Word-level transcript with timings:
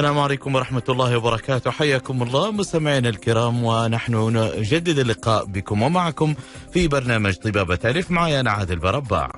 السلام 0.00 0.18
عليكم 0.18 0.54
ورحمة 0.54 0.82
الله 0.88 1.16
وبركاته. 1.16 1.70
حياكم 1.70 2.22
الله 2.22 2.50
مستمعينا 2.50 3.08
الكرام 3.08 3.64
ونحن 3.64 4.14
نجدد 4.58 4.98
اللقاء 4.98 5.44
بكم 5.44 5.82
ومعكم 5.82 6.34
في 6.72 6.88
برنامج 6.88 7.34
طبابة 7.34 7.78
ألف. 7.84 8.10
معي 8.10 8.40
أنا 8.40 8.50
عادل 8.50 8.76
برباع. 8.76 9.30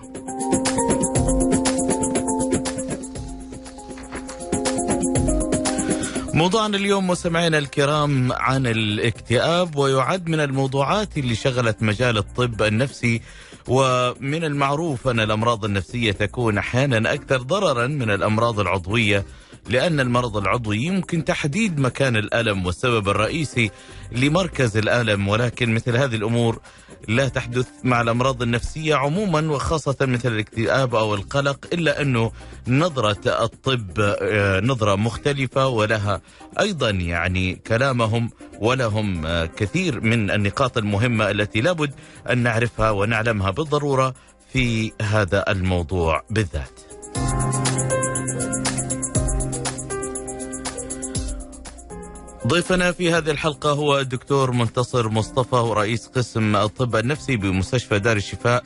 موضوعنا 6.34 6.76
اليوم 6.76 7.06
مستمعينا 7.06 7.58
الكرام 7.58 8.32
عن 8.32 8.66
الاكتئاب 8.66 9.76
ويعد 9.76 10.28
من 10.28 10.40
الموضوعات 10.40 11.18
اللي 11.18 11.34
شغلت 11.34 11.82
مجال 11.82 12.18
الطب 12.18 12.62
النفسي 12.62 13.20
ومن 13.68 14.44
المعروف 14.44 15.08
أن 15.08 15.20
الأمراض 15.20 15.64
النفسية 15.64 16.12
تكون 16.12 16.58
أحيانا 16.58 17.14
أكثر 17.14 17.42
ضررا 17.42 17.86
من 17.86 18.10
الأمراض 18.10 18.60
العضوية. 18.60 19.24
لأن 19.68 20.00
المرض 20.00 20.36
العضوي 20.36 20.78
يمكن 20.78 21.24
تحديد 21.24 21.78
مكان 21.78 22.16
الألم 22.16 22.66
والسبب 22.66 23.08
الرئيسي 23.08 23.70
لمركز 24.12 24.76
الألم 24.76 25.28
ولكن 25.28 25.74
مثل 25.74 25.96
هذه 25.96 26.14
الأمور 26.14 26.60
لا 27.08 27.28
تحدث 27.28 27.68
مع 27.84 28.00
الأمراض 28.00 28.42
النفسية 28.42 28.94
عموما 28.94 29.50
وخاصة 29.50 29.96
مثل 30.00 30.32
الاكتئاب 30.32 30.94
أو 30.94 31.14
القلق 31.14 31.66
إلا 31.72 32.02
أنه 32.02 32.32
نظرة 32.68 33.44
الطب 33.44 34.00
آه، 34.00 34.60
نظرة 34.60 34.96
مختلفة 34.96 35.68
ولها 35.68 36.20
أيضا 36.60 36.90
يعني 36.90 37.54
كلامهم 37.54 38.30
ولهم 38.60 39.26
آه، 39.26 39.46
كثير 39.46 40.00
من 40.00 40.30
النقاط 40.30 40.78
المهمة 40.78 41.30
التي 41.30 41.60
لابد 41.60 41.94
أن 42.30 42.38
نعرفها 42.38 42.90
ونعلمها 42.90 43.50
بالضرورة 43.50 44.14
في 44.52 44.92
هذا 45.02 45.44
الموضوع 45.48 46.22
بالذات. 46.30 46.80
ضيفنا 52.46 52.92
في 52.92 53.12
هذه 53.12 53.30
الحلقة 53.30 53.70
هو 53.70 53.98
الدكتور 53.98 54.50
منتصر 54.50 55.08
مصطفى 55.08 55.56
ورئيس 55.56 56.06
قسم 56.06 56.56
الطب 56.56 56.96
النفسي 56.96 57.36
بمستشفى 57.36 57.98
دار 57.98 58.16
الشفاء 58.16 58.62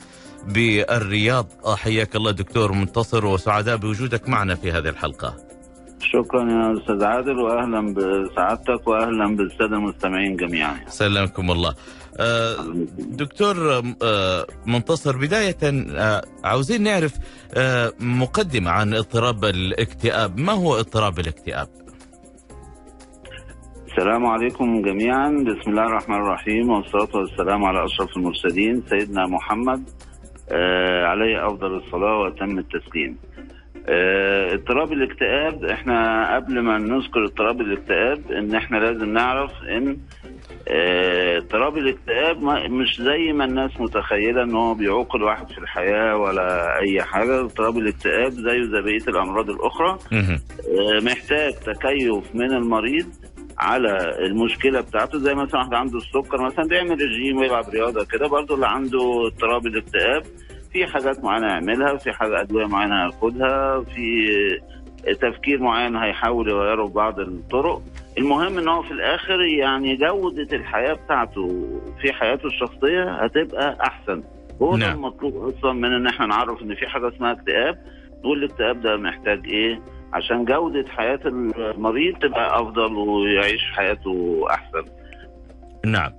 بالرياض. 0.47 1.47
حياك 1.65 2.15
الله 2.15 2.31
دكتور 2.31 2.71
منتصر 2.71 3.25
وسعداء 3.25 3.77
بوجودك 3.77 4.29
معنا 4.29 4.55
في 4.55 4.71
هذه 4.71 4.89
الحلقة. 4.89 5.35
شكرا 5.99 6.51
يا 6.51 6.77
أستاذ 6.81 7.03
عادل 7.03 7.37
واهلا 7.39 7.93
بسعادتك 7.93 8.87
واهلا 8.87 9.35
بالسادة 9.35 9.75
المستمعين 9.75 10.35
جميعا. 10.35 10.79
سلامكم 10.89 11.51
الله. 11.51 11.73
آه، 12.19 12.55
دكتور 12.97 13.83
آه، 14.03 14.47
منتصر 14.65 15.17
بداية 15.17 15.57
آه، 15.63 16.23
عاوزين 16.43 16.83
نعرف 16.83 17.13
مقدمة 17.99 18.71
عن 18.71 18.93
اضطراب 18.93 19.45
الاكتئاب. 19.45 20.37
ما 20.37 20.53
هو 20.53 20.79
اضطراب 20.79 21.19
الاكتئاب؟ 21.19 21.67
السلام 23.97 24.25
عليكم 24.25 24.81
جميعا. 24.81 25.29
بسم 25.29 25.71
الله 25.71 25.85
الرحمن 25.85 26.15
الرحيم 26.15 26.69
والصلاة 26.69 27.09
والسلام 27.15 27.65
على 27.65 27.85
أشرف 27.85 28.17
المرسلين 28.17 28.83
سيدنا 28.89 29.27
محمد. 29.27 29.89
آه 30.51 31.05
عليه 31.05 31.47
أفضل 31.47 31.75
الصلاة 31.75 32.19
وأتم 32.19 32.59
التسليم. 32.59 33.17
آه 33.89 34.53
اضطراب 34.53 34.93
الاكتئاب 34.93 35.65
إحنا 35.65 36.35
قبل 36.35 36.59
ما 36.59 36.77
نذكر 36.77 37.25
اضطراب 37.25 37.61
الاكتئاب 37.61 38.31
إن 38.31 38.55
إحنا 38.55 38.77
لازم 38.77 39.13
نعرف 39.13 39.51
إن 39.77 39.97
آه، 40.69 41.37
اضطراب 41.37 41.77
الاكتئاب 41.77 42.43
مش 42.71 43.01
زي 43.01 43.33
ما 43.33 43.45
الناس 43.45 43.71
متخيلة 43.79 44.43
إن 44.43 44.55
هو 44.55 44.73
بيعوق 44.73 45.15
الواحد 45.15 45.47
في 45.51 45.57
الحياة 45.57 46.17
ولا 46.17 46.79
أي 46.79 47.01
حاجة. 47.03 47.39
اضطراب 47.39 47.77
الاكتئاب 47.77 48.31
زيه 48.31 48.61
زي 48.61 48.81
بقية 48.81 49.07
الأمراض 49.07 49.49
الأخرى. 49.49 49.97
آه، 50.11 50.99
محتاج 51.03 51.53
تكيف 51.53 52.35
من 52.35 52.51
المريض 52.51 53.07
على 53.59 54.15
المشكلة 54.25 54.81
بتاعته 54.81 55.17
زي 55.19 55.33
مثلا 55.35 55.59
واحد 55.59 55.73
عنده 55.73 55.97
السكر 55.97 56.41
مثلا 56.41 56.67
بيعمل 56.67 57.01
رجيم 57.01 57.37
ويلعب 57.37 57.69
رياضة 57.69 58.05
كده 58.05 58.27
برضه 58.27 58.55
اللي 58.55 58.67
عنده 58.67 59.27
اضطراب 59.27 59.67
الاكتئاب 59.67 60.23
في 60.73 60.85
حاجات 60.85 61.23
معينة 61.23 61.47
يعملها 61.47 61.95
في 61.97 62.11
حاجة 62.11 62.41
أدوية 62.41 62.65
معينة 62.65 63.05
ياخدها 63.05 63.81
في 63.81 64.27
تفكير 65.21 65.61
معين 65.61 65.95
هيحاول 65.95 66.49
يغيره 66.49 66.85
ببعض 66.87 67.19
الطرق. 67.19 67.81
المهم 68.17 68.57
إن 68.57 68.67
هو 68.67 68.81
في 68.81 68.91
الآخر 68.91 69.41
يعني 69.41 69.95
جودة 69.95 70.55
الحياة 70.57 70.93
بتاعته 70.93 71.65
في 72.01 72.13
حياته 72.13 72.47
الشخصية 72.47 73.23
هتبقى 73.23 73.77
أحسن. 73.81 74.23
هو 74.61 74.71
ده 74.71 74.77
نعم. 74.87 74.95
المطلوب 74.95 75.53
أصلا 75.57 75.73
من 75.73 75.93
إن 75.93 76.07
إحنا 76.07 76.25
نعرف 76.25 76.61
إن 76.61 76.75
في 76.75 76.87
حاجة 76.87 77.07
اسمها 77.07 77.31
اكتئاب. 77.31 77.77
نقول 78.19 78.43
الاكتئاب 78.43 78.81
ده 78.81 78.97
محتاج 78.97 79.47
إيه؟ 79.49 79.79
عشان 80.13 80.45
جودة 80.45 80.85
حياة 80.89 81.19
المريض 81.25 82.17
تبقى 82.17 82.61
أفضل 82.61 82.93
ويعيش 82.93 83.61
حياته 83.75 84.45
أحسن. 84.49 84.83
نعم. 85.85 86.11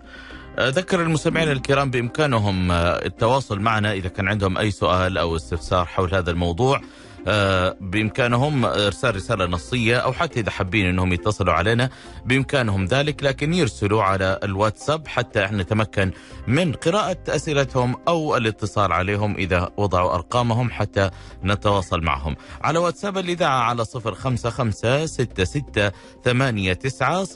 أذكر 0.59 1.03
المستمعين 1.03 1.49
الكرام 1.53 1.91
بإمكانهم 1.91 2.72
التواصل 2.72 3.60
معنا 3.60 3.93
إذا 3.93 4.09
كان 4.09 4.28
عندهم 4.28 4.59
أي 4.59 4.71
سؤال 4.71 5.19
أو 5.19 5.37
استفسار 5.37 5.84
حول 5.84 6.15
هذا 6.15 6.31
الموضوع. 6.31 6.81
آه، 7.26 7.76
بإمكانهم 7.80 8.64
إرسال 8.64 9.16
رسالة 9.16 9.46
نصية 9.46 9.96
أو 9.96 10.12
حتى 10.12 10.40
إذا 10.40 10.50
حابين 10.50 10.86
إنهم 10.86 11.12
يتصلوا 11.12 11.52
علينا 11.52 11.90
بإمكانهم 12.24 12.84
ذلك 12.84 13.22
لكن 13.22 13.54
يرسلوا 13.54 14.02
على 14.02 14.38
الواتساب 14.42 15.08
حتى 15.08 15.48
نتمكن 15.52 16.10
من 16.46 16.72
قراءة 16.72 17.18
أسئلتهم 17.28 17.96
أو 18.08 18.36
الاتصال 18.36 18.92
عليهم 18.92 19.36
إذا 19.36 19.70
وضعوا 19.76 20.14
أرقامهم 20.14 20.70
حتى 20.70 21.10
نتواصل 21.44 22.00
معهم. 22.00 22.36
على 22.62 22.78
واتساب 22.78 23.18
الإذاعة 23.18 23.60
على 23.60 23.84
055 23.84 25.06
66 25.06 25.90
89 26.24 27.26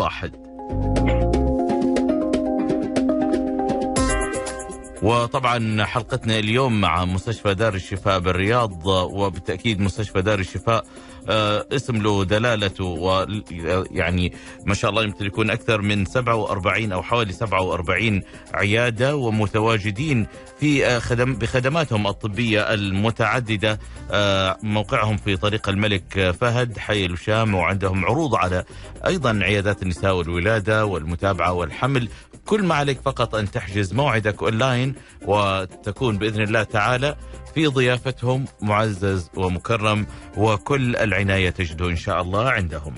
001 0.00 1.13
وطبعا 5.04 5.84
حلقتنا 5.84 6.38
اليوم 6.38 6.80
مع 6.80 7.04
مستشفى 7.04 7.54
دار 7.54 7.74
الشفاء 7.74 8.18
بالرياض 8.18 8.86
وبالتأكيد 8.86 9.80
مستشفى 9.80 10.22
دار 10.22 10.38
الشفاء 10.38 10.84
اسم 11.28 11.96
له 12.02 12.24
دلالته 12.24 12.84
ويعني 12.84 14.32
ما 14.66 14.74
شاء 14.74 14.90
الله 14.90 15.02
يمتلكون 15.02 15.50
أكثر 15.50 15.82
من 15.82 16.04
47 16.04 16.92
أو 16.92 17.02
حوالي 17.02 17.32
47 17.32 18.22
عيادة 18.54 19.16
ومتواجدين 19.16 20.26
في 20.60 20.86
آه، 20.86 20.98
خدم 20.98 21.34
بخدماتهم 21.34 22.06
الطبية 22.06 22.60
المتعددة. 22.74 23.78
آه، 24.10 24.58
موقعهم 24.62 25.16
في 25.16 25.36
طريق 25.36 25.68
الملك 25.68 26.30
فهد 26.40 26.78
حي 26.78 27.06
الشام 27.06 27.54
وعندهم 27.54 28.04
عروض 28.04 28.34
على 28.34 28.64
أيضا 29.06 29.38
عيادات 29.42 29.82
النساء 29.82 30.16
والولادة 30.16 30.86
والمتابعة 30.86 31.52
والحمل. 31.52 32.08
كل 32.46 32.62
ما 32.62 32.74
عليك 32.74 33.00
فقط 33.04 33.34
أن 33.34 33.50
تحجز 33.50 33.92
موعدك 33.94 34.42
أونلاين 34.42 34.94
وتكون 35.26 36.18
بإذن 36.18 36.42
الله 36.42 36.62
تعالى. 36.62 37.16
في 37.54 37.66
ضيافتهم 37.66 38.44
معزز 38.62 39.30
ومكرم 39.36 40.06
وكل 40.36 40.96
العناية 40.96 41.50
تجده 41.50 41.88
إن 41.88 41.96
شاء 41.96 42.20
الله 42.22 42.50
عندهم 42.50 42.94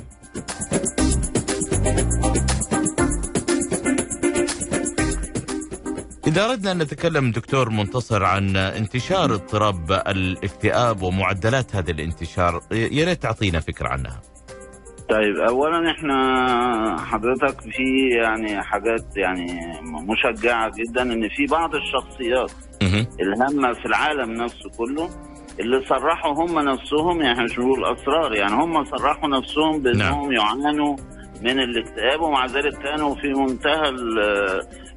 إذا 6.27 6.45
أردنا 6.45 6.73
أن 6.73 6.79
نتكلم 6.79 7.33
دكتور 7.33 7.71
منتصر 7.71 8.25
عن 8.25 8.57
انتشار 8.57 9.35
اضطراب 9.35 9.93
الاكتئاب 9.93 11.03
ومعدلات 11.03 11.77
هذا 11.77 11.91
الانتشار 11.91 12.63
يا 12.73 13.05
ريت 13.05 13.23
تعطينا 13.23 13.61
فكرة 13.61 13.89
عنها. 13.89 14.23
طيب 15.09 15.37
اولا 15.37 15.91
إحنا 15.91 16.17
حضرتك 17.01 17.61
في 17.61 18.09
يعني 18.23 18.63
حاجات 18.63 19.05
يعني 19.17 19.47
مشجعة 19.83 20.73
جدا 20.77 21.03
إن 21.03 21.29
في 21.29 21.47
بعض 21.47 21.75
الشخصيات 21.75 22.53
الهامة 23.21 23.73
في 23.73 23.87
العالم 23.87 24.33
نفسه 24.33 24.71
كله 24.79 25.09
اللي 25.61 25.85
صرحوا 25.89 26.33
هم 26.33 26.59
نفسهم 26.59 27.23
يعني 27.23 27.45
مش 27.45 27.57
بنقول 27.57 27.85
أسرار 27.85 28.35
يعني 28.35 28.55
هم 28.55 28.85
صرحوا 28.85 29.29
نفسهم 29.29 29.83
بإنهم 29.83 30.33
نعم. 30.33 30.33
يعانوا 30.33 30.97
من 31.43 31.61
الاكتئاب 31.61 32.21
ومع 32.21 32.47
ذلك 32.47 32.79
كانوا 32.79 33.15
في 33.15 33.29
منتهى 33.29 33.89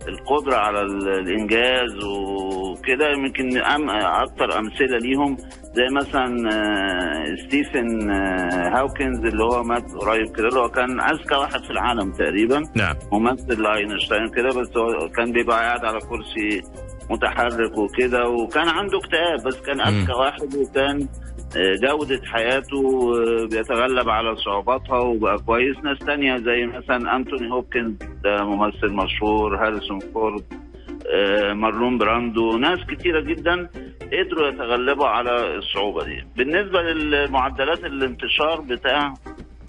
القدرة 0.07 0.55
على 0.55 0.81
الإنجاز 0.81 2.03
وكده 2.03 3.09
يمكن 3.11 3.57
أكثر 3.57 4.59
أمثلة 4.59 4.97
ليهم 4.97 5.37
زي 5.73 5.87
مثلا 5.91 6.49
آه، 6.53 7.35
ستيفن 7.47 8.11
آه، 8.11 8.77
هاوكنز 8.77 9.25
اللي 9.25 9.43
هو 9.43 9.63
مات 9.63 9.91
قريب 9.91 10.35
كده 10.35 10.47
اللي 10.47 10.59
هو 10.59 10.69
كان 10.69 11.01
أذكى 11.01 11.35
واحد 11.35 11.63
في 11.63 11.69
العالم 11.71 12.11
تقريبا. 12.11 12.63
نعم. 12.75 12.95
ممثل 13.11 13.61
لأينشتاين 13.61 14.29
كده 14.29 14.49
بس 14.49 14.77
هو 14.77 15.09
كان 15.09 15.31
بيبقى 15.31 15.59
قاعد 15.59 15.85
على 15.85 15.99
كرسي 15.99 16.61
متحرك 17.09 17.77
وكده 17.77 18.29
وكان 18.29 18.67
عنده 18.69 18.97
اكتئاب 18.97 19.43
بس 19.47 19.61
كان 19.61 19.81
أذكى 19.81 20.11
واحد 20.13 20.55
وكان 20.55 21.07
آه، 21.57 21.75
جودة 21.87 22.21
حياته 22.25 23.11
بيتغلب 23.51 24.09
على 24.09 24.35
صعوباتها 24.35 24.99
وبقى 24.99 25.37
كويس. 25.37 25.77
ناس 25.83 25.99
تانية 25.99 26.37
زي 26.37 26.65
مثلا 26.65 27.15
أنتوني 27.15 27.51
هوبكنز 27.51 27.95
ده 28.23 28.43
ممثل 28.45 28.93
مشهور 28.93 29.65
هاريسون 29.65 29.99
فورد 29.99 30.43
مارلون 31.53 31.97
براندو 31.97 32.57
ناس 32.57 32.79
كتيرة 32.89 33.21
جدا 33.21 33.69
قدروا 34.13 34.47
يتغلبوا 34.47 35.07
على 35.07 35.55
الصعوبة 35.57 36.03
دي. 36.05 36.23
بالنسبة 36.37 36.81
للمعدلات 36.81 37.83
الانتشار 37.83 38.61
بتاع 38.61 39.13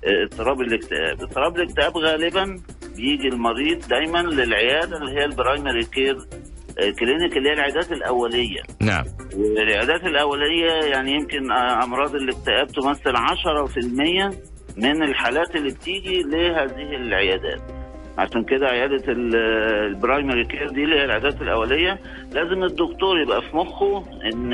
آه، 0.04 0.24
اضطراب 0.24 0.60
الاكتئاب. 0.60 1.20
اضطراب 1.22 1.56
الاكتئاب 1.56 1.96
غالبا 1.96 2.60
بيجي 2.96 3.28
المريض 3.28 3.88
دايما 3.88 4.18
للعيادة 4.18 4.96
اللي 4.96 5.12
هي 5.12 5.24
ال 5.24 5.32
primary 5.32 5.84
care 5.84 6.16
آه، 6.16 6.49
clinic 6.98 7.36
اللي 7.36 7.48
هي 7.48 7.52
العيادات 7.52 7.92
الأولية. 7.92 8.62
نعم. 8.80 9.04
والعيادات 9.36 10.04
الأولية 10.04 10.72
يعني 10.84 11.12
يمكن 11.12 11.52
أمراض 11.52 12.14
الاكتئاب 12.14 12.66
تمثل 12.66 13.16
10% 13.16 14.34
من 14.76 15.02
الحالات 15.02 15.56
اللي 15.56 15.70
بتيجي 15.70 16.22
لهذه 16.22 16.96
العيادات. 16.96 17.79
عشان 18.20 18.44
كده 18.44 18.66
عيادة 18.68 19.12
ال- 19.12 19.36
ال 19.86 19.93
primary 19.94 20.44
care 20.44 20.68
دي 20.68 20.84
اللي 20.84 20.96
هي 20.96 21.04
العيادات 21.04 21.42
الأولية 21.42 21.98
لازم 22.32 22.64
الدكتور 22.64 23.20
يبقى 23.20 23.42
في 23.42 23.56
مخه 23.56 24.04
إن 24.32 24.50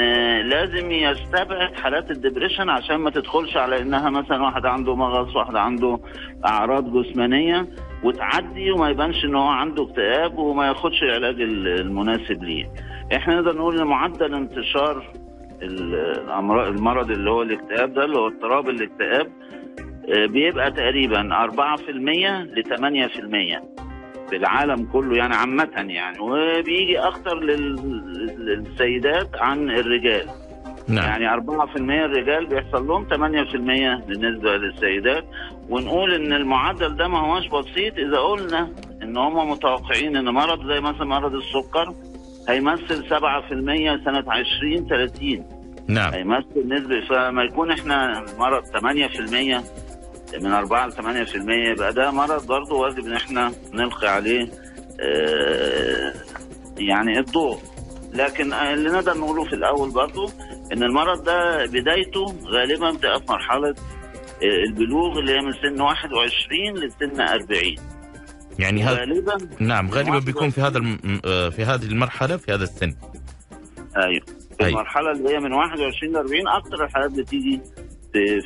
لازم 0.49 0.91
يستبعد 0.91 1.75
حالات 1.75 2.11
ال 2.11 2.16
depression 2.16 2.69
عشان 2.69 2.97
ما 2.97 3.11
تدخلش 3.11 3.57
على 3.57 3.83
إنها 3.83 4.11
مثلا 4.11 4.43
واحد 4.43 4.67
عنده 4.67 4.95
مغص 4.97 5.37
واحد 5.37 5.57
عنده 5.57 5.99
أعراض 6.47 6.93
جسمانية 7.03 7.67
وتعدي 8.05 8.71
وما 8.71 8.91
يبانش 8.91 9.25
إن 9.25 9.35
هو 9.35 9.47
عنده 9.49 9.83
اكتئاب 9.85 10.39
وما 10.39 10.67
ياخدش 10.67 11.03
العلاج 11.03 11.41
ال- 11.41 11.81
المناسب 11.81 12.45
ليه. 12.45 12.71
إحنا 13.17 13.35
نقدر 13.35 13.57
نقول 13.57 13.81
إن 13.81 13.87
معدل 13.87 14.35
انتشار 14.35 15.05
ال- 15.63 15.95
الامراض 15.95 16.67
المرض 16.67 17.11
اللي 17.11 17.31
هو 17.31 17.43
الاكتئاب 17.43 17.95
ده 17.95 18.05
اللي 18.05 18.19
هو 18.19 18.27
اضطراب 18.27 18.69
الاكتئاب 18.69 19.27
بيبقى 20.09 20.71
تقريبا 20.71 21.21
4% 21.35 22.45
ل 22.57 22.63
8% 22.65 23.63
في 24.31 24.37
العالم 24.37 24.85
كله 24.93 25.17
يعني 25.17 25.35
عامة 25.35 25.71
يعني. 25.89 26.19
وبيجي 26.21 26.99
أكتر 26.99 27.39
لل- 27.41 28.37
للسيدات 28.39 29.29
عن 29.37 29.71
الرجال. 29.71 30.27
نعم. 30.89 31.05
يعني 31.05 31.29
4% 31.35 32.05
الرجال 32.05 32.47
بيحصل 32.47 32.87
لهم 32.87 33.05
8% 33.09 34.07
بالنسبة 34.07 34.57
للسيدات. 34.57 35.25
ونقول 35.69 36.15
إن 36.15 36.33
المعدل 36.33 36.97
ده 36.97 37.09
ما 37.09 37.19
هوش 37.19 37.47
بسيط 37.49 37.99
إذا 37.99 38.19
قلنا 38.19 38.69
إن 39.03 39.17
هم 39.17 39.51
متوقعين 39.51 40.17
إن 40.17 40.29
مرض 40.29 40.67
زي 40.73 40.81
مثلا 40.81 41.05
مرض 41.05 41.35
السكر 41.35 41.95
هيمثل 42.49 43.05
7% 43.09 44.05
سنة 44.05 44.25
20 44.29 44.87
30 44.89 45.45
نعم. 45.89 46.13
هيمثل 46.13 46.69
نسبة 46.69 47.01
فما 47.09 47.43
يكون 47.43 47.71
إحنا 47.71 48.25
مرض 48.39 48.63
8% 48.65 49.63
من 50.35 50.53
4 50.53 50.87
ل 50.87 50.93
8% 50.93 50.99
يبقى 51.73 51.93
ده 51.93 52.11
مرض 52.11 52.47
برضه 52.47 52.75
واجب 52.77 53.07
إن 53.07 53.13
إحنا 53.13 53.53
نلقي 53.75 54.09
عليه 54.09 54.49
آه، 55.01 56.13
يعني 56.79 57.19
الضوء 57.19 57.59
لكن 58.13 58.53
اللي 58.53 58.91
نقدر 58.91 59.19
نقوله 59.19 59.45
في 59.45 59.53
الأول 59.53 59.91
برضه 59.91 60.33
إن 60.73 60.83
المرض 60.83 61.25
ده 61.25 61.67
بدايته 61.67 62.27
غالبا 62.47 62.91
بتبقى 62.91 63.21
في 63.21 63.33
مرحلة 63.33 63.69
آه، 64.43 64.65
البلوغ 64.69 65.19
اللي 65.19 65.33
هي 65.33 65.41
من 65.41 65.53
سن 65.53 65.81
21 65.81 66.75
لسن 66.75 67.21
40 67.21 67.75
يعني 68.59 68.83
هذا 68.85 68.99
غالبا 68.99 69.37
نعم 69.61 69.91
غالبا 69.91 70.19
بيكون 70.19 70.51
في 70.51 70.61
هذا. 70.61 70.99
آه، 71.25 71.49
في 71.49 71.65
هذه 71.65 71.85
المرحلة 71.85 72.37
في 72.37 72.53
هذا 72.55 72.65
السن 72.65 72.95
أيوه 73.97 74.25
في 74.59 74.65
أيوة. 74.65 74.81
المرحله 74.81 75.11
اللي 75.11 75.35
هي 75.35 75.41
من 75.41 75.53
21 75.53 76.13
ل 76.13 76.17
40 76.17 76.49
أكتر 76.49 76.85
الحالات 76.85 77.11
بتيجي 77.11 77.61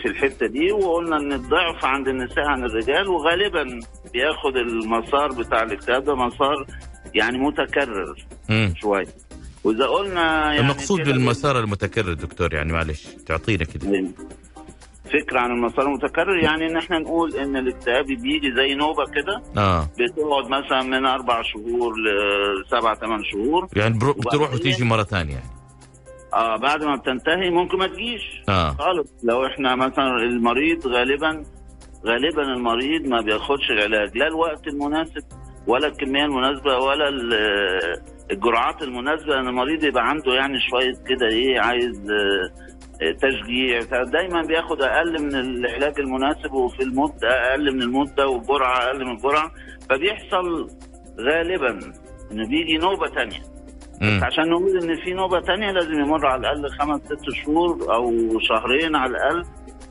في 0.02 0.08
الحتة 0.08 0.46
دي 0.46 0.72
وقلنا 0.72 1.16
إن 1.16 1.32
الضعف 1.32 1.84
عند 1.84 2.08
النساء 2.08 2.44
عن 2.46 2.64
الرجال 2.64 3.08
وغالبا 3.08 3.64
بياخد 4.12 4.56
المسار 4.56 5.28
بتاع 5.32 5.62
الاكتئاب 5.62 6.04
ده 6.04 6.14
مسار 6.14 6.66
يعني 7.14 7.38
متكرر. 7.38 8.26
شوية. 8.80 9.06
وإذا 9.64 9.86
قلنا 9.86 10.44
يعني 10.44 10.60
المقصود 10.60 11.00
بالمسار 11.00 11.60
المتكرر 11.60 12.12
دكتور 12.12 12.54
يعني 12.54 12.72
معلش 12.72 13.06
تعطينا 13.26 13.64
كده. 13.64 14.04
فكرة 15.04 15.40
عن 15.40 15.50
المسار 15.50 15.86
المتكرر 15.86 16.38
يعني 16.38 16.66
إن 16.66 16.76
إحنا 16.76 16.98
نقول 16.98 17.36
إن 17.36 17.56
الاكتئاب 17.56 18.06
بيجي 18.06 18.52
زي 18.56 18.74
نوبة 18.74 19.04
كده 19.04 19.42
آه. 19.62 19.82
بتقعد 19.84 20.44
مثلا 20.48 20.82
من 20.82 21.06
أربع 21.06 21.42
شهور 21.42 21.92
لسبع 21.98 22.94
ثمان 22.94 23.24
شهور. 23.24 23.68
يعني 23.76 23.98
بتروح 23.98 24.54
وتيجي 24.54 24.84
مرة 24.84 25.02
ثانية 25.02 25.32
يعني. 25.34 25.59
آه 26.34 26.56
بعد 26.56 26.84
ما 26.84 26.96
بتنتهي 26.96 27.50
ممكن 27.50 27.78
ما 27.78 27.86
تجيش. 27.86 28.22
آه. 28.48 28.70
خالص. 28.70 29.14
لو 29.24 29.46
إحنا 29.46 29.74
مثلا 29.76 30.16
المريض 30.16 30.86
غالبا 30.86 31.44
غالبا 32.06 32.42
المريض 32.42 33.06
ما 33.06 33.20
بياخدش 33.20 33.70
العلاج 33.70 34.16
لا 34.18 34.26
الوقت 34.26 34.66
المناسب 34.66 35.22
ولا 35.66 35.86
الكمية 35.86 36.24
المناسبة 36.24 36.78
ولا 36.78 37.08
ال- 37.08 38.00
الجرعات 38.30 38.82
المناسبة. 38.82 39.40
ان 39.40 39.48
المريض 39.48 39.84
يبقى 39.84 40.08
عنده 40.08 40.32
يعني 40.34 40.58
شوية 40.70 40.92
كده 41.08 41.26
إيه 41.26 41.60
عايز 41.60 42.10
آه، 42.10 42.50
تشجيع. 43.22 44.02
دايما 44.02 44.42
بياخد 44.42 44.82
أقل 44.82 45.22
من 45.22 45.34
العلاج 45.34 46.00
المناسب 46.00 46.52
وفي 46.52 46.82
المدة 46.82 47.28
أقل 47.50 47.74
من 47.74 47.82
المدة 47.82 48.26
وجرعة 48.28 48.78
أقل 48.78 49.04
من 49.04 49.12
الجرعة. 49.12 49.50
فبيحصل 49.90 50.68
غالبا 51.20 51.78
إنه 52.32 52.48
بيجي 52.48 52.76
نوبة 52.78 53.06
تانية. 53.08 53.40
مم. 54.00 54.20
عشان 54.24 54.50
نقول 54.50 54.76
إن 54.82 54.96
في 55.04 55.12
نوبة 55.12 55.40
تانية 55.40 55.70
لازم 55.72 55.92
يمر 56.00 56.26
على 56.26 56.40
الأقل 56.40 56.68
خمس 56.78 57.00
ست 57.00 57.30
شهور 57.44 57.94
أو 57.94 58.12
شهرين 58.40 58.96
على 58.96 59.10
الأقل 59.10 59.44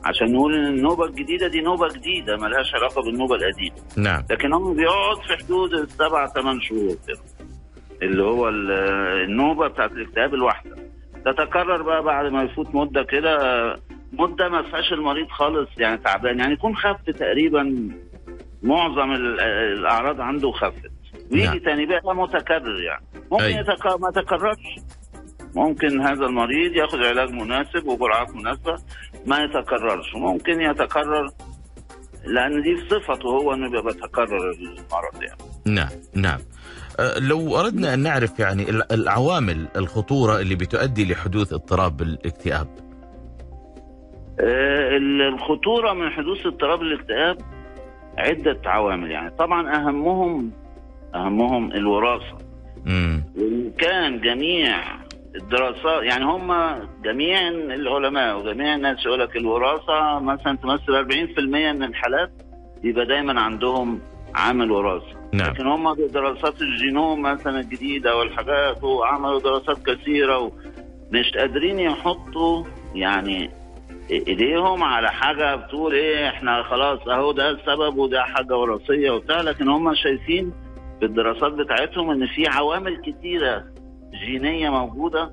عشان 0.04 0.34
نقول 0.34 0.56
إن 0.56 0.66
النوبة 0.66 1.06
الجديدة 1.06 1.48
دي 1.48 1.62
نوبة 1.62 1.88
جديدة 1.88 2.38
ملهاش 2.38 2.76
علاقة 2.76 3.02
بالنوبة 3.02 3.36
القديمة. 3.36 3.76
نعم. 3.98 4.24
لكن 4.32 4.54
هو 4.54 4.74
بيقعد 4.74 5.18
في 5.18 5.44
حدود 5.46 5.74
السبع 5.74 6.28
ثمان 6.28 6.62
شهور 6.62 6.96
كده. 7.08 7.20
اللي 8.02 8.24
هو 8.24 8.50
ال- 8.50 8.72
النوبة 9.30 9.68
بتاعت 9.68 9.92
الاكتئاب 9.92 10.34
الواحدة. 10.34 10.76
تتكرر 11.26 11.82
بقى 11.82 12.04
بعد 12.04 12.26
ما 12.32 12.44
يفوت 12.44 12.76
مدة 12.76 13.04
كده 13.04 13.36
مدة 14.14 14.50
ما 14.50 14.62
فيهاش 14.62 14.94
المريض 14.94 15.28
خالص 15.28 15.70
يعني 15.78 15.98
تعبان. 15.98 16.40
يعني 16.40 16.54
يكون 16.54 16.76
خف 16.76 17.02
تقريبا 17.10 17.90
معظم 18.64 19.12
ال- 19.12 19.40
الأعراض 19.80 20.22
عنده 20.22 20.52
خفت. 20.52 20.92
ويجي 21.32 21.46
نعم. 21.46 21.58
تاني 21.60 21.86
بقى 21.86 22.16
متكرر 22.16 22.80
يعني. 22.84 23.06
ممكن 23.32 23.44
أيوة. 23.44 23.60
يتك... 23.60 23.86
ما 24.02 24.10
يتكررش. 24.10 24.80
ممكن 25.56 26.02
هذا 26.02 26.26
المريض 26.26 26.76
ياخذ 26.76 26.98
علاج 26.98 27.30
مناسب 27.32 27.88
وجرعات 27.88 28.36
مناسبة 28.36 28.76
ما 29.26 29.40
يتكررش. 29.44 30.16
ممكن 30.16 30.62
يتكرر 30.62 31.30
لأن 32.26 32.62
دي 32.62 32.78
صفته 32.90 33.30
هو 33.30 33.54
إنه 33.54 33.70
بيبقى 33.70 33.94
بيتكرر 33.94 34.52
المرض 34.52 35.22
يعني. 35.24 35.42
نعم 35.66 35.90
نعم. 36.16 36.40
آه، 37.00 37.20
لو 37.20 37.60
أردنا 37.60 37.94
أن 37.94 38.00
نعرف 38.00 38.40
يعني 38.40 38.70
ال- 38.70 38.92
العوامل 38.92 39.68
الخطورة 39.76 40.40
اللي 40.40 40.56
بتؤدي 40.56 41.06
لحدوث 41.14 41.54
اضطراب 41.54 42.02
الاكتئاب. 42.02 42.68
ال- 44.40 45.22
الخطورة 45.22 45.94
من 45.94 46.10
حدوث 46.10 46.46
اضطراب 46.46 46.82
الاكتئاب 46.82 47.38
عدة 48.18 48.62
عوامل 48.66 49.12
يعني. 49.12 49.30
طبعا 49.30 49.76
أهمهم 49.76 50.52
أهمهم 51.16 51.72
الوراثة. 51.72 52.38
مم. 52.86 53.24
وإن 53.38 53.72
كان 53.78 54.22
جميع 54.22 54.76
الدراسات 55.36 56.04
يعني 56.04 56.26
هم 56.26 56.54
جميع 57.06 57.48
العلماء 57.50 58.38
وجميع 58.40 58.76
الناس 58.76 59.06
يقول 59.06 59.20
لك 59.20 59.36
الوراثة 59.38 60.20
مثلا 60.20 60.58
تمثل 60.58 60.96
40% 60.96 61.40
من 61.74 61.84
الحالات 61.84 62.32
يبقى 62.84 63.06
دايما 63.06 63.42
عندهم 63.42 64.00
عامل 64.36 64.72
وراثة. 64.72 65.20
نعم. 65.34 65.50
لكن 65.52 65.68
هم 65.68 65.94
بدراسات 65.94 66.62
الجينوم 66.62 67.22
مثلا 67.22 67.60
الجديدة 67.60 68.18
والحاجات 68.18 68.84
وعملوا 68.84 69.40
دراسات 69.40 69.86
كثيرة 69.86 70.38
ومش 70.40 71.32
قادرين 71.38 71.80
يحطوا 71.80 72.64
يعني 72.96 73.50
إيديهم 74.12 74.84
على 74.84 75.12
حاجة 75.12 75.56
بتقول 75.56 75.94
إيه 75.94 76.28
إحنا 76.30 76.64
خلاص 76.64 77.08
أهو 77.08 77.32
ده 77.32 77.50
السبب 77.50 77.98
وده 77.98 78.24
حاجة 78.24 78.58
وراثية 78.58 79.12
وبتاع 79.12 79.42
لكن 79.42 79.70
هم 79.70 79.96
شايفين 79.96 80.54
في 81.00 81.06
الدراسات 81.06 81.52
بتاعتهم 81.54 82.10
إن 82.12 82.28
في 82.28 82.48
عوامل 82.48 83.02
كتيرة 83.02 83.64
جينية 84.26 84.70
موجودة 84.70 85.32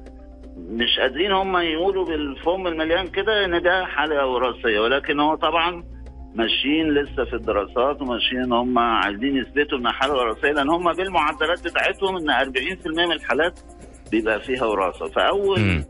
مش 0.57 0.99
قادرين 1.01 1.33
هم 1.33 1.57
يقولوا 1.57 2.05
بالفم 2.05 2.67
المليان 2.67 3.07
كده 3.07 3.45
إن 3.45 3.63
ده 3.63 3.85
حالة 3.85 4.27
وراثية 4.27 4.81
ولكن 4.81 5.21
هو 5.21 5.35
طبعا 5.35 5.85
ماشيين 6.35 6.89
لسه 6.95 7.25
في 7.25 7.37
الدراسات 7.37 8.03
وماشيين 8.03 8.53
هم 8.53 8.79
عايزين 8.79 9.37
يثبتوا 9.37 9.79
إنها 9.79 9.93
حالة 9.93 10.15
وراثية 10.15 10.51
لأن 10.53 10.71
هم 10.71 10.93
بالمعدلات 10.93 11.65
بتاعتهم 11.65 12.17
إن 12.17 12.31
40% 12.31 12.87
من 12.87 13.13
الحالات 13.13 13.61
بيبقى 14.11 14.41
فيها 14.41 14.65
وراثة 14.67 15.07
فأول. 15.09 15.85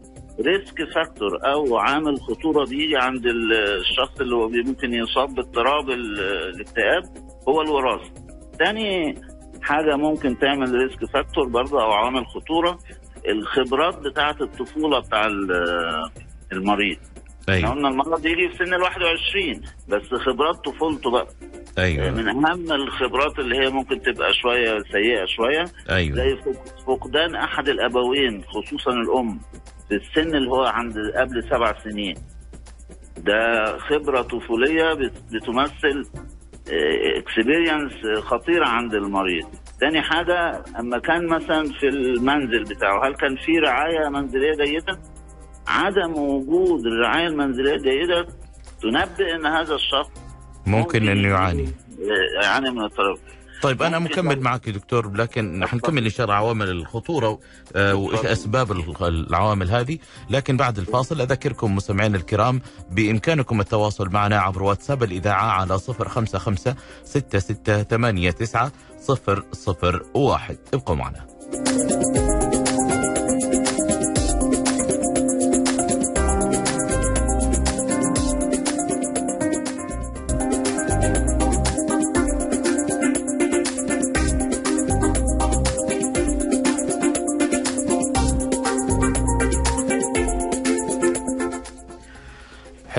risk 0.47 0.85
factor 0.95 1.39
أو 1.45 1.77
عامل 1.77 2.21
خطورة 2.21 2.65
بيجي 2.65 2.97
عند 2.97 3.27
ال- 3.27 3.53
الشخص 3.81 4.21
اللي 4.21 4.37
هو 4.37 4.49
ممكن 4.49 4.95
يصاب 4.95 5.35
باضطراب 5.35 5.91
ال- 5.91 6.21
الاكتئاب 6.55 7.03
هو 7.49 7.61
الوراثة. 7.63 8.11
تاني 8.59 9.15
حاجة 9.67 9.97
ممكن 9.97 10.39
تعمل 10.39 10.75
risk 10.75 11.05
factor 11.05 11.49
برضه 11.49 11.83
أو 11.83 11.93
عوامل 11.93 12.27
خطورة 12.27 12.79
الخبرات 13.29 13.99
بتاعة 13.99 14.37
الطفولة 14.41 14.99
بتاع 14.99 15.27
ال- 15.27 16.11
المريض. 16.53 16.97
إحنا 17.49 17.55
أيوة 17.55 17.71
قلنا 17.71 17.89
المرض 17.89 18.27
يجي 18.27 18.49
في 18.49 18.65
سن 18.65 18.75
ال 18.75 18.83
21 18.83 19.61
بس 19.89 20.15
خبرات 20.15 20.65
طفولته 20.65 21.11
بقى. 21.11 21.27
أيوة. 21.79 22.11
من 22.11 22.29
أهم 22.29 22.73
الخبرات 22.73 23.39
اللي 23.39 23.59
هي 23.59 23.71
ممكن 23.71 24.03
تبقى 24.03 24.33
شوية 24.33 24.79
سيئة 24.93 25.25
شوية 25.27 25.65
أيوة. 25.91 26.17
زي 26.17 26.37
فق- 26.37 26.85
فقدان 26.87 27.35
أحد 27.35 27.69
الأبوين 27.69 28.43
خصوصا 28.45 28.91
الأم 28.91 29.41
في 29.89 29.95
السن 29.95 30.35
اللي 30.37 30.51
هو 30.51 30.65
عند 30.65 30.99
قبل 31.17 31.43
سبع 31.51 31.75
سنين. 31.85 32.15
ده 33.19 33.65
خبرة 33.79 34.23
طفولية 34.23 34.93
بت- 34.95 35.23
بتمثل 35.33 36.05
اكسبيرينس 37.17 37.93
خطيرة 38.21 38.67
عند 38.67 38.95
المريض. 38.95 39.47
تاني 39.81 40.03
حاجة 40.03 40.63
أما 40.81 40.99
كان 40.99 41.27
مثلا 41.27 41.65
في 41.81 41.89
المنزل 41.89 42.65
بتاعه 42.65 43.09
هل 43.09 43.15
كان 43.15 43.37
في 43.37 43.59
رعاية 43.59 44.09
منزلية 44.09 44.53
جيدة؟ 44.65 44.99
عدم 45.69 46.19
وجود 46.19 46.87
الرعاية 46.87 47.27
المنزلية 47.27 47.75
الجيدة 47.75 48.27
تنبئ 48.83 49.35
أن 49.35 49.47
هذا 49.47 49.75
الشخص 49.75 50.11
ممكن 50.67 51.09
إنه 51.09 51.29
يعاني. 51.29 51.69
يعاني 52.43 52.71
من 52.71 52.81
اضطراب 52.83 53.17
طيب 53.63 53.83
أنا 53.83 53.99
مكمل 53.99 54.41
معك 54.41 54.67
يا 54.67 54.73
دكتور 54.73 55.13
لكن 55.13 55.67
حنكمل 55.67 56.07
الله 56.07 56.31
عوامل 56.31 56.69
الخطورة 56.71 57.39
آه، 57.77 57.95
وإيش. 57.95 58.25
أسباب 58.25 58.73
ال- 58.73 58.95
العوامل 59.03 59.71
هذه. 59.71 59.99
لكن 60.31 60.57
بعد 60.57 60.79
الفاصل 60.79 61.21
أذكركم 61.21 61.75
مستمعينا 61.77 62.17
الكرام 62.17 62.61
بإمكانكم 62.91 63.61
التواصل 63.61 64.09
معنا 64.09 64.39
عبر 64.39 64.63
واتساب 64.63 65.03
الإذاعة 65.03 65.47
على 65.51 65.79
055 65.79 66.75
6689 67.05 68.71
001 70.15 70.59
ابقوا 70.75 70.97
معنا. 70.97 71.27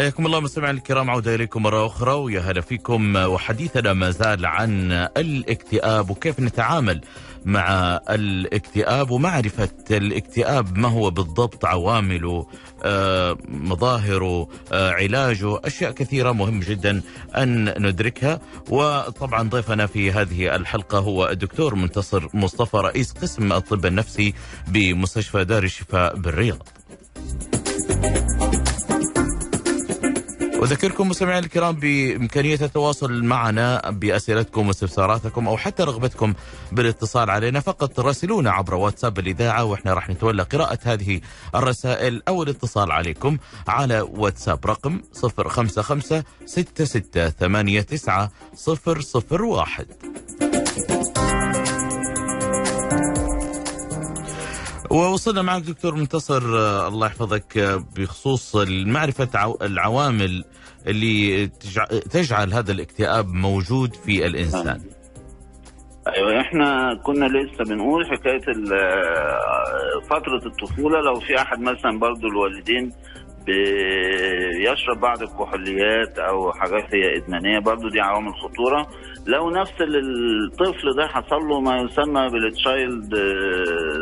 حياكم 0.08 0.26
الله 0.26 0.40
مستمعينا 0.40 0.78
الكرام 0.78 1.10
عودة 1.10 1.36
إليكم 1.36 1.64
مرة 1.64 1.86
أخرى 1.86 2.12
ويا 2.12 2.42
هلا 2.42 2.62
فيكم. 2.62 3.16
وحديثنا 3.16 3.94
ما 3.94 4.12
زال 4.12 4.46
عن 4.46 4.92
الاكتئاب 5.18 6.10
وكيف 6.10 6.40
نتعامل 6.40 7.02
مع 7.46 8.00
الاكتئاب 8.10 9.12
ومعرفة 9.12 9.70
الاكتئاب 9.92 10.78
ما 10.78 10.88
هو 10.88 11.10
بالضبط 11.10 11.66
عوامله 11.66 12.48
آه، 12.84 13.38
مظاهره 13.48 14.48
آه، 14.72 14.92
علاجه 14.92 15.60
أشياء 15.66 15.92
كثيرة 15.92 16.32
مهم 16.32 16.60
جدا 16.60 17.02
أن 17.38 17.74
ندركها. 17.88 18.40
وطبعا 18.70 19.50
ضيفنا 19.50 19.86
في 19.88 20.12
هذه 20.12 20.56
الحلقة 20.56 21.00
هو 21.00 21.30
الدكتور 21.30 21.76
منتصر 21.76 22.28
مصطفى 22.34 22.78
رئيس 22.78 23.12
قسم 23.12 23.54
الطب 23.54 23.86
النفسي 23.86 24.34
بمستشفى 24.68 25.44
دار 25.44 25.64
الشفاء 25.64 26.16
بالرياض. 26.16 26.68
أذكركم 30.64 31.10
مستمعينا 31.10 31.40
الكرام 31.46 31.76
بإمكانية 31.76 32.60
التواصل 32.62 33.24
معنا 33.24 33.90
بأسئلتكم 33.90 34.68
واستفساراتكم 34.68 35.48
أو 35.48 35.58
حتى 35.58 35.84
رغبتكم 35.84 36.34
بالاتصال 36.72 37.30
علينا 37.30 37.60
فقط 37.60 38.00
راسلونا 38.00 38.52
عبر 38.52 38.76
واتساب 38.76 39.20
الإذاعة 39.20 39.64
وإحنا 39.64 39.94
راح 39.94 40.10
نتولى 40.10 40.44
قراءة 40.44 40.80
هذه 40.84 41.22
الرسائل 41.56 42.22
أو 42.28 42.44
الاتصال 42.44 42.92
عليكم 42.92 43.38
على 43.68 44.02
واتساب 44.02 44.66
رقم 44.66 45.02
055 45.48 46.24
6689 46.46 48.30
001 49.58 49.88
ووصلنا 54.98 55.42
معك 55.42 55.62
دكتور 55.62 55.96
منتصر 55.96 56.42
آه، 56.58 56.88
الله 56.88 57.08
يحفظك 57.08 57.58
آه، 57.58 57.84
بخصوص 57.98 58.56
معرفة 58.70 59.30
عو- 59.36 59.58
العوامل 59.62 60.44
اللي 60.88 61.48
تجع- 61.48 61.86
تجعل 62.12 62.54
هذا 62.54 62.72
الاكتئاب 62.72 63.27
موجود 63.27 63.96
في 63.96 64.25
الإنسان. 64.25 64.82
أيوه 66.08 66.42
إحنا 66.42 66.96
كنا 67.06 67.25
لسه 67.25 67.63
بنقول 67.63 68.06
حكاية 68.06 68.42
فترة 70.10 70.46
الطفولة 70.46 71.00
لو 71.01 71.20
في 71.20 71.42
أحد 71.42 71.60
مثلا 71.60 72.00
برضو 72.00 72.27
الوالدين 72.27 72.94
بيشرب 73.46 75.00
بعض 75.01 75.22
الكحوليات 75.22 76.20
أو 76.20 76.51
حاجات 76.54 76.96
هي 76.96 77.18
إدمانية 77.18 77.60
برضو 77.60 77.89
دي 77.89 78.00
عوامل 78.01 78.34
خطورة. 78.34 78.88
لو 79.27 79.50
نفس 79.50 79.74
الطفل 79.81 80.96
ده 80.98 81.07
حصل 81.07 81.36
له 81.50 81.60
ما 81.62 81.77
يسمى 81.81 82.29
بال 82.29 82.54
child 82.54 83.15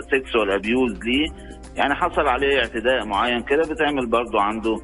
sexual 0.09 0.51
abuse 0.51 0.91
ليه 1.03 1.27
يعني 1.75 1.95
حصل 1.95 2.27
عليه 2.27 2.57
اعتداء 2.59 3.05
معين 3.05 3.41
كده 3.43 3.61
بتعمل 3.73 4.07
برضو 4.07 4.37
عنده 4.37 4.77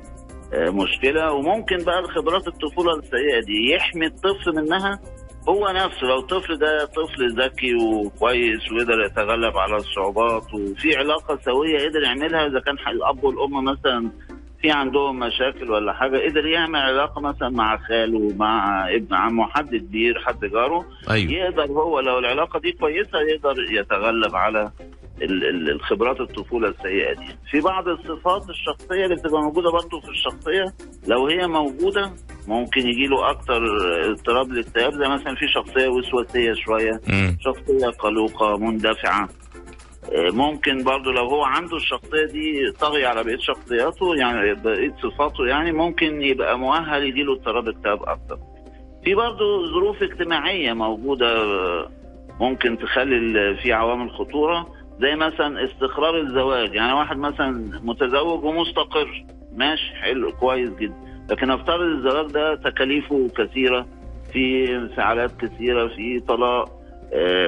آه، 0.54 0.70
مشكلة. 0.70 1.32
وممكن 1.34 1.78
بقى 1.86 2.00
الخبرات 2.00 2.48
الطفولة 2.48 2.94
السيئة 3.00 3.40
دي 3.46 3.72
يحمي 3.76 4.06
الطفل 4.06 4.56
منها 4.56 5.00
هو 5.50 5.68
نفسه. 5.76 6.08
لو 6.08 6.20
الطفل 6.20 6.58
ده 6.58 6.86
طفل 6.86 7.42
ذكي 7.42 7.76
وكويس 7.76 8.72
ويقدر 8.72 9.02
يتغلب 9.06 9.58
على 9.58 9.76
الصعوبات 9.76 10.54
وفي 10.54 10.96
علاقة 10.98 11.40
سوية 11.46 11.90
قدر 11.90 12.02
يعملها 12.04 12.48
إذا 12.48 12.60
كان 12.60 12.76
الأب 12.94 13.24
والأم 13.24 13.64
مثلا 13.64 14.12
في 14.62 14.72
عندهم 14.72 15.20
مشاكل 15.20 15.72
ولا 15.72 15.94
حاجة 15.94 16.18
قدر 16.30 16.46
يعمل 16.46 16.80
علاقة 16.80 17.22
مثلا 17.22 17.50
مع 17.50 17.78
خاله 17.78 18.36
مع 18.36 18.88
ابن 18.90 19.14
عمه 19.16 19.48
حد 19.50 19.76
كبير 19.76 20.20
حد 20.26 20.40
جاره 20.46 20.86
أيوه. 21.10 21.32
يقدر 21.32 21.66
هو 21.72 22.00
لو 22.00 22.20
العلاقة 22.20 22.60
دي 22.60 22.72
كويسة 22.72 23.20
يقدر 23.20 23.56
يتغلب 23.72 24.36
على 24.36 24.72
ال- 25.22 25.50
ال- 25.50 25.70
الخبرات 25.72 26.20
الطفولة 26.22 26.68
السيئة 26.70 27.14
دي. 27.14 27.26
في 27.52 27.60
بعض 27.62 27.88
الصفات 27.88 28.50
الشخصية 28.50 29.04
اللي 29.06 29.16
بتبقى 29.16 29.42
موجودة 29.42 29.72
برضه 29.72 30.00
في 30.02 30.10
الشخصية 30.10 30.66
لو 31.08 31.28
هي 31.28 31.48
موجودة 31.48 32.12
ممكن 32.48 32.82
يجيله 32.88 33.30
أكتر 33.30 33.62
اضطراب 34.12 34.52
الاكتئاب 34.52 34.94
زي 34.94 35.08
مثلا 35.08 35.36
في 35.36 35.48
شخصية 35.48 35.88
وسواسية 35.88 36.54
شوية 36.54 37.02
مم. 37.08 37.38
شخصية 37.42 37.88
قلوقة 38.00 38.58
مندفعة. 38.58 39.24
آه، 39.24 39.41
ممكن 40.14 40.84
برضه 40.84 41.12
لو 41.12 41.26
هو 41.26 41.44
عنده 41.44 41.78
الشخصية 41.78 42.26
دي 42.26 42.72
طاغية 42.80 43.08
على 43.08 43.24
بقية 43.24 43.38
شخصياته 43.38 44.16
يعني 44.16 44.54
بقية 44.54 44.96
صفاته 45.04 45.46
يعني 45.46 45.72
ممكن 45.72 46.22
يبقى 46.22 46.60
مؤهل 46.60 47.04
يجيله 47.04 47.34
اضطراب 47.34 47.68
اكتئاب 47.68 48.04
أكتر. 48.04 48.38
في 49.04 49.16
برضه 49.16 49.72
ظروف 49.74 50.04
اجتماعية 50.04 50.74
موجودة 50.74 51.42
آه، 51.44 51.88
ممكن 52.40 52.78
تخلي 52.78 53.56
في 53.64 53.74
عوامل 53.74 54.12
خطورة 54.12 54.68
زي 55.00 55.16
مثلا 55.16 55.66
استقرار 55.66 56.18
الزواج. 56.20 56.74
يعني 56.76 56.94
واحد 56.94 57.18
مثلا 57.18 57.80
متزوج 57.84 58.44
ومستقر 58.44 59.26
ماشي 59.56 59.96
حلو 59.96 60.32
كويس 60.32 60.70
جدا. 60.70 60.96
لكن 61.30 61.52
افترض 61.52 61.82
الزواج 61.82 62.32
ده 62.32 62.56
تكاليفه 62.56 63.30
كثيرة 63.38 63.88
في 64.34 64.76
انفعالات 64.76 65.32
كثيرة 65.42 65.88
في 65.88 66.20
طلاق 66.20 66.81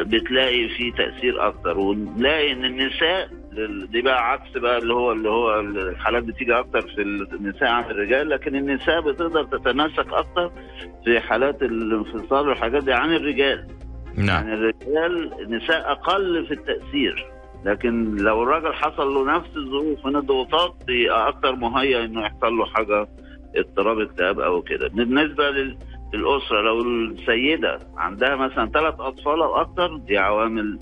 بتلاقي 0.03 0.69
في 0.69 0.91
تأثير 0.91 1.47
أكتر. 1.47 1.77
ونلاقي 1.79 2.51
إن 2.51 2.65
النساء 2.65 3.29
دي 3.91 4.01
بقى 4.01 4.31
عكس 4.31 4.57
بقى 4.57 4.77
اللي 4.77 4.93
هو 4.93 5.11
اللي 5.11 5.29
هو 5.29 5.59
الحالات 5.59 6.23
بتيجي 6.23 6.53
أكتر 6.59 6.81
في 6.81 7.01
النساء 7.01 7.69
عن 7.69 7.83
الرجال 7.91 8.29
لكن 8.29 8.55
النساء 8.55 9.01
بتقدر 9.01 9.43
تتماسك 9.43 10.13
أكتر 10.13 10.51
في 11.05 11.19
حالات 11.19 11.61
الانفصال 11.61 12.47
والحاجات 12.49 12.83
دي 12.83 12.93
عن 12.93 13.13
الرجال. 13.15 13.67
نعم. 14.17 14.27
يعني 14.47 14.53
الرجال 14.53 15.33
النساء 15.41 15.91
أقل 15.91 16.45
في 16.45 16.53
التأثير 16.53 17.25
لكن 17.65 18.15
لو 18.15 18.43
الراجل 18.43 18.73
حصل 18.73 19.13
له 19.13 19.37
نفس 19.37 19.49
الظروف 19.57 20.05
من 20.05 20.15
الضغوطات 20.15 20.73
بيبقى 20.87 21.27
أكتر 21.29 21.55
مهيأ 21.55 22.05
إنه 22.05 22.21
يحصل 22.21 22.53
له 22.57 22.65
حاجة 22.65 23.07
اضطراب 23.55 23.99
اكتئاب 23.99 24.39
أو 24.39 24.61
كده. 24.61 24.87
بالنسبة 24.87 25.49
لل- 25.51 25.77
للاسره 26.13 26.61
لو 26.61 26.81
السيدة 26.81 27.79
عندها 27.97 28.35
مثلا 28.35 28.69
ثلاث 28.69 28.93
أطفال 28.99 29.41
أو 29.41 29.55
أكتر 29.61 29.97
دي 29.97 30.17
عوامل 30.17 30.79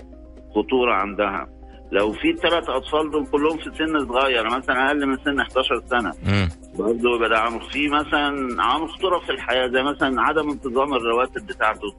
خطورة 0.54 0.92
عندها. 0.94 1.48
لو 1.92 2.12
في 2.12 2.30
الثلاث 2.30 2.68
أطفال 2.68 3.10
دول 3.10 3.26
كلهم 3.26 3.56
في 3.58 3.64
سن 3.78 4.06
صغير 4.08 4.46
مثلا 4.46 4.86
أقل 4.86 5.06
من 5.06 5.16
سن 5.24 5.40
11 5.40 5.82
سنة. 5.86 6.12
برضه 6.78 7.16
يبقى 7.16 7.28
ده 7.28 7.38
عامل 7.38 7.60
في 7.72 7.88
مثلا 7.88 8.62
عوامل 8.62 8.88
خطورة 8.88 9.18
في 9.18 9.30
الحياة 9.32 9.66
زي 9.68 9.82
مثلا 9.82 10.22
عدم 10.22 10.50
انتظام 10.50 10.94
الرواتب 10.94 11.46
بتاعته 11.46 11.96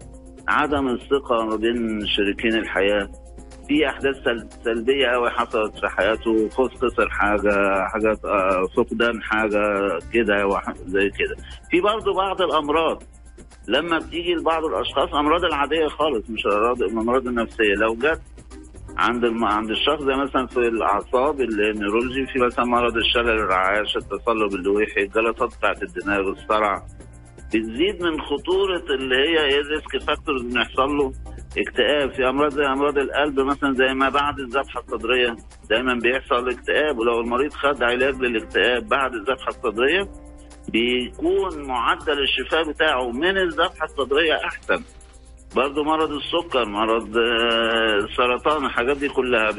عدم 0.48 0.88
الثقة 0.88 1.46
ما 1.46 1.56
بين 1.56 2.08
شريكين 2.08 2.54
الحياة. 2.56 3.10
في 3.68 3.88
أحداث 3.90 4.16
سل- 4.24 4.50
سلبية 4.64 5.08
قوي 5.08 5.30
حصلت 5.30 5.78
في 5.80 5.88
حياته 5.88 6.50
خوف 6.50 6.72
خسر 6.76 7.10
حاجة 7.10 7.84
حاجات 7.88 8.26
آه، 8.26 8.64
فقدان 8.78 9.22
حاجة 9.24 9.62
كده 10.14 10.48
زي 10.86 11.10
كده. 11.10 11.36
في 11.72 11.82
برضه 11.82 12.14
بعض 12.14 12.42
الأمراض. 12.42 13.04
لما 13.68 13.98
بتيجي 13.98 14.34
لبعض 14.34 14.66
الأشخاص 14.66 15.14
أمراض 15.14 15.44
العادية 15.44 15.88
خالص 15.88 16.30
مش 16.30 16.46
الامراض 16.46 16.82
الأمراض 16.84 17.28
النفسية. 17.28 17.74
لو 17.78 17.94
جت 17.96 18.22
عند 18.98 19.24
الم... 19.26 19.46
عند 19.46 19.70
الشخص 19.70 20.02
زي 20.02 20.16
مثلا 20.16 20.48
في 20.48 20.58
الأعصاب 20.60 21.42
النيرولوجي 21.42 22.26
في 22.34 22.40
مثلا 22.40 22.66
مرض 22.66 22.98
الشلل 22.98 23.30
الرعاش 23.30 23.98
التصلب 23.98 24.54
اللويحي 24.56 25.02
الجلطات 25.02 25.58
بتاعت 25.58 25.84
الدماغ 25.84 26.20
الصرع 26.20 26.86
بتزيد 27.48 28.02
من 28.04 28.22
خطورة 28.22 28.96
اللي 28.96 29.16
هي 29.16 29.46
إيه 29.46 29.60
ال 29.62 29.71
risk 29.71 30.08
factors 30.08 30.42
انه 30.42 30.62
يحصل 30.62 30.98
له 30.98 31.12
اكتئاب. 31.58 32.12
في 32.16 32.30
امراض 32.30 32.52
زي 32.52 32.66
أمراض 32.66 32.98
القلب 32.98 33.40
مثلا 33.40 33.74
زي 33.74 33.94
ما 33.94 34.10
بعد 34.10 34.40
الذبحه 34.40 34.80
الصدرية 34.80 35.36
دايما 35.70 35.94
بيحصل 35.94 36.50
اكتئاب 36.50 36.98
ولو 37.00 37.22
المريض 37.22 37.54
خد 37.54 37.84
علاج 37.84 38.16
للاكتئاب 38.16 38.88
بعد 38.88 39.14
الذبحه 39.14 39.48
الصدرية 39.48 40.02
بيكون 40.70 41.68
معدل 41.68 42.20
الشفاء 42.20 42.70
بتاعه 42.70 43.12
من 43.12 43.38
الذبحه 43.38 43.86
الصدرية 43.86 44.36
أحسن. 44.46 44.84
برضه 45.56 45.84
مرض 45.84 46.12
السكر 46.12 46.66
مرض 46.66 47.18
آه، 47.18 47.98
السرطان 47.98 48.66
الحاجات 48.66 48.98
دي 48.98 49.10
كلها 49.10 49.50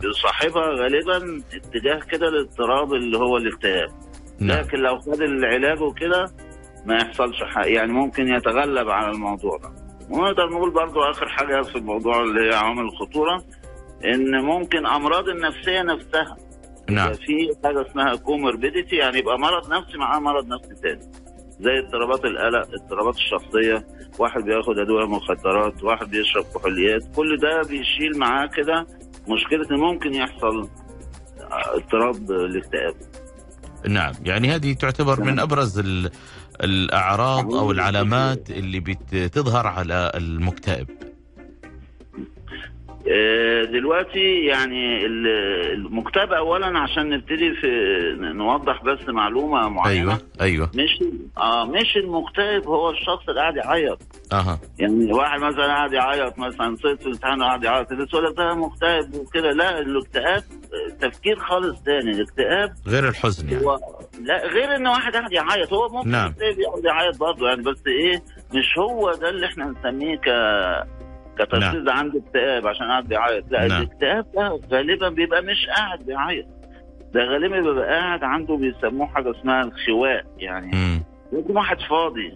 بيصاحبها 0.00 0.68
غالبا 0.70 1.42
اتجاه 1.54 2.00
كده 2.10 2.26
للاضطراب 2.30 2.94
اللي 2.94 3.18
هو 3.18 3.36
الاكتئاب. 3.36 3.88
نعم. 4.40 4.58
لكن 4.58 4.78
لو 4.78 4.98
خد 4.98 5.20
العلاج 5.22 5.80
وكده 5.82 6.26
ما 6.86 6.94
يحصلش 6.96 7.42
حاجة. 7.42 7.66
يعني 7.68 7.92
ممكن 7.92 8.28
يتغلب 8.28 8.88
على 8.88 9.10
الموضوع 9.10 9.56
ده. 9.56 9.70
ونقدر 10.10 10.48
نقول 10.48 10.70
برضو 10.70 11.00
آخر 11.00 11.28
حاجة 11.28 11.62
في 11.62 11.76
الموضوع 11.76 12.22
اللي 12.22 12.50
هي 12.50 12.54
عوامل 12.54 12.82
الخطورة 12.82 13.44
إن 14.04 14.44
ممكن 14.44 14.86
أمراض 14.86 15.28
النفسية 15.28 15.82
نفسها 15.82 16.36
نعم. 16.90 17.12
في 17.12 17.50
حاجة 17.64 17.86
اسمها 17.90 18.14
كوموربيديتي 18.16 18.96
يعني 18.96 19.18
يبقى 19.18 19.38
مرض 19.38 19.72
نفسي 19.72 19.98
معاه 19.98 20.18
مرض 20.18 20.46
نفسي 20.46 20.74
تاني. 20.82 21.00
زي 21.60 21.78
اضطرابات 21.86 22.24
القلق 22.24 22.68
اضطرابات 22.82 23.14
الشخصية 23.16 23.86
واحد 24.18 24.40
بياخد 24.44 24.78
أدوية 24.78 25.06
مخدرات 25.06 25.82
واحد 25.84 26.10
بيشرب 26.10 26.44
كحوليات 26.54 27.02
كل 27.16 27.36
ده 27.36 27.62
بيشيل 27.68 28.18
معاه 28.18 28.46
كده 28.46 28.86
مشكلة 29.28 29.70
إن 29.70 29.76
ممكن 29.80 30.14
يحصل 30.14 30.68
اضطراب 31.50 32.30
الاكتئاب 32.30 32.94
نعم. 33.88 34.12
يعني 34.24 34.50
هذه 34.54 34.72
تعتبر 34.72 35.20
من 35.20 35.38
أبرز 35.40 35.78
ال- 35.78 36.10
الأعراض 36.64 37.54
أو 37.54 37.70
العلامات 37.70 38.50
اللي 38.50 38.80
بتظهر 38.80 39.66
على 39.66 40.12
المكتئب. 40.14 40.88
دلوقتي 43.72 44.44
يعني 44.44 45.06
ال- 45.06 45.72
المكتئب 45.72 46.32
اولا 46.32 46.78
عشان 46.78 47.08
نبتدي 47.10 47.54
في 47.54 47.66
نوضح 48.20 48.82
بس 48.84 49.08
معلومة 49.08 49.68
معينة. 49.68 50.10
أيوه 50.10 50.18
أيوه. 50.40 50.70
مش 50.74 51.02
آه 51.38 51.64
مش 51.64 51.96
المكتئب 51.96 52.66
هو 52.68 52.90
الشخص 52.90 53.28
اللي 53.28 53.40
قاعد 53.40 53.56
يعيط. 53.56 53.98
أها. 54.32 54.58
يعني 54.78 55.12
واحد 55.12 55.40
مثلا 55.40 55.66
قاعد 55.66 55.92
يعيط 55.92 56.38
مثلا 56.38 56.76
صيت 56.76 57.00
في 57.00 57.06
الامتحان 57.06 57.40
وقاعد 57.40 57.64
يعيط 57.64 57.92
الناس 57.92 58.08
تقول 58.08 58.24
لك 58.24 58.36
ده 58.36 58.54
مكتئب 58.54 59.14
وكده. 59.14 59.50
لا 59.52 59.78
الاكتئاب 59.78 60.42
آه، 61.02 61.08
تفكير 61.08 61.36
خالص 61.36 61.82
تاني. 61.82 62.10
الاكتئاب 62.10 62.72
غير 62.86 63.08
الحزن 63.08 63.48
يعني. 63.50 63.64
هو 63.66 63.78
لا 64.22 64.46
غير 64.46 64.76
إن 64.76 64.86
واحد 64.86 65.12
قاعد 65.12 65.32
يعيط. 65.32 65.72
هو 65.72 65.88
ممكن 65.88 66.10
نعم. 66.10 66.34
يقعد 66.40 66.84
يعيط 66.84 67.18
برضه 67.20 67.48
يعني 67.48 67.62
بس 67.62 67.82
إيه 67.86 68.22
مش 68.54 68.78
هو 68.78 69.12
ده 69.12 69.28
اللي 69.28 69.46
إحنا 69.46 69.64
نسميه 69.64 70.16
ك 70.16 70.28
كتشخيص 71.38 71.74
نعم. 71.74 71.84
ده 71.84 71.92
عنده 71.92 72.18
اكتئاب 72.26 72.66
عشان 72.66 72.86
قاعد 72.86 73.04
بيعيط 73.08 73.44
لا 73.50 73.66
نعم. 73.66 73.82
الاكتئاب 73.82 74.26
ده 74.34 74.58
غالبا 74.76 75.08
بيبقى 75.08 75.42
مش 75.42 75.66
قاعد 75.76 75.98
بيعيط 76.06 76.46
ده 77.14 77.24
غالبا 77.24 77.60
بيبقى 77.60 77.88
قاعد 77.88 78.24
عنده 78.24 78.56
بيسموه 78.56 79.06
حاجة 79.06 79.30
اسمها 79.30 79.62
الخواء 79.62 80.24
يعني. 80.38 81.02
يكون 81.32 81.56
واحد 81.56 81.80
فاضي 81.80 82.32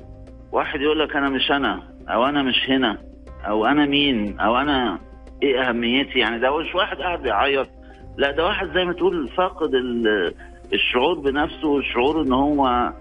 واحد 0.52 0.80
يقول 0.80 0.98
لك 1.00 1.16
أنا 1.16 1.28
مش 1.28 1.50
أنا 1.50 1.82
أو 2.08 2.26
أنا 2.26 2.42
مش 2.42 2.70
هنا 2.70 2.98
أو 3.46 3.66
أنا 3.66 3.86
مين 3.86 4.40
أو 4.40 4.56
أنا 4.56 4.98
إيه 5.42 5.68
أهميتي 5.68 6.18
يعني 6.18 6.38
ده 6.38 6.58
مش 6.58 6.74
واحد 6.74 6.96
قاعد 6.96 7.22
بيعيط 7.22 7.68
لا 8.16 8.30
ده 8.30 8.44
واحد 8.44 8.70
زي 8.74 8.84
ما 8.84 8.92
تقول 8.92 9.28
فاقد 9.28 9.74
ال- 9.74 10.34
الشعور 10.72 11.18
بنفسه 11.18 11.68
والشعور 11.68 12.22
إن 12.22 12.32
هو 12.32 12.92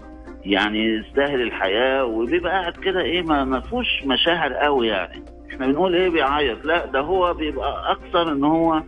يعني 0.44 0.84
يستاهل 0.84 1.42
الحياة 1.42 2.04
وبيبقى 2.04 2.52
قاعد 2.52 2.72
كده 2.72 3.00
إيه 3.00 3.22
ما 3.22 3.60
فيهوش 3.60 3.86
مشاعر 4.04 4.52
قوي 4.52 4.88
يعني 4.88 5.22
إحنا 5.50 5.66
بنقول 5.66 5.94
إيه 5.94 6.08
بيعيط 6.08 6.64
لا 6.64 6.86
ده 6.86 7.00
هو 7.00 7.34
بيبقى 7.34 7.92
أكثر 7.92 8.32
ان 8.32 8.44
هو 8.44 8.82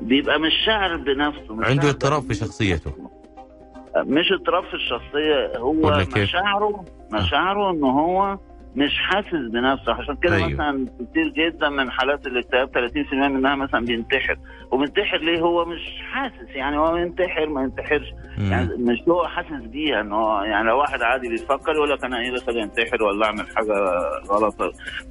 بيبقى 0.00 0.38
مش 0.40 0.52
شاعر 0.66 0.96
بنفسه 0.96 1.54
مش 1.54 1.66
عنده 1.66 1.90
اضطراب 1.90 2.22
في. 2.22 2.34
شخصيته 2.34 2.92
مش 3.96 4.32
اضطراب 4.32 4.64
في 4.64 4.74
الشخصية 4.74 5.58
هو؟ 5.58 6.04
مشاعره 6.16 6.84
مشاعره 7.12 7.70
إن 7.70 7.84
هو 7.84 8.38
مش 8.76 8.98
حاسس 8.98 9.50
بنفسه. 9.52 9.92
عشان 9.94 10.16
كده 10.16 10.36
أيوه. 10.36 10.48
مثلا 10.48 10.86
كتير 11.10 11.28
جدا 11.28 11.68
من 11.68 11.90
حالات 11.90 12.26
الاكتئاب 12.26 12.68
30% 12.68 13.14
منها 13.14 13.54
مثلا 13.54 13.84
بينتحر. 13.84 14.36
وبينتحر 14.70 15.18
ليه؟ 15.18 15.40
هو 15.40 15.64
مش 15.64 15.80
حاسس. 16.12 16.50
يعني 16.54 16.78
هو 16.78 16.96
ينتحر 16.96 17.46
ما 17.48 17.62
ينتحرش. 17.62 18.06
يعني. 18.38 18.68
مش 18.76 18.98
هو 19.08 19.26
حاسس 19.28 19.62
بيها 19.66 20.00
إن 20.00 20.12
هو 20.12 20.42
يعني 20.42 20.68
لو 20.68 20.78
واحد 20.78 21.02
عادي 21.02 21.28
بيفكر 21.28 21.72
يقول 21.72 21.90
لك 21.90 22.04
أنا 22.04 22.20
إيه 22.20 22.34
دخل 22.34 22.56
ينتحر 22.56 23.02
ولا 23.02 23.26
أعمل 23.26 23.46
حاجة 23.56 23.74
غلط. 24.30 24.54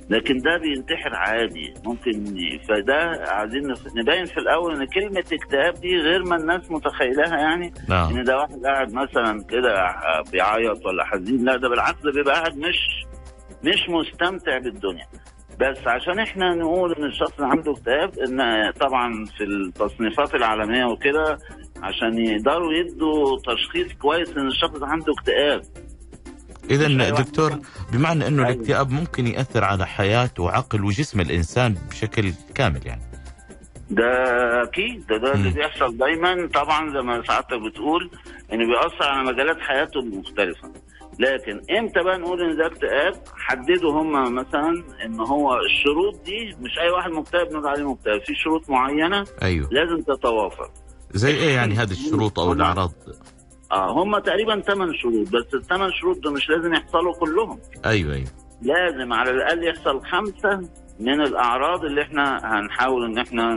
لكن 0.10 0.38
ده 0.38 0.58
بينتحر 0.58 1.16
عادي. 1.16 1.74
ممكن 1.86 2.26
فده 2.70 3.24
عايزين 3.28 3.74
نبين 3.96 4.26
في 4.26 4.38
الأول 4.38 4.76
إن 4.82 4.86
كلمة 4.88 5.24
اكتئاب 5.34 5.74
دي 5.74 5.98
غير 5.98 6.24
ما 6.24 6.36
الناس 6.36 6.72
متخيلها 6.72 7.38
يعني. 7.38 7.74
نعم. 7.90 8.18
إن 8.18 8.24
ده 8.24 8.38
واحد 8.38 8.62
قاعد 8.66 8.94
مثلا 8.94 9.44
كده 9.50 9.96
بيعيط 10.32 10.86
ولا 10.86 11.04
حزين. 11.06 11.46
لا 11.46 11.58
ده 11.58 11.70
بالعكس 11.70 12.02
ده 12.04 12.12
بيبقى 12.12 12.34
قاعد 12.34 12.58
مش 12.58 13.06
مش 13.64 13.90
مستمتع 13.90 14.58
بالدنيا. 14.58 15.06
بس 15.60 15.88
عشان 15.88 16.20
إحنا 16.20 16.56
نقول 16.56 16.94
إن 16.94 17.04
الشخص 17.06 17.40
عنده 17.40 17.72
اكتئاب 17.72 18.20
إن 18.20 18.72
طبعا 18.72 19.26
في 19.38 19.44
التصنيفات 19.44 20.36
العالمية 20.36 20.86
وكده 20.86 21.38
عشان 21.84 22.18
يقدروا 22.18 22.74
يدوا 22.74 23.38
تشخيص 23.40 23.94
كويس 23.94 24.30
إن 24.38 24.48
الشخص 24.48 24.78
ده 24.78 24.88
عنده 24.88 25.14
اكتئاب. 25.14 25.62
اذا 26.72 27.10
دكتور 27.10 27.60
بمعنى 27.94 28.28
إنه 28.28 28.44
أيوه. 28.46 28.54
الاكتئاب 28.56 28.92
ممكن 28.92 29.28
يأثر 29.28 29.64
على 29.64 29.88
حياة 29.88 30.30
وعقل 30.40 30.84
وجسم 30.84 31.22
الإنسان 31.22 31.76
بشكل 31.90 32.32
كامل 32.56 32.88
يعني. 32.88 33.02
ده 33.90 34.14
أكيد 34.64 35.08
ده 35.08 35.18
ده 35.18 35.34
اللي. 35.34 35.50
بيحصل 35.50 35.98
دايما. 35.98 36.48
طبعا 36.54 36.94
زي 36.94 37.02
ما 37.02 37.24
سعادتك 37.28 37.60
بتقول 37.62 38.10
إنه 38.54 38.66
بيأثر 38.68 39.04
على 39.10 39.32
مجالات 39.34 39.60
حياته 39.60 40.00
المختلفه 40.00 40.72
لكن 41.20 41.62
إمتى 41.78 42.04
بقى 42.04 42.18
نقول 42.18 42.42
إن 42.42 42.58
ده 42.58 42.66
اكتئاب؟ 42.68 43.14
حددوا 43.36 43.92
هم 44.02 44.36
مثلا 44.36 44.84
إن 45.06 45.20
هو 45.20 45.58
الشروط 45.60 46.26
دي 46.26 46.56
مش 46.62 46.80
أي 46.80 46.90
واحد 46.90 47.12
مكتئب 47.12 47.52
نقول 47.52 47.68
عليه 47.68 47.92
مكتئب 47.92 48.22
في 48.26 48.34
شروط 48.36 48.70
معينة 48.70 49.26
أيوه. 49.42 49.70
لازم 49.72 50.02
تتوافر 50.04 50.70
زي 51.12 51.32
إيه 51.36 51.56
يعني 51.56 51.74
هذه 51.76 51.92
الشروط 51.92 52.40
أو 52.40 52.54
الأعراض؟ 52.54 52.92
آه 53.72 53.92
هم 53.92 54.18
تقريبا 54.20 54.60
ثمان 54.62 54.94
شروط 54.94 55.28
بس 55.28 55.54
الثمان 55.54 55.92
شروط 55.92 56.18
دول 56.18 56.34
مش 56.34 56.50
لازم 56.50 56.74
يحصلوا 56.74 57.14
كلهم. 57.14 57.60
أيوه 57.86 58.14
أيوه. 58.14 58.28
لازم 58.62 59.14
على 59.14 59.32
الأقل 59.32 59.64
يحصل 59.68 60.02
خمسة 60.06 60.70
من 61.00 61.22
الأعراض 61.22 61.86
اللي 61.86 62.02
إحنا 62.02 62.40
هنحاول 62.44 63.06
إن 63.06 63.18
إحنا 63.18 63.54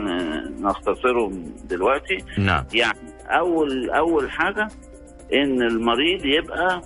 نختصرهم 0.59 1.55
دلوقتي. 1.69 2.17
نعم. 2.37 2.65
يعني 2.73 2.99
أول 3.27 3.89
أول 3.89 4.31
حاجة 4.31 4.67
إن 5.33 5.61
المريض 5.61 6.25
يبقى 6.25 6.81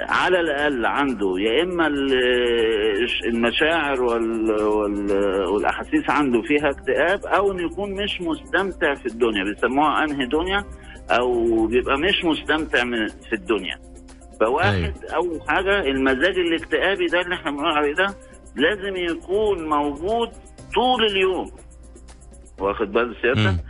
على 0.00 0.40
الأقل 0.40 0.86
عنده 0.86 1.34
يا 1.38 1.62
إما 1.62 1.86
ال- 1.86 3.06
المشاعر 3.26 4.02
وال- 4.02 4.62
وال- 4.62 5.44
والأحاسيس 5.48 6.10
عنده 6.10 6.42
فيها 6.42 6.70
اكتئاب 6.70 7.26
أو 7.26 7.52
إنه 7.52 7.62
يكون 7.62 7.92
مش 8.04 8.20
مستمتع 8.20 8.94
في 8.94 9.06
الدنيا 9.06 9.44
بيسموها 9.44 10.04
أنهي 10.04 10.26
دنيا 10.26 10.64
أو 11.10 11.66
بيبقى 11.66 11.98
مش 11.98 12.24
مستمتع 12.24 12.82
في 13.28 13.32
الدنيا 13.32 13.78
فواحد 14.40 14.74
أيوة. 14.74 14.94
أول 15.14 15.40
حاجة 15.48 15.80
المزاج 15.80 16.38
الاكتئابي 16.38 17.06
ده 17.06 17.20
اللي 17.20 17.34
إحنا 17.34 17.50
بنقول 17.50 17.70
عليه 17.72 17.94
ده 17.94 18.06
لازم 18.56 18.96
يكون 18.96 19.68
موجود 19.68 20.28
طول 20.74 21.04
اليوم 21.10 21.50
واخد 22.58 22.92
بال 22.92 23.16
سيادتك. 23.22 23.64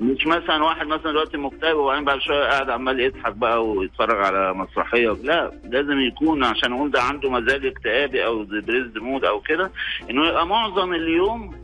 مش 0.00 0.26
مثلا 0.26 0.64
واحد 0.64 0.86
مثلا 0.86 1.10
دلوقتي 1.12 1.36
مكتئب 1.36 1.76
وبعدين 1.76 2.04
بعد 2.04 2.20
شوية 2.20 2.44
قاعد 2.44 2.70
عمال 2.70 3.00
يضحك 3.00 3.32
بقى 3.32 3.66
ويتفرج 3.66 4.24
على 4.24 4.54
مسرحية. 4.54 5.10
لا 5.22 5.52
لازم 5.64 6.00
يكون 6.00 6.44
عشان 6.44 6.70
نقول 6.70 6.90
ده 6.90 7.02
عنده 7.02 7.30
مزاج 7.30 7.66
اكتئابي 7.66 8.24
أو 8.26 8.42
depressed 8.42 8.98
mood 8.98 9.24
أو 9.24 9.40
كده 9.40 9.70
إنه 10.10 10.26
يبقى 10.28 10.46
معظم 10.46 10.92
اليوم 10.94 11.56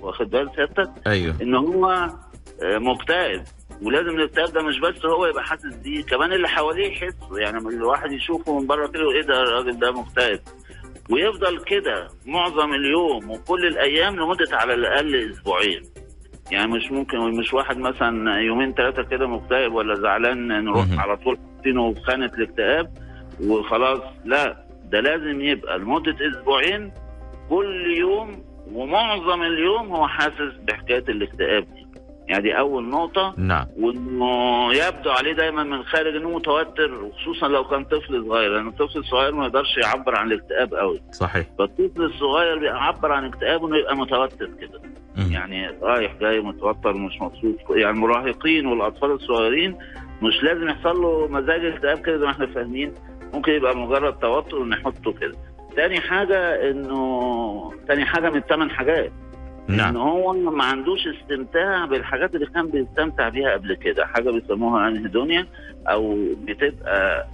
واخد 0.00 0.30
بال 0.30 0.50
سيادتك؟ 0.56 0.90
أيوه. 1.06 1.34
إن 1.42 1.54
هو 1.54 2.08
آه، 2.62 2.78
مكتئب. 2.78 3.42
ولازم 3.82 4.08
الاكتئاب 4.16 4.52
ده 4.52 4.62
مش 4.62 4.78
بس 4.80 5.04
هو 5.06 5.26
يبقى 5.26 5.44
حاسس 5.44 5.74
بيه 5.84 6.02
كمان 6.02 6.32
اللي 6.32 6.48
حواليه 6.48 6.86
يحسوا 6.88 7.38
يعني 7.38 7.58
الواحد 7.58 8.12
يشوفه 8.12 8.58
من 8.60 8.66
بره 8.66 8.86
كده 8.86 9.10
إيه 9.10 9.22
ده 9.22 9.42
الراجل 9.42 9.78
ده 9.78 9.92
مكتئب. 9.92 10.40
ويفضل 11.10 11.64
كده 11.64 12.08
معظم 12.26 12.72
اليوم 12.74 13.30
وكل 13.30 13.66
الأيام 13.66 14.16
لمدة 14.16 14.48
على 14.56 14.74
الأقل 14.74 15.30
أسبوعين. 15.32 15.82
يعني 16.52 16.72
مش 16.72 16.92
ممكن 16.92 17.18
مش 17.18 17.54
واحد 17.54 17.78
مثلا 17.78 18.40
يومين 18.40 18.72
ثلاثة 18.74 19.02
كده 19.02 19.26
مكتئب 19.26 19.72
ولا 19.74 19.94
زعلان 19.94 20.64
نروح 20.64 20.86
مهم. 20.88 21.00
على 21.00 21.16
طول 21.16 21.38
حاطينه 21.56 21.94
في 21.94 22.00
خانة 22.00 22.30
الاكتئاب 22.38 22.90
وخلاص. 23.44 24.00
لا 24.24 24.56
ده 24.84 25.00
لازم 25.00 25.40
يبقى 25.40 25.78
لمدة 25.78 26.16
أسبوعين 26.30 26.92
كل 27.50 27.96
يوم 27.98 28.42
ومعظم 28.74 29.42
اليوم 29.42 29.86
هو 29.96 30.06
حاسس 30.08 30.54
بحكاية 30.62 31.04
الاكتئاب 31.08 31.74
دي. 31.74 31.86
يعني 32.28 32.42
دي 32.42 32.58
أول 32.58 32.88
نقطة. 32.88 33.34
نعم. 33.36 33.66
وإنه 33.78 34.72
يبدو 34.74 35.10
عليه 35.10 35.32
دايما 35.32 35.62
من 35.62 35.82
خارج 35.82 36.16
إنه 36.16 36.30
متوتر 36.30 36.94
وخصوصا 36.94 37.48
لو 37.48 37.64
كان 37.64 37.84
طفل 37.84 38.24
صغير 38.28 38.50
لأن 38.54 38.68
الطفل 38.68 38.98
الصغير 38.98 39.34
ما 39.34 39.46
يقدرش 39.46 39.76
يعبر 39.76 40.16
عن 40.16 40.32
الاكتئاب 40.32 40.74
قوي 40.74 41.00
صحيح. 41.12 41.46
فالطفل 41.58 42.02
الصغير 42.02 42.58
بيعبر 42.58 43.12
عن 43.12 43.24
اكتئابه 43.24 43.68
إنه 43.68 43.76
يبقى 43.78 43.96
متوتر 43.96 44.50
كده. 44.60 44.80
يعني 45.16 45.68
رايح 45.82 46.14
جاي 46.20 46.40
متوتر 46.40 46.92
مش 46.92 47.20
مبسوط. 47.20 47.56
يعني 47.70 47.90
المراهقين 47.90 48.66
والأطفال 48.66 49.10
الصغيرين 49.10 49.76
مش 50.22 50.42
لازم 50.42 50.68
يحصل 50.68 51.02
له 51.02 51.28
مزاج 51.30 51.64
اكتئاب 51.64 51.98
كده 51.98 52.18
زي 52.18 52.24
ما 52.24 52.30
إحنا 52.30 52.46
فاهمين. 52.46 52.94
ممكن 53.34 53.52
يبقى 53.52 53.76
مجرد 53.76 54.18
توتر 54.18 54.56
ونحطه 54.58 55.12
كده. 55.12 55.34
تاني 55.76 56.00
حاجة 56.00 56.70
انه 56.70 57.72
تاني 57.88 58.04
حاجة 58.04 58.30
من 58.30 58.36
الثمان 58.36 58.70
حاجات. 58.70 59.12
ان 59.70 59.76
نعم 59.76 59.96
هو 59.96 60.32
ما 60.32 60.64
عندوش 60.64 61.00
استمتاع 61.06 61.84
بالحاجات 61.84 62.34
اللي 62.34 62.46
كان 62.46 62.66
بيستمتع 62.68 63.28
بيها 63.28 63.52
قبل 63.52 63.74
كده. 63.74 64.06
حاجة 64.06 64.30
بيسموها 64.30 64.88
انهيدونيا 64.88 65.46
أو 65.88 66.18
بتبقى 66.44 67.26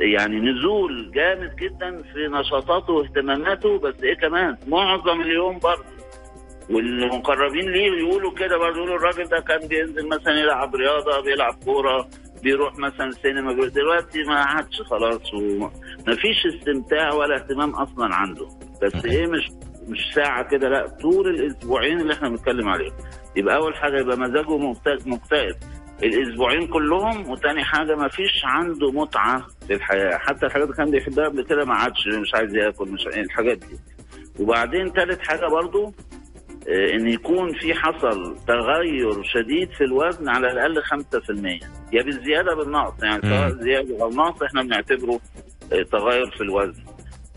يعني 0.00 0.40
نزول 0.40 1.10
جامد 1.14 1.56
جدا 1.56 2.02
في 2.02 2.28
نشاطاته 2.28 2.92
واهتماماته 2.92 3.78
بس 3.78 3.94
إيه 4.02 4.14
كمان؟ 4.14 4.56
معظم 4.68 5.20
اليوم 5.20 5.58
برضه. 5.58 5.95
والمقربين 6.70 7.70
ليه 7.70 7.98
يقولوا 7.98 8.34
كده 8.34 8.58
برضه 8.58 8.76
يقولوا 8.76 8.96
الراجل 8.96 9.24
ده 9.24 9.40
كان 9.40 9.68
بينزل 9.68 10.08
مثلا 10.08 10.40
يلعب 10.40 10.74
رياضة 10.74 11.20
بيلعب 11.20 11.54
كورة 11.64 12.08
بيروح 12.42 12.78
مثلا 12.78 13.10
سينما 13.10 13.52
دلوقتي 13.68 14.22
ما 14.22 14.34
عادش 14.34 14.82
خلاص 14.82 15.34
ومفيش 15.34 16.46
استمتاع 16.46 17.12
ولا 17.14 17.34
اهتمام 17.36 17.70
أصلا 17.70 18.14
عنده. 18.14 18.46
بس 18.82 19.04
إيه 19.04 19.26
مش 19.26 19.50
مش 19.88 19.98
ساعة 20.14 20.48
كده 20.48 20.68
لا 20.68 20.88
طول 20.88 21.28
الأسبوعين 21.28 22.00
اللي 22.00 22.12
إحنا 22.12 22.28
بنتكلم 22.28 22.68
عليهم. 22.68 22.92
يبقى 23.36 23.56
أول 23.56 23.74
حاجة 23.76 24.00
يبقى 24.00 24.16
مزاجه 24.18 24.56
مكت- 24.58 25.06
مكتئب. 25.06 25.54
الأسبوعين 26.02 26.66
كلهم 26.66 27.30
وتاني 27.30 27.64
حاجة 27.64 27.94
ما 27.96 28.08
فيش 28.08 28.44
عنده 28.44 28.90
متعة 28.90 29.46
في 29.66 29.74
الحياة. 29.74 30.18
حتى 30.18 30.46
الحاجات 30.46 30.64
اللي 30.66 30.76
كان 30.76 30.90
بيحبها 30.90 31.24
قبل 31.24 31.42
كده 31.44 31.64
ما 31.64 31.74
عادش 31.74 32.06
مش 32.08 32.34
عايز 32.34 32.54
ياكل 32.56 32.88
مش 32.88 33.06
الحاجات 33.06 33.58
دي. 33.58 33.76
وبعدين 34.40 34.92
تالت 34.92 35.20
حاجة 35.28 35.46
برضو 35.46 35.92
إن 36.68 37.08
يكون 37.08 37.52
في 37.58 37.74
حصل 37.74 38.36
تغير 38.48 39.22
شديد 39.22 39.70
في 39.70 39.84
الوزن 39.84 40.28
على 40.28 40.52
الأقل 40.52 40.82
5% 40.82 41.60
يا 41.92 42.02
بالزيادة 42.02 42.54
بالنقص 42.54 43.02
يعني 43.02 43.22
سواء. 43.22 43.50
زيادة 43.64 44.02
أو 44.02 44.10
نقص 44.10 44.42
إحنا 44.42 44.62
بنعتبره 44.62 45.20
آه، 45.72 45.82
تغير 45.82 46.30
في 46.30 46.40
الوزن. 46.40 46.82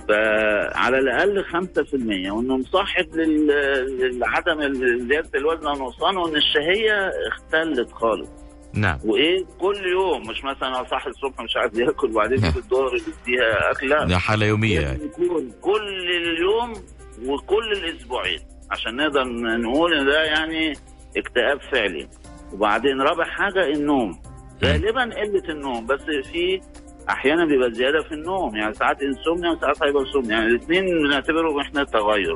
فعلى 0.07 0.97
الأقل 0.99 1.43
5% 1.43 2.31
وإنه 2.31 2.57
مصاحب 2.57 3.15
لل- 3.15 4.19
لعدم 4.19 4.73
زيادة 5.09 5.29
الوزن 5.39 5.67
أو 5.67 5.73
نقصانه 5.73 6.19
وان 6.21 6.35
الشهية 6.35 7.11
اختلت 7.27 7.91
خالص. 7.91 8.29
نعم. 8.73 8.99
وإيه؟ 9.05 9.45
كل 9.59 9.77
يوم. 9.91 10.21
مش 10.29 10.43
مثلا 10.43 10.83
صاحي 10.89 11.09
الصبح 11.09 11.41
مش 11.41 11.57
عايز 11.57 11.79
ياكل 11.79 12.09
وبعدين 12.11 12.37
يجي 12.37 12.47
الظهر 12.59 12.95
يديها 12.95 13.71
اكل 13.71 13.89
لا 13.89 14.05
ده 14.05 14.17
حالة 14.17 14.45
يومية 14.45 14.79
يعني. 14.79 14.97
لازم 14.97 15.23
يكون 15.23 15.51
كل 15.61 16.09
اليوم 16.11 16.73
وكل 17.25 17.71
الأسبوعين. 17.71 18.39
عشان 18.71 18.95
نقدر 18.95 19.23
نقول 19.57 19.93
إن 19.93 20.05
ده 20.05 20.23
يعني 20.23 20.73
اكتئاب 21.17 21.59
فعلي. 21.71 22.07
وبعدين 22.53 23.01
رابع 23.01 23.23
حاجة 23.23 23.65
النوم. 23.65 24.19
غالبا 24.65 25.01
قلة 25.01 25.49
النوم 25.49 25.85
بس 25.85 26.01
في 26.01 26.61
أحيانا 27.09 27.45
بيبقى 27.45 27.71
زيادة 27.71 28.03
في 28.03 28.11
النوم. 28.11 28.55
يعني 28.55 28.73
ساعات 28.73 29.01
انسومنيا 29.01 29.51
وساعات 29.51 29.83
هايبرسومنيا 29.83 30.31
يعني 30.31 30.45
الاثنين 30.45 30.85
بنعتبرهم 30.85 31.59
إحنا 31.59 31.83
تغير. 31.83 32.35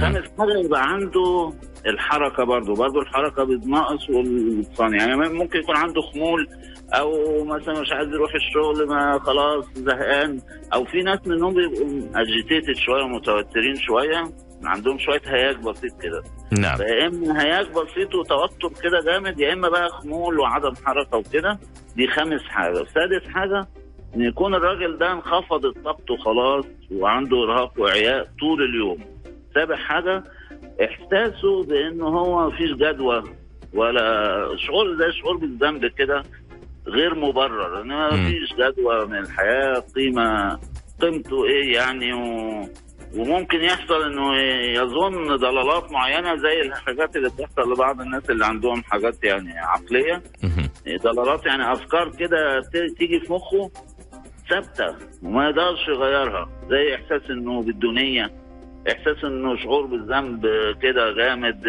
خامس 0.00 0.24
حاجة 0.38 0.58
يبقى 0.64 0.82
عنده 0.92 1.52
الحركة 1.86 2.44
برضه. 2.44 2.74
برضه 2.74 3.00
الحركة 3.00 3.44
بتنقص 3.44 4.10
والصان 4.10 4.94
يعني 4.94 5.16
ممكن 5.16 5.58
يكون 5.58 5.76
عنده 5.76 6.00
خمول 6.00 6.48
أو 6.94 7.44
مثلا 7.44 7.80
مش 7.80 7.92
عايز 7.92 8.08
يروح 8.08 8.34
الشغل 8.34 8.88
ما 8.88 9.18
خلاص 9.18 9.64
زهقان. 9.74 10.40
أو 10.74 10.84
في 10.84 10.98
ناس 10.98 11.18
منهم 11.26 11.54
بيبقوا 11.54 11.88
اجيتيتد 12.14 12.76
شوية 12.76 13.04
متوترين 13.06 13.76
شوية. 13.76 14.24
عندهم 14.64 14.98
شوية 14.98 15.22
هياج 15.26 15.56
بسيط 15.56 16.00
كده. 16.02 16.22
نعم. 16.52 16.76
فيا 16.76 17.06
إما 17.06 17.42
هياج 17.44 17.66
بسيط 17.66 18.14
وتوتر 18.14 18.68
كده 18.82 19.00
جامد 19.04 19.40
يا 19.40 19.52
إما 19.52 19.68
بقى 19.68 19.88
خمول 19.88 20.38
وعدم 20.40 20.72
حركة 20.86 21.16
وكده. 21.16 21.58
دي 21.96 22.06
خامس 22.06 22.42
حاجة. 22.42 22.74
سادس 22.94 23.28
حاجة 23.28 23.66
إن 24.16 24.20
يكون 24.22 24.54
الراجل 24.54 24.98
ده 24.98 25.12
انخفضت 25.12 25.78
طاقته 25.84 26.16
خلاص 26.16 26.64
وعنده 26.92 27.44
إرهاق 27.44 27.72
واعياء 27.80 28.28
طول 28.40 28.62
اليوم. 28.62 28.98
سابع 29.54 29.76
حاجة 29.76 30.24
إحساسه 30.84 31.64
بإنه 31.64 32.06
هو 32.08 32.48
مفيش 32.50 32.70
جدوى 32.72 33.22
ولا 33.74 34.02
شعور 34.66 34.96
زي 34.98 35.12
شعور 35.20 35.36
بالذنب 35.36 35.86
كده 35.86 36.22
غير 36.86 37.14
مبرر. 37.14 37.82
ان. 37.82 38.06
مفيش 38.06 38.52
جدوى 38.54 39.06
من 39.06 39.18
الحياة 39.18 39.82
قيمة 39.96 40.58
قيمته 41.00 41.44
إيه 41.44 41.74
يعني 41.74 42.12
و... 42.12 42.62
وممكن 43.16 43.60
يحصل 43.60 44.02
إنه 44.02 44.36
يظن 44.82 45.36
ضلالات 45.36 45.92
معينة 45.92 46.36
زي 46.36 46.60
الحاجات 46.60 47.16
اللي 47.16 47.28
بتحصل 47.28 47.72
لبعض 47.72 48.00
الناس 48.00 48.30
اللي 48.30 48.46
عندهم 48.46 48.82
حاجات 48.82 49.24
يعني 49.24 49.58
عقلية. 49.58 50.22
ضلالات 51.02 51.46
يعني 51.46 51.72
أفكار 51.72 52.12
كده 52.18 52.60
تيجي 52.98 53.20
في 53.20 53.32
مخه 53.32 53.70
ثابتة 54.50 54.96
وما 55.22 55.44
يقدرش 55.44 55.88
يغيرها 55.88 56.48
زي 56.70 56.94
إحساس 56.94 57.30
إنه 57.30 57.62
بالدونيه 57.62 58.30
إحساس 58.92 59.24
إنه 59.24 59.56
شعور 59.56 59.86
بالذنب 59.86 60.46
كده 60.82 61.12
جامد 61.12 61.62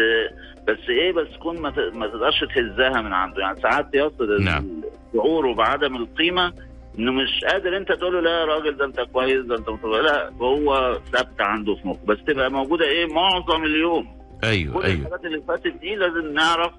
بس 0.68 0.78
إيه 0.88 1.12
بس 1.12 1.26
تكون 1.38 1.60
ما 1.94 2.06
تقدرش 2.06 2.44
تهزها 2.54 3.02
من 3.02 3.12
عنده 3.12 3.40
يعني 3.40 3.60
ساعات 3.60 3.86
يصل 3.94 4.44
نعم. 4.44 4.82
شعوره 5.14 5.54
بعدم 5.54 5.96
القيمة 5.96 6.52
إنه 6.98 7.12
مش 7.12 7.44
قادر 7.52 7.76
أنت 7.76 7.92
تقول 7.92 8.14
له 8.14 8.20
لا 8.20 8.40
يا 8.40 8.44
راجل 8.44 8.76
ده 8.76 8.84
أنت 8.84 9.00
كويس 9.00 9.40
ده 9.46 9.56
أنت 9.56 9.68
متوقع. 9.70 10.00
لا 10.00 10.32
هو 10.40 10.98
ثابته 11.12 11.44
عنده 11.44 11.74
في 11.74 11.88
مخه. 11.88 12.00
بس 12.06 12.18
تبقى 12.26 12.50
موجودة 12.50 12.84
إيه؟ 12.84 13.06
معظم 13.06 13.64
اليوم. 13.64 14.06
أيوه 14.44 14.74
كل 14.74 14.82
أيوه. 14.84 14.98
الحاجات 15.00 15.24
اللي 15.24 15.42
فاتت 15.48 15.72
دي 15.80 15.94
لازم 15.94 16.32
نعرف 16.32 16.72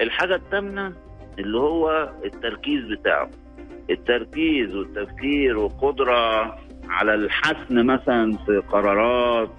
الحاجة 0.00 0.34
الثامنة 0.34 0.92
اللي 1.38 1.58
هو 1.58 2.12
التركيز 2.24 2.84
بتاعه. 2.84 3.30
التركيز 3.90 4.74
والتفكير 4.74 5.58
والقدرة 5.58 6.54
على 6.88 7.14
الحسم 7.14 7.86
مثلا 7.86 8.36
في 8.46 8.58
قرارات. 8.58 9.50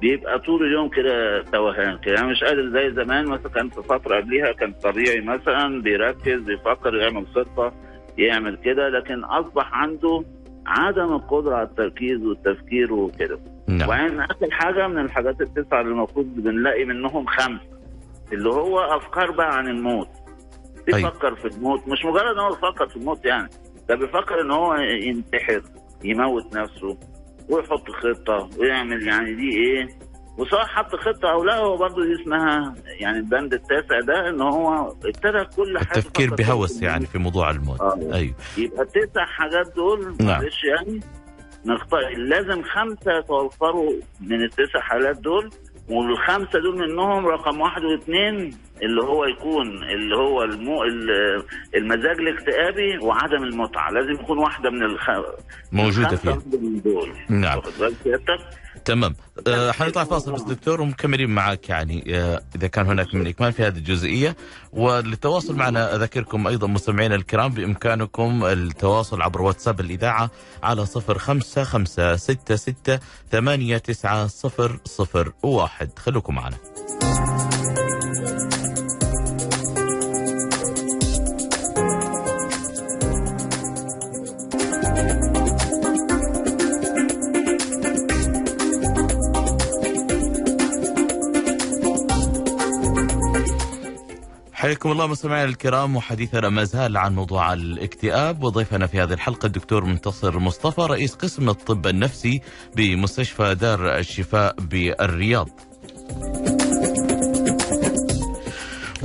بيبقى 0.00 0.38
طول 0.38 0.66
اليوم 0.66 0.88
كده 0.88 1.42
توهان 1.42 1.98
كده. 1.98 2.14
يعني 2.14 2.30
مش 2.30 2.44
قادر 2.44 2.70
زي 2.70 2.90
زمان 2.90 3.26
مثلا 3.26 3.48
كان 3.48 3.68
في 3.70 3.82
فترة 3.82 4.16
قبليها 4.20 4.52
كان 4.52 4.72
طبيعي 4.72 5.20
مثلا 5.20 5.82
بيركز 5.82 6.40
بيفكر 6.40 6.94
يعمل 6.96 7.26
خطة. 7.26 7.72
يعمل 8.18 8.56
كده 8.56 8.88
لكن 8.88 9.24
أصبح 9.24 9.74
عنده 9.74 10.24
عدم 10.66 11.12
القدرة 11.12 11.54
على 11.56 11.68
التركيز 11.68 12.22
والتفكير 12.22 12.92
وكده. 12.92 13.38
نعم. 13.68 13.88
وبعدين 13.88 14.20
آخر 14.20 14.50
حاجة 14.50 14.88
من 14.88 14.98
الحاجات 14.98 15.40
التسعة 15.40 15.80
اللي 15.80 15.92
المفروض 15.92 16.26
بنلاقي 16.26 16.84
منهم 16.84 17.26
خمسة 17.26 17.74
اللي 18.32 18.48
هو 18.48 18.80
أفكار 18.80 19.30
بقى 19.30 19.56
عن 19.58 19.68
الموت. 19.68 20.08
بيفكر 20.86 21.34
في 21.34 21.44
الموت 21.48 21.88
مش 21.88 22.04
مجرد 22.04 22.32
إن 22.34 22.38
هو 22.38 22.48
بيفكر 22.50 22.88
في 22.88 22.96
الموت 22.96 23.24
يعني 23.24 23.48
ده 23.88 23.94
بيفكر 23.94 24.40
إن 24.40 24.50
هو 24.50 24.74
ينتحر 24.74 25.62
يموت 26.04 26.56
نفسه 26.56 26.98
ويحط 27.50 27.90
خطة 27.90 28.48
ويعمل 28.58 29.06
يعني 29.06 29.34
دي 29.34 29.48
إيه؟ 29.56 29.88
وسواء 30.38 30.66
حط 30.66 30.96
خطة 30.96 31.30
أو 31.30 31.44
لا 31.44 31.56
هو 31.56 31.76
برضه 31.76 32.04
دي 32.04 32.22
اسمها 32.22 32.74
يعني 33.00 33.18
البند 33.18 33.54
التاسع 33.54 34.00
ده 34.00 34.28
إن 34.28 34.40
هو 34.40 34.88
ابتدى 35.04 35.44
كل 35.56 35.78
حاجة 35.78 35.98
التفكير 35.98 36.34
بهوس. 36.34 36.82
يعني 36.82 37.06
في 37.06 37.18
موضوع 37.18 37.50
الموت 37.50 37.80
آه. 37.80 37.98
أيوه 38.14 38.34
يبقى 38.58 38.82
التسع 38.82 39.24
حاجات 39.24 39.72
دول 39.76 40.16
نعم. 40.20 40.28
معلش 40.40 40.64
يعني 40.64 41.00
نختار 41.66 42.00
لازم 42.16 42.62
خمسة 42.62 43.12
يتوفروا 43.18 43.92
من 44.20 44.44
التسع 44.44 44.80
حالات 44.80 45.16
دول 45.18 45.50
والخمسة 45.88 46.58
دول 46.60 46.78
منهم 46.78 47.26
رقم 47.26 47.60
واحد 47.60 47.84
واثنين 47.84 48.56
اللي 48.82 49.02
هو 49.02 49.24
يكون 49.24 49.66
اللي 49.84 50.16
هو 50.16 50.42
المو 50.42 50.82
ال- 50.84 51.42
المزاج 51.76 52.18
الاكتئابي 52.20 52.98
وعدم 53.02 53.42
المتعة 53.42 53.90
لازم 53.90 54.12
يكون 54.12 54.38
واحدة 54.38 54.70
من 54.70 54.82
الخ... 54.82 55.10
الخمسة 56.06 56.16
فيها 56.16 56.60
من 56.60 56.80
دول 56.82 57.12
نعم. 57.28 57.58
تمام. 58.84 59.14
آه، 59.48 59.72
حنطلع 59.72 60.04
فاصل 60.04 60.32
بس 60.32 60.42
دكتور 60.42 60.80
ومكملين 60.80 61.30
معك 61.30 61.68
يعني 61.68 62.04
آه، 62.16 62.42
إذا 62.56 62.66
كان 62.66 62.86
هناك 62.86 63.14
من 63.14 63.26
إكمال 63.26 63.52
في 63.52 63.62
هذه 63.62 63.76
الجزئية. 63.76 64.36
وللتواصل 64.72 65.56
معنا 65.56 65.96
اذكركم 65.96 66.46
أيضا 66.46 66.66
مستمعينا 66.66 67.14
الكرام 67.14 67.52
بإمكانكم 67.52 68.44
التواصل 68.44 69.22
عبر 69.22 69.42
واتساب 69.42 69.80
الإذاعة 69.80 70.30
على 70.62 70.86
صفر 70.86 71.18
خمسة 71.18 71.64
خمسة 71.64 72.16
ستة 72.16 73.00
حياكم 94.64 94.92
الله 94.92 95.06
مستمعينا 95.06 95.44
الكرام 95.44 95.96
وحديثنا 95.96 96.48
ما 96.48 96.64
زال 96.64 96.96
عن 96.96 97.14
موضوع 97.14 97.52
الاكتئاب 97.52 98.42
وضيفنا 98.44 98.86
في 98.86 99.00
هذه 99.00 99.12
الحلقة 99.12 99.46
الدكتور 99.46 99.84
منتصر 99.84 100.38
مصطفى 100.38 100.80
رئيس 100.80 101.14
قسم 101.14 101.48
الطب 101.48 101.86
النفسي 101.86 102.40
بمستشفى 102.76 103.54
دار 103.54 103.98
الشفاء 103.98 104.54
بالرياض. 104.60 105.48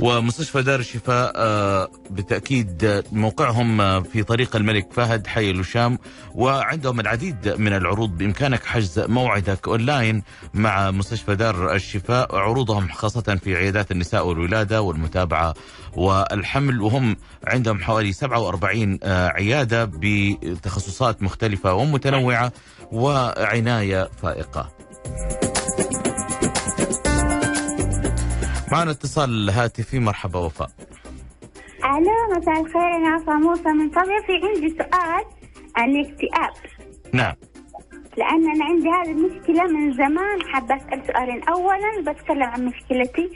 ومستشفى 0.02 0.62
دار 0.62 0.80
الشفاء 0.80 1.32
آه، 1.36 1.88
بالتأكيد 2.10 3.04
موقعهم 3.12 3.80
آه، 3.80 4.00
في 4.00 4.22
طريق 4.22 4.56
الملك 4.56 4.92
فهد 4.92 5.26
حي 5.26 5.50
الوشام 5.50 5.98
وعندهم 6.34 7.00
العديد 7.00 7.48
من 7.58 7.72
العروض. 7.72 8.18
بإمكانك 8.18 8.64
حجز 8.64 8.98
موعدك 8.98 9.68
أونلاين 9.68 10.22
مع 10.54 10.90
مستشفى 10.90 11.34
دار 11.34 11.74
الشفاء 11.74 12.36
عروضهم 12.36 12.88
خاصة 12.88 13.38
في 13.44 13.56
عيادات 13.56 13.90
النساء 13.90 14.26
والولادة 14.26 14.82
والمتابعة 14.82 15.54
والحمل. 15.96 16.80
وهم 16.80 17.16
عندهم 17.46 17.80
حوالي 17.82 18.12
47 18.12 18.98
آه، 19.02 19.28
عيادة 19.28 19.84
بتخصصات 19.84 21.22
مختلفة 21.22 21.74
ومتنوعة 21.74 22.52
وعناية 22.92 24.10
فائقة. 24.22 24.70
معنا 28.72 28.90
اتصال 28.90 29.50
هاتفي. 29.50 29.98
مرحبا 29.98 30.38
وفاء. 30.38 30.70
ألو 31.84 32.38
مساء 32.38 32.60
الخير. 32.60 32.96
أنا 32.96 33.08
عصا 33.08 33.32
موسى 33.32 33.68
من 33.68 33.90
فضل 33.90 34.22
في 34.26 34.32
عندي 34.46 34.68
سؤال 34.68 35.24
عن 35.76 35.90
الاكتئاب. 35.90 36.52
نعم. 37.12 37.34
لأن 38.16 38.50
أنا 38.50 38.64
عندي 38.64 38.88
هذه 38.88 39.10
المشكلة 39.10 39.64
من 39.66 39.92
زمان. 39.92 40.42
حابة 40.52 40.76
أسأل 40.76 41.02
سؤالين. 41.06 41.42
أولا 41.48 42.12
بتكلم 42.12 42.42
عن 42.42 42.64
مشكلتي. 42.64 43.30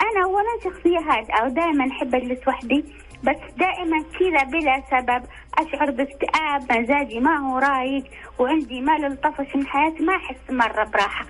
أنا 0.00 0.24
أولا 0.24 0.58
شخصية 0.64 0.98
هادئة 0.98 1.44
ودائما 1.44 1.88
أحب 1.92 2.14
أجلس 2.14 2.48
وحدي. 2.48 2.84
بس 3.24 3.36
دائما 3.58 4.04
كذا 4.18 4.44
بلا 4.44 4.82
سبب. 4.90 5.22
أشعر 5.58 5.90
باكتئاب 5.90 6.62
مزاجي 6.72 7.20
ما 7.20 7.36
هو 7.38 7.58
رايق 7.58 8.04
وعندي 8.38 8.80
ملل 8.80 9.16
طفش 9.16 9.56
من 9.56 9.66
حياتي 9.66 10.02
ما 10.02 10.16
أحس 10.16 10.50
مرة 10.50 10.84
براحة. 10.84 11.26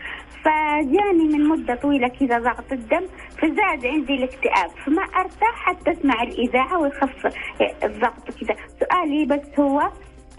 فجاني 0.47 1.25
من 1.33 1.49
مدة 1.49 1.75
طويلة 1.75 2.09
كذا 2.09 2.39
ضغط 2.39 2.73
الدم 2.73 3.07
فزاد 3.39 3.87
عندي 3.87 4.15
الاكتئاب 4.15 4.71
فما 4.87 5.03
أرتاح 5.03 5.55
حتى 5.55 5.93
أسمع 5.93 6.23
الإذاعة 6.23 6.81
ويخف 6.81 7.27
الضغط 7.85 8.31
كذا. 8.41 8.57
سؤالي 8.81 9.27
بس 9.27 9.59
هو 9.59 9.81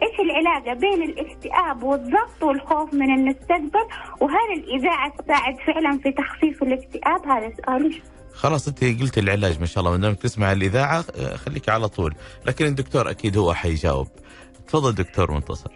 إيش 0.02 0.20
العلاقة 0.20 0.74
بين 0.80 1.04
الاكتئاب 1.04 1.84
والضغط 1.84 2.44
والخوف 2.44 2.94
من 2.94 3.14
المستقبل 3.14 3.86
وهل 4.22 4.54
الإذاعة 4.58 5.14
تساعد 5.18 5.56
فعلا 5.68 6.00
في 6.04 6.12
تخفيف 6.12 6.64
الاكتئاب؟ 6.64 7.26
هذا 7.26 7.52
سؤالي. 7.66 8.02
خلاص 8.34 8.68
أنت 8.68 8.84
قلت 8.84 9.18
العلاج 9.18 9.60
ما 9.60 9.66
شاء 9.66 9.80
الله. 9.84 9.98
ما 9.98 10.02
دامك 10.02 10.20
تسمع 10.22 10.52
الإذاعة 10.52 11.02
خليك 11.36 11.70
على 11.70 11.88
طول. 11.88 12.16
لكن 12.46 12.66
الدكتور 12.66 13.10
أكيد 13.10 13.38
هو 13.38 13.54
حيجاوب. 13.54 14.08
تفضل 14.68 14.96
دكتور 14.96 15.32
منتصر. 15.32 15.72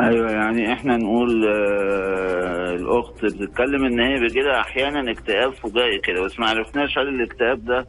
أيوه 0.00 0.30
يعني 0.30 0.72
إحنا 0.72 0.96
نقول 0.96 1.44
آه 1.48 2.74
الأخت 2.74 3.24
بتتكلم 3.24 3.84
إن 3.84 4.00
هي 4.00 4.20
بيجي 4.20 4.40
لها 4.40 4.60
أحيانا 4.60 5.10
اكتئاب 5.10 5.52
فجائي 5.52 5.98
كده 5.98 6.24
بس 6.24 6.38
ما 6.40 6.46
عرفناش 6.46 6.98
هل 6.98 7.08
الاكتئاب 7.08 7.64
ده 7.64 7.86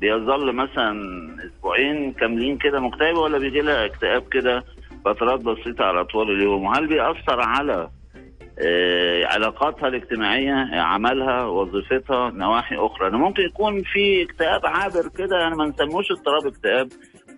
بيظل 0.00 0.52
مثلا 0.52 0.92
أسبوعين 1.46 2.12
كاملين 2.12 2.58
كده 2.58 2.80
مكتئبة 2.80 3.20
ولا 3.20 3.38
بيجي 3.38 3.60
لها 3.60 3.84
اكتئاب 3.86 4.22
كده 4.32 4.64
فترات 5.04 5.40
بسيطة 5.40 5.84
على 5.84 6.04
طول 6.04 6.30
اليوم؟ 6.36 6.64
وهل 6.64 6.86
بيأثر 6.86 7.40
على 7.40 7.88
آه 8.66 9.24
علاقاتها 9.26 9.88
الاجتماعية 9.88 10.80
عملها 10.80 11.44
وظيفتها؟ 11.44 12.30
نواحي 12.30 12.76
أخرى. 12.76 13.08
أنا 13.08 13.18
ممكن 13.18 13.42
يكون 13.42 13.82
في 13.82 14.22
اكتئاب 14.22 14.60
عابر 14.66 15.08
كده 15.18 15.36
يعني 15.38 15.56
ما 15.56 15.64
نسموش 15.66 16.04
اضطراب 16.10 16.46
اكتئاب 16.46 16.88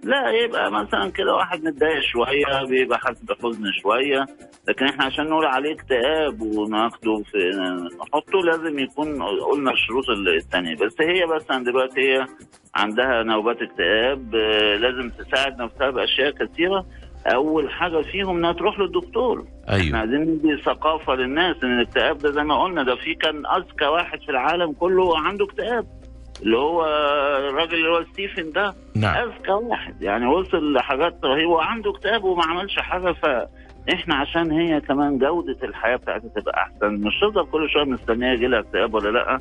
لا 0.08 0.30
يبقى 0.30 0.70
مثلا 0.72 1.10
كده 1.10 1.34
واحد 1.34 1.64
متضايق 1.64 2.00
شوية 2.00 2.64
بيبقى 2.68 2.98
حاسس 2.98 3.22
بحزن 3.22 3.64
شوية. 3.82 4.26
لكن 4.68 4.84
إحنا 4.86 5.04
عشان 5.04 5.24
نقول 5.24 5.46
عليه 5.46 5.72
اكتئاب 5.74 6.42
وناخده 6.42 7.22
في 7.32 7.38
نحطه 8.00 8.38
لازم 8.44 8.78
يكون 8.78 9.22
قلنا 9.22 9.70
الشروط 9.70 10.04
الثانية 10.36 10.74
بس 10.76 10.94
هي 11.00 11.26
بس 11.26 11.50
عند 11.50 11.66
دلوقتي 11.66 12.00
هي 12.00 12.26
عندها 12.74 13.22
نوبات 13.22 13.56
اكتئاب 13.62 14.34
آه، 14.34 14.76
لازم 14.76 15.10
تساعد 15.10 15.62
نفسها 15.62 15.90
بأشياء 15.90 16.30
كثيرة. 16.30 16.86
أول 17.34 17.70
حاجة 17.70 18.02
فيهم 18.02 18.36
إنها 18.36 18.52
تروح 18.52 18.78
للدكتور. 18.80 19.40
إحنا 19.64 19.74
أيوه 19.76 19.98
عايزين 19.98 20.20
ندي 20.20 20.62
ثقافة 20.66 21.14
للناس 21.14 21.56
إن 21.64 21.80
الاكتئاب 21.80 22.18
ده 22.18 22.32
زي 22.32 22.42
ما 22.42 22.62
قلنا 22.62 22.82
ده 22.82 22.96
في 22.96 23.14
كان 23.14 23.46
أذكى 23.46 23.84
واحد 23.84 24.18
في 24.20 24.28
العالم 24.28 24.72
كله 24.72 25.18
عنده 25.18 25.44
اكتئاب. 25.44 25.86
اللي 26.42 26.56
هو 26.56 26.84
الراجل 27.50 27.74
اللي 27.74 27.88
هو 27.88 28.04
ستيفن 28.12 28.52
ده 28.52 28.74
نعم. 28.96 29.14
اذكى 29.28 29.52
واحد 29.52 30.02
يعني 30.02 30.26
وصل 30.26 30.72
لحاجات 30.72 31.18
رهيبة 31.24 31.50
وعنده 31.50 31.90
اكتئاب 31.90 32.24
وما 32.24 32.42
عملش 32.46 32.78
حاجة 32.78 33.12
فإحنا 33.12 34.14
عشان 34.14 34.50
هي 34.50 34.80
كمان 34.80 35.18
جودة 35.18 35.56
الحياة 35.62 35.96
بتاعتها 35.96 36.28
تبقى 36.28 36.62
أحسن. 36.62 36.94
مش 36.94 37.20
تفضل 37.20 37.46
كل 37.46 37.68
شوية 37.70 37.84
مستنية 37.84 38.32
يجي 38.32 38.46
لها 38.46 38.60
اكتئاب 38.60 38.94
ولا 38.94 39.08
لأ 39.08 39.38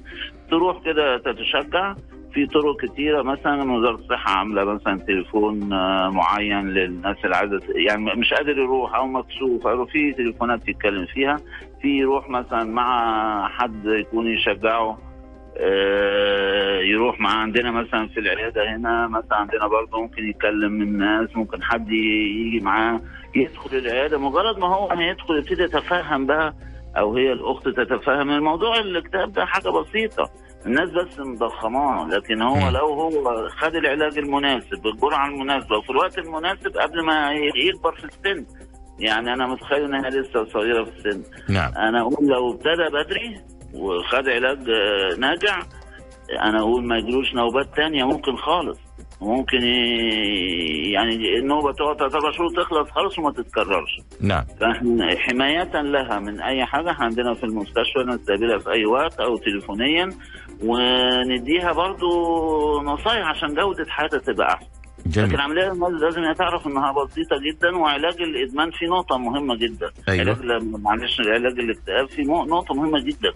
تروح 0.50 0.84
كده 0.86 1.18
تتشجع. 1.18 1.96
في 2.34 2.46
طرق 2.46 2.76
كتيرة 2.86 3.22
مثلا 3.22 3.72
وزارة 3.72 3.96
الصحة 3.96 4.38
عاملة 4.38 4.64
مثلا 4.64 5.00
تليفون 5.00 5.74
آه، 5.74 6.10
معين 6.10 6.70
للناس 6.70 7.18
اللي 7.26 7.36
عايزة 7.36 7.60
يعني 7.76 8.04
مش 8.16 8.34
قادر 8.34 8.58
يروح 8.58 8.96
أو 8.96 9.08
مكسوف 9.08 9.68
أو 9.68 9.86
في 9.86 10.14
تليفونات 10.14 10.68
يتكلم 10.70 11.06
فيها. 11.06 11.38
في 11.82 11.88
يروح 11.88 12.30
مثلا 12.30 12.64
مع 12.64 13.48
حد 13.48 13.86
يكون 13.86 14.28
يشجعه. 14.28 14.98
يروح 16.84 17.20
مع 17.20 17.30
عندنا 17.34 17.72
مثلا 17.72 18.08
في 18.08 18.20
العيادة 18.20 18.76
هنا 18.76 19.08
مثلا 19.08 19.36
عندنا 19.38 19.68
برضه 19.68 20.02
ممكن 20.02 20.30
يتكلم 20.30 20.72
من 20.72 20.82
الناس 20.82 21.36
ممكن 21.36 21.64
حد 21.64 21.90
يجي 21.92 22.60
معاه 22.60 23.02
يدخل 23.36 23.78
العيادة. 23.78 24.18
مجرد 24.18 24.58
ما 24.58 24.68
هو 24.76 24.90
هيدخل 24.90 25.38
يبتدي 25.38 25.64
يتفهم 25.64 26.26
بقى 26.26 26.54
أو 26.98 27.16
هي 27.16 27.32
الأخت 27.32 27.68
تتفهم. 27.68 28.30
الموضوع 28.30 28.80
الاكتئاب 28.80 29.32
ده 29.34 29.46
حاجة 29.46 29.70
بسيطة. 29.70 30.30
الناس 30.66 30.90
بس 30.90 31.20
مضخماه. 31.20 32.08
لكن 32.08 32.42
هو. 32.42 32.70
لو 32.70 32.86
هو 32.94 33.50
خد 33.50 33.76
العلاج 33.76 34.18
المناسب 34.18 34.82
بالجرعه 34.84 35.28
المناسبة 35.28 35.78
وفي 35.78 35.90
الوقت 35.90 36.18
المناسب 36.18 36.78
قبل 36.78 37.06
ما 37.06 37.32
يكبر 37.56 37.92
في 37.96 38.04
السن. 38.06 38.46
يعني 39.00 39.34
أنا 39.34 39.48
متخيل 39.48 39.84
انها 39.84 40.10
لسه 40.10 40.46
صغيرة 40.46 40.84
في 40.84 40.92
السن. 40.92 41.24
نعم. 41.54 41.72
أنا 41.78 42.02
أقول 42.02 42.28
لو 42.28 42.52
ابتدى 42.52 42.90
بدري 42.94 43.38
وخد 43.74 44.30
علاج 44.30 44.58
آه، 44.70 45.16
ناجع. 45.20 45.60
أنا 46.44 46.60
أقول 46.60 46.84
ما 46.88 46.98
يجيلوش 46.98 47.34
نوبات 47.34 47.76
تانية 47.76 48.04
ممكن 48.04 48.36
خالص. 48.36 48.80
ممكن 49.22 49.58
يعني 50.94 51.38
النوبة 51.40 51.72
تقعد 51.72 51.98
ثلاث 51.98 52.36
شهور 52.36 52.50
تخلص 52.50 52.90
خالص 52.90 53.20
وما 53.20 53.32
تتكررش. 53.32 54.00
نعم. 54.22 54.44
فإحنا 54.60 55.16
حماية 55.18 55.82
لها 55.82 56.20
من 56.20 56.42
أي 56.42 56.66
حاجة 56.66 56.92
إحنا 56.92 57.06
عندنا 57.06 57.34
في 57.34 57.44
المستشفى 57.44 58.00
نستقبلها 58.06 58.58
في 58.58 58.72
أي 58.72 58.86
وقت 58.86 59.20
أو 59.20 59.38
تليفونيا 59.38 60.10
ونديها 60.64 61.72
برضو 61.72 62.08
نصايح 62.82 63.28
عشان 63.28 63.54
جودة 63.54 63.86
حياتها 63.90 64.20
تبقى 64.20 64.48
أحسن. 64.54 64.68
لكن 65.08 65.28
جميل 65.28 65.42
عملية 65.42 65.72
المرض 65.72 65.92
لازم 66.04 66.22
هي 66.24 66.34
تعرف 66.34 66.68
إنها 66.68 66.92
بسيطة 66.92 67.36
جدا 67.52 67.78
وعلاج 67.78 68.22
الإدمان 68.22 68.72
فيه 68.72 68.88
نقطة 68.88 69.18
مهمة 69.18 69.56
جدا. 69.56 69.92
أيوة. 70.10 70.22
علاج 70.36 70.64
معلش 70.64 71.20
علاج 71.20 71.60
الاكتئاب 71.60 72.08
مو- 72.20 72.46
نقطة 72.46 72.74
مهمة 72.76 73.00
جدا. 73.00 73.32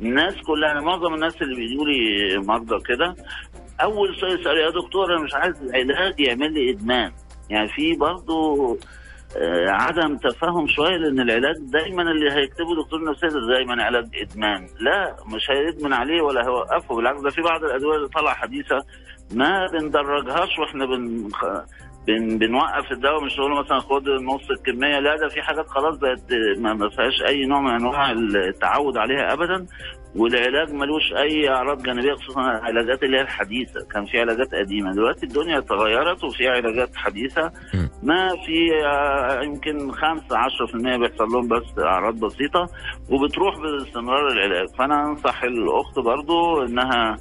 الناس 0.00 0.34
كلها 0.46 0.72
أنا 0.72 0.80
معظم 0.80 1.14
الناس 1.14 1.42
اللي 1.42 1.54
بيجوا 1.56 1.84
لي 1.86 2.38
مرضى 2.38 2.82
كده 2.88 3.14
أول 3.82 4.16
سؤال 4.20 4.40
يسأل 4.40 4.56
يا 4.58 4.70
دكتور 4.70 5.14
أنا 5.16 5.22
مش 5.24 5.34
عايز 5.34 5.54
العلاج 5.62 6.20
يعمل 6.20 6.52
لي 6.54 6.70
إدمان. 6.70 7.12
يعني 7.50 7.68
في 7.68 7.96
برضه 7.96 8.78
آه، 9.36 9.70
عدم 9.70 10.16
تفهم 10.16 10.66
شوية 10.68 10.96
لأن 10.96 11.20
العلاج 11.20 11.54
دايما 11.60 12.02
اللي 12.02 12.32
هيكتبه 12.32 12.76
دكتور 12.84 13.04
نفسي 13.10 13.26
ده 13.26 13.46
دايما 13.46 13.82
علاج 13.84 14.06
إدمان. 14.22 14.68
لا 14.80 15.16
مش 15.34 15.50
هيدمن 15.50 15.92
عليه 15.92 16.22
ولا 16.22 16.44
هيوقفه. 16.46 16.96
بالعكس 16.96 17.20
ده 17.20 17.30
في 17.30 17.42
بعض 17.42 17.64
الأدوية 17.64 17.96
اللي 17.96 18.08
طالعة 18.08 18.34
حديثة 18.34 18.76
ما 19.34 19.66
بندرجهاش 19.72 20.58
وإحنا 20.58 20.86
بن 20.86 21.28
بن 22.06 22.38
بنوقف 22.38 22.92
الدواء 22.92 23.24
مش 23.24 23.38
نقول 23.38 23.64
مثلا 23.64 23.80
خد 23.80 24.08
نص 24.08 24.50
الكمية. 24.50 24.98
لا 24.98 25.16
ده 25.16 25.28
في 25.28 25.42
حاجات 25.42 25.66
خلاص 25.68 25.96
بقت 25.96 26.20
ما 26.58 26.88
فيهاش 26.88 27.22
أي 27.28 27.46
نوع 27.46 27.60
من 27.60 27.70
أنواع 27.70 28.10
التعود 28.12 28.96
عليها 28.96 29.32
ابدا. 29.32 29.66
والعلاج 30.16 30.72
ملوش 30.72 31.12
أي 31.12 31.48
أعراض 31.48 31.82
جانبية 31.82 32.14
خصوصا 32.14 32.40
العلاجات 32.40 33.02
اللي 33.02 33.16
هي 33.16 33.20
الحديثة. 33.22 33.80
كان 33.92 34.06
في 34.06 34.20
علاجات 34.20 34.54
قديمة 34.54 34.92
دلوقتي 34.92 35.26
الدنيا 35.26 35.58
اتغيرت 35.58 36.24
وفي 36.24 36.48
علاجات 36.48 36.96
حديثة. 36.96 37.52
ما 38.02 38.28
في 38.46 38.84
آه، 38.86 39.42
يمكن 39.42 39.92
5 39.92 40.36
10% 40.36 40.96
بيحصل 40.96 41.24
لهم 41.28 41.48
بس 41.48 41.78
أعراض 41.78 42.14
بسيطة 42.20 42.68
وبتروح 43.10 43.58
باستمرار 43.58 44.28
العلاج. 44.28 44.68
فأنا 44.78 45.06
أنصح 45.06 45.42
الأخت 45.42 45.98
برضو 45.98 46.62
إنها 46.62 47.16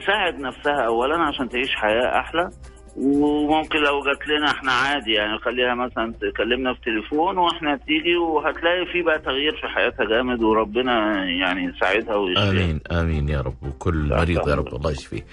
تساعد 0.00 0.38
نفسها 0.40 0.86
اولا 0.86 1.16
عشان 1.18 1.48
تعيش 1.48 1.70
حياة 1.74 2.18
أحلى 2.20 2.50
وممكن 2.96 3.78
لو 3.78 4.00
جات 4.04 4.28
لنا 4.28 4.50
إحنا 4.50 4.72
عادي 4.72 5.12
يعني 5.12 5.38
خليها 5.38 5.74
مثلا 5.74 6.12
تكلمنا 6.32 6.74
في 6.74 6.80
تليفون 6.80 7.38
وإحنا 7.38 7.76
تيجي 7.76 8.16
وهتلاقي 8.16 8.86
في 8.92 9.02
بقى 9.02 9.18
تغيير 9.18 9.52
في 9.60 9.66
حياتها 9.68 10.04
جامد 10.06 10.42
وربنا 10.42 11.24
يعني 11.24 11.64
يساعدها 11.76 12.14
ويشفيها 12.16 12.50
آمين 12.50 12.80
آمين 12.92 13.28
يا 13.28 13.40
رب 13.40 13.62
وكل 13.62 14.08
مريض 14.08 14.48
يا 14.48 14.54
رب 14.54 14.74
الله 14.74 14.90
يشفيه. 14.90 15.24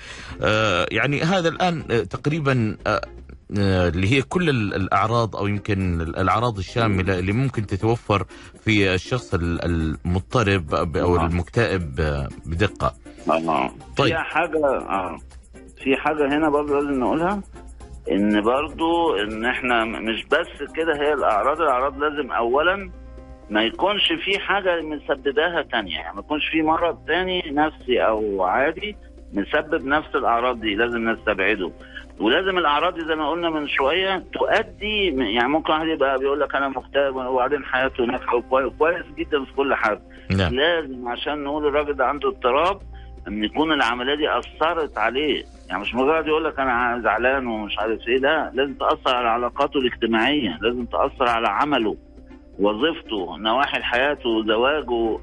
آه 0.44 0.86
يعني 0.92 1.22
هذا 1.22 1.50
الآن 1.50 1.84
آه، 1.92 2.00
تقريبا 2.04 2.78
آه 2.88 3.02
آه، 3.60 3.90
اللي 3.90 4.12
هي 4.12 4.22
كل 4.22 4.50
ال- 4.50 4.74
الأعراض 4.74 5.36
أو 5.36 5.48
يمكن 5.48 6.02
ال- 6.02 6.18
الأعراض 6.20 6.58
الشاملة 6.58 7.20
اللي 7.20 7.32
ممكن 7.32 7.66
تتوفر 7.68 8.26
في 8.66 8.94
الشخص 8.94 9.34
ال- 9.34 9.66
المضطرب 10.06 10.74
أو 10.98 11.16
نعم. 11.18 11.26
المكتئب 11.28 12.00
آه، 12.00 12.28
بدقة. 12.46 12.94
آه. 13.32 13.72
طيب. 13.98 14.08
في 14.08 14.18
حاجة 14.18 14.66
آه. 14.68 15.18
في 15.84 15.96
حاجة 15.98 16.28
هنا 16.28 16.50
برضه 16.50 16.74
لازم 16.76 17.00
نقولها 17.00 17.42
إن 18.12 18.42
برضه 18.42 19.22
إن 19.24 19.46
إحنا 19.46 19.86
مش 19.86 20.26
بس 20.26 20.72
كده 20.76 20.96
هي 20.96 21.14
الأعراض 21.14 21.62
الأعراض 21.62 21.98
لازم 21.98 22.32
اولا 22.32 22.90
ما 23.50 23.64
يكونش 23.64 24.14
في 24.26 24.40
حاجة 24.40 24.82
مسبباها 24.82 25.62
تانية 25.62 25.96
يعني 25.96 26.14
ما 26.16 26.20
يكونش 26.20 26.48
في 26.52 26.62
مرض 26.62 27.06
تاني 27.08 27.42
نفسي 27.52 28.02
أو 28.02 28.44
عادي 28.44 28.96
مسبب 29.34 29.86
نفس 29.86 30.16
الأعراض 30.16 30.60
دي 30.60 30.76
لازم 30.76 31.10
نستبعده. 31.10 31.72
ولازم 32.20 32.58
الأعراض 32.58 32.94
دي 32.94 33.06
زي 33.06 33.16
ما 33.16 33.30
قلنا 33.30 33.50
من 33.50 33.68
شوية 33.68 34.24
تؤدي 34.34 35.06
يعني 35.34 35.48
ممكن 35.48 35.74
واحد 35.74 35.88
يبقى 35.88 36.20
بيقول 36.20 36.40
لك 36.40 36.56
أنا 36.56 36.68
مكتئب 36.70 37.16
وبعدين 37.16 37.66
حياته 37.66 38.04
ناجحة 38.06 38.36
وكويس 38.36 38.74
كويس 38.80 39.06
جدا 39.18 39.46
في 39.46 39.54
كل 39.54 39.76
حاجة. 39.76 40.02
نعم. 40.38 40.54
لازم 40.54 41.08
عشان 41.08 41.44
نقول 41.44 41.68
الراجل 41.68 41.94
ده 41.94 42.06
عنده 42.06 42.30
اضطراب 42.30 42.82
إن 43.28 43.44
يكون 43.44 43.72
العملية 43.72 44.16
دي 44.16 44.30
أثرت 44.40 44.98
عليه. 44.98 45.44
يعني 45.70 45.82
مش 45.82 45.96
مجرد 45.96 46.28
يقول 46.28 46.46
لك 46.46 46.60
أنا 46.60 47.02
زعلان 47.04 47.48
ومش 47.48 47.80
عارف 47.80 48.08
إيه 48.08 48.18
لا 48.18 48.52
لازم 48.54 48.74
تأثر 48.74 49.16
على 49.16 49.28
علاقاته 49.30 49.78
الاجتماعية 49.80 50.58
لازم 50.62 50.86
تأثر 50.86 51.28
على 51.30 51.48
عمله 51.48 51.98
وظيفته 52.60 53.38
نواحي 53.38 53.82
حياته 53.84 54.46
زواجه 54.46 55.20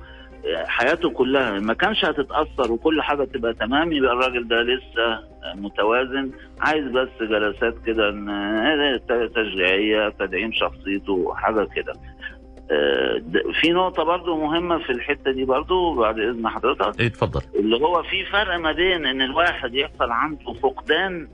حياته 0.67 1.11
كلها. 1.11 1.61
ما 1.61 1.75
كانش 1.75 2.05
هتتأثر 2.05 2.73
وكل 2.73 3.03
حاجة 3.03 3.25
تبقى 3.25 3.55
تمام 3.55 3.93
يبقى 3.93 4.13
الراجل 4.13 4.49
ده 4.49 4.63
لسه 4.63 5.21
متوازن 5.55 6.31
عايز 6.61 6.85
بس 6.85 7.09
جلسات 7.21 7.75
كده 7.87 8.11
تشجيعية 9.35 10.09
تدعيم 10.09 10.53
شخصيته 10.53 11.35
حاجة 11.35 11.69
كده. 11.77 11.93
في 13.61 13.71
نقطة 13.71 14.05
برضو 14.05 14.37
مهمة 14.37 14.79
في 14.79 14.91
الحتة 14.91 15.33
دي 15.33 15.45
برضو 15.45 15.95
بعد 15.95 16.19
إذن 16.19 16.49
حضرتك. 16.49 17.01
اي 17.01 17.09
تفضل 17.09 17.41
اللي 17.55 17.77
هو 17.77 18.03
في 18.03 18.25
فرق 18.33 18.57
ما 18.57 18.73
بين 18.73 19.07
إن 19.07 19.23
الواحد 19.23 19.75
يحصل 19.75 20.11
عنده 20.11 20.53
فقدان 20.63 21.29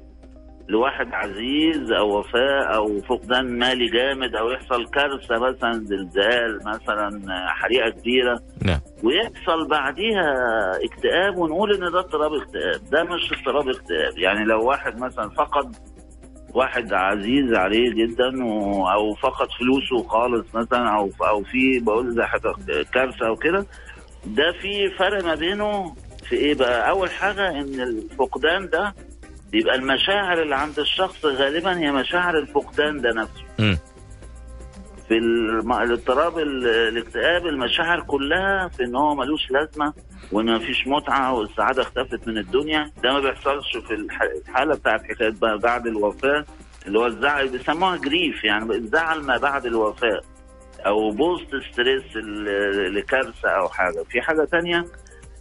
لواحد 0.69 1.09
عزيز 1.13 1.93
أو 1.93 2.19
وفاة 2.19 2.63
أو 2.77 3.01
فقدان 3.01 3.59
مالي 3.59 3.87
جامد 3.87 4.37
أو 4.37 4.51
يحصل 4.51 4.87
كارثة 4.87 5.35
مثلا 5.35 5.73
زلزال 5.73 6.59
مثلا 6.67 7.09
آه، 7.09 7.49
حريقة 7.49 7.91
كبيرة. 7.91 8.41
نعم. 8.65 8.81
ويحصل 9.05 9.69
بعديها 9.69 10.35
اكتئاب 10.85 11.37
ونقول 11.39 11.75
إن 11.75 11.93
ده 11.93 11.99
اضطراب 11.99 12.33
اكتئاب. 12.33 12.81
ده 12.93 13.05
مش 13.05 13.33
اضطراب 13.33 13.69
اكتئاب. 13.69 14.19
يعني 14.19 14.45
لو 14.45 14.69
واحد 14.69 15.01
مثلا 15.01 15.29
فقد 15.29 15.77
واحد 16.55 16.93
عزيز 16.93 17.55
عليه 17.55 17.91
جدا 17.95 18.45
و... 18.45 18.87
أو 18.89 19.15
فقد 19.15 19.49
فلوسه 19.59 20.09
خالص 20.09 20.47
مثلا 20.55 20.89
أو 20.97 21.11
أو 21.29 21.43
في 21.43 21.79
بقول 21.81 22.15
زي 22.15 22.85
كارثة 22.95 23.27
أو 23.27 23.37
كده. 23.37 23.67
ده 24.27 24.53
في 24.63 24.91
فرق 24.99 25.25
ما 25.25 25.35
بينه 25.35 25.95
في 26.29 26.37
إيه 26.37 26.55
بقى؟ 26.55 26.91
أول 26.91 27.11
حاجة 27.11 27.49
إن 27.51 27.81
الفقدان 27.81 28.69
ده 28.69 28.95
بيبقى 29.53 29.75
المشاعر 29.75 30.43
اللي 30.43 30.57
عند 30.57 30.79
الشخص 30.79 31.25
غالبا 31.25 31.79
هي 31.79 31.93
مشاعر 31.93 32.39
الفقدان 32.39 33.01
ده 33.01 33.11
نفسه. 33.13 33.45
في 35.09 35.19
الاضطراب 35.83 36.39
ال- 36.39 36.67
الاكتئاب 36.67 37.47
المشاعر 37.47 38.01
كلها 38.01 38.69
في 38.69 38.85
إن 38.85 38.97
هو 38.97 39.15
ملوش 39.15 39.51
لازمة. 39.51 39.93
وان 40.33 40.55
مفيش 40.57 40.87
متعة 40.87 41.33
والسعادة 41.35 41.83
اختفت 41.83 42.29
من 42.29 42.39
الدنيا. 42.39 42.91
ده 43.03 43.13
ما 43.13 43.21
بيحصلش 43.21 43.77
في 43.89 43.95
الح- 43.95 44.23
الحالة 44.49 44.75
بتاعت 44.75 45.03
حكاية 45.05 45.35
بعد 45.63 45.87
الوفاة 45.87 46.45
اللي 46.87 46.99
هو 46.99 47.07
الزعل 47.07 47.49
بيسموها 47.49 47.97
grief 47.97 48.45
يعني 48.45 48.75
الزعل 48.75 49.21
ما 49.23 49.39
بعد 49.39 49.67
الوفاة 49.67 50.21
أو 50.87 51.11
post 51.11 51.57
stress 51.73 52.17
لكارثة 52.97 53.49
أو 53.49 53.69
حاجة. 53.69 54.03
في 54.11 54.21
حاجة 54.21 54.45
تانية 54.45 54.85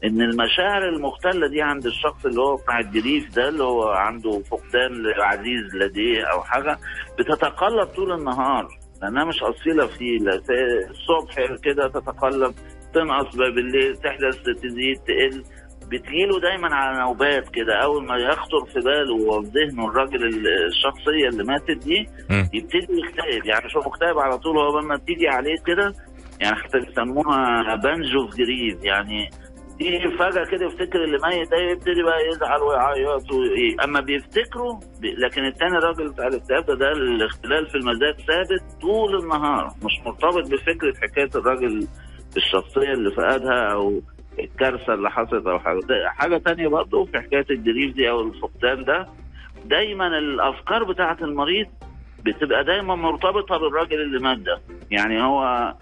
إن 0.04 0.22
المشاعر 0.22 0.90
المختلة 0.90 1.48
دي 1.48 1.62
عند 1.62 1.86
الشخص 1.86 2.26
اللي 2.26 2.42
هو 2.42 2.56
بتاع 2.56 2.80
ال 2.80 2.89
grief 2.89 3.36
ده 3.36 3.50
اللي 3.50 3.64
هو 3.64 3.90
عنده 3.90 4.42
فقدان 4.52 5.06
عزيز 5.20 5.76
لديه 5.76 6.24
أو 6.24 6.44
حاجة 6.44 6.78
بتتقلب 7.20 7.86
طول 7.88 8.12
النهار. 8.12 8.68
لأنها 9.02 9.24
مش 9.26 9.44
أصيلة 9.44 9.88
فيه 9.88 10.18
الصبح 10.90 11.36
كده 11.64 11.88
تتقلب 11.88 12.54
تنقص 12.94 13.36
بقى 13.36 13.52
بالليل 13.52 13.98
تحدث 13.98 14.42
تزيد 14.44 14.98
تقل. 14.98 15.44
بتجيله 15.92 16.40
دايما 16.40 16.76
على 16.76 17.00
نوبات 17.00 17.50
كده. 17.50 17.84
أول 17.84 18.06
ما 18.06 18.16
يخطر 18.18 18.66
في 18.74 18.80
باله 18.80 19.14
وفي 19.16 19.48
ذهنه 19.56 19.88
الراجل 19.90 20.26
ال- 20.26 20.48
الشخصية 20.68 21.28
اللي 21.28 21.44
ماتت 21.44 21.72
دي. 21.86 22.10
يبتدي 22.54 23.00
يكتئب. 23.00 23.46
يعني 23.46 23.66
هو 23.76 23.82
مكتئب 23.90 24.20
على 24.20 24.38
طول 24.38 24.58
هو 24.58 24.80
لما 24.80 24.98
تيجي 24.98 25.28
عليه 25.28 25.56
كده. 25.66 25.94
يعني 26.42 26.56
حتى 26.56 26.80
بيسموها 26.80 27.76
بنج 27.76 28.16
أوف 28.16 28.36
جريف. 28.36 28.84
يعني 28.84 29.30
دي 29.80 30.00
فجأة 30.20 30.44
كده 30.52 30.66
يفتكر 30.66 31.04
اللي 31.04 31.18
ميت 31.24 31.52
ده 31.52 31.58
يبتدي 31.58 32.04
بقى 32.04 32.28
يزعل 32.28 32.62
ويعيط 32.62 33.32
وإيه. 33.32 33.76
أما 33.84 34.00
بيفتكروا 34.00 34.74
ب... 35.02 35.06
لكن 35.06 35.46
التاني 35.46 35.78
الراجل 35.78 36.10
بتاع 36.10 36.28
الاكتئاب 36.28 36.66
ده, 36.66 36.74
ده 36.76 36.92
الاختلال 36.92 37.68
في 37.70 37.76
المزاج 37.76 38.14
ثابت 38.28 38.82
طول 38.82 39.20
النهار. 39.24 39.68
مش 39.84 39.94
مرتبط 40.06 40.52
بفكرة 40.52 40.94
حكاية 41.02 41.30
الراجل 41.36 41.88
الشخصية 42.38 42.94
اللي 42.94 43.12
فقدها 43.12 43.72
أو 43.74 44.02
الكارثة 44.40 44.94
اللي 44.94 45.10
حصلت 45.12 45.48
أو 45.48 45.60
حاجة. 45.60 45.80
ده 45.80 46.10
حاجة 46.10 46.38
تانية 46.38 46.68
برضه 46.68 47.06
في 47.06 47.18
حكاية 47.18 47.46
الجريف 47.50 47.96
دي 47.96 48.10
أو 48.10 48.22
الفقدان 48.22 48.84
ده. 48.84 49.08
دايما 49.66 50.08
الأفكار 50.08 50.84
بتاعة 50.84 51.18
المريض 51.22 51.68
بتبقى 52.26 52.64
دايما 52.64 52.96
مرتبطة 52.96 53.58
بالراجل 53.58 54.02
اللي 54.02 54.20
مات 54.20 54.38
ده. 54.38 54.60
يعني 54.92 55.24
هو 55.24 55.74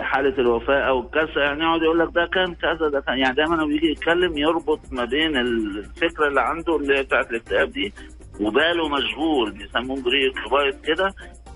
حالة 0.00 0.38
الوفاة 0.38 0.80
أو 0.80 1.00
الكسر 1.00 1.40
يعني 1.40 1.60
يقعد 1.62 1.82
يقول 1.82 1.98
لك 1.98 2.08
ده 2.14 2.26
كان 2.26 2.54
كذا 2.54 2.88
ده 2.88 3.00
كان 3.00 3.18
يعني 3.18 3.34
دايما 3.34 3.54
لما 3.54 3.66
بيجي 3.66 3.90
يتكلم 3.90 4.38
يربط 4.38 4.80
ما 4.92 5.04
بين 5.04 5.36
الفكرة 5.36 6.28
اللي 6.28 6.40
عنده 6.40 6.76
اللي 6.76 6.98
هي 6.98 7.02
بتاعت 7.02 7.30
الاكتئاب 7.30 7.70
دي 7.70 7.92
وباله 8.40 8.88
مشغول 8.88 9.50
بيسموه 9.52 10.02
بايت 10.50 10.80
كده 10.86 11.14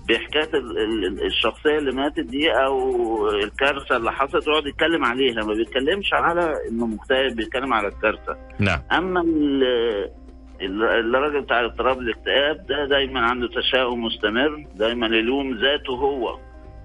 بحكاية 0.09 0.53
ال- 0.53 0.77
ال- 0.77 1.25
الشخصية 1.25 1.77
اللي 1.77 1.91
ماتت 1.91 2.19
دي 2.19 2.51
أو 2.51 3.27
الكارثة 3.29 3.97
اللي 3.97 4.11
حصلت 4.11 4.47
يقعد 4.47 4.65
يتكلم 4.67 5.05
عليها 5.05 5.43
ما 5.43 5.53
بيتكلمش 5.53 6.13
على 6.13 6.53
إنه 6.71 6.85
مكتئب 6.87 7.35
بيتكلم 7.35 7.73
على 7.73 7.87
الكارثة. 7.87 8.37
نعم. 8.59 8.79
أما 8.91 9.21
ال- 9.21 10.09
ال- 10.61 10.83
الراجل 11.15 11.41
بتاع 11.41 11.65
اضطراب 11.65 11.99
الاكتئاب 11.99 12.65
ده 12.67 12.85
دايما 12.85 13.19
عنده 13.19 13.47
تشاؤم 13.47 14.03
مستمر 14.05 14.65
دايما 14.75 15.07
يلوم 15.07 15.53
ذاته 15.57 15.93
هو. 15.93 16.37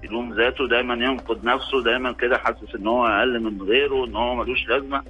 يلوم 0.05 0.35
ذاته 0.35 0.69
دايما 0.69 0.95
ينقد 0.95 1.45
نفسه 1.45 1.83
دايما 1.85 2.13
كده 2.13 2.39
حاسس 2.39 2.75
إن 2.75 2.87
هو 2.87 3.07
أقل 3.07 3.41
من 3.43 3.63
غيره 3.63 4.05
إن 4.05 4.17
هو 4.17 4.35
ملوش 4.35 4.69
لازمة 4.69 5.03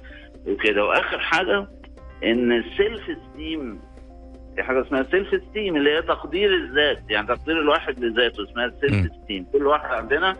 وكده. 0.47 0.85
وآخر 0.85 1.19
حاجة 1.19 1.67
إن 2.23 2.51
السيلف 2.51 3.01
esteem 3.33 3.79
في 4.55 4.63
حاجة 4.63 4.81
اسمها 4.81 5.03
self 5.11 5.41
esteem 5.49 5.75
اللي 5.75 5.89
هي 5.97 6.01
تقدير 6.01 6.53
الذات. 6.55 6.99
يعني 7.09 7.27
تقدير 7.27 7.59
الواحد 7.61 7.99
لذاته 8.03 8.43
اسمها. 8.43 8.71
self 8.81 9.11
esteem 9.23 9.45
كل 9.53 9.67
واحد 9.67 9.89
عندنا 9.89 10.35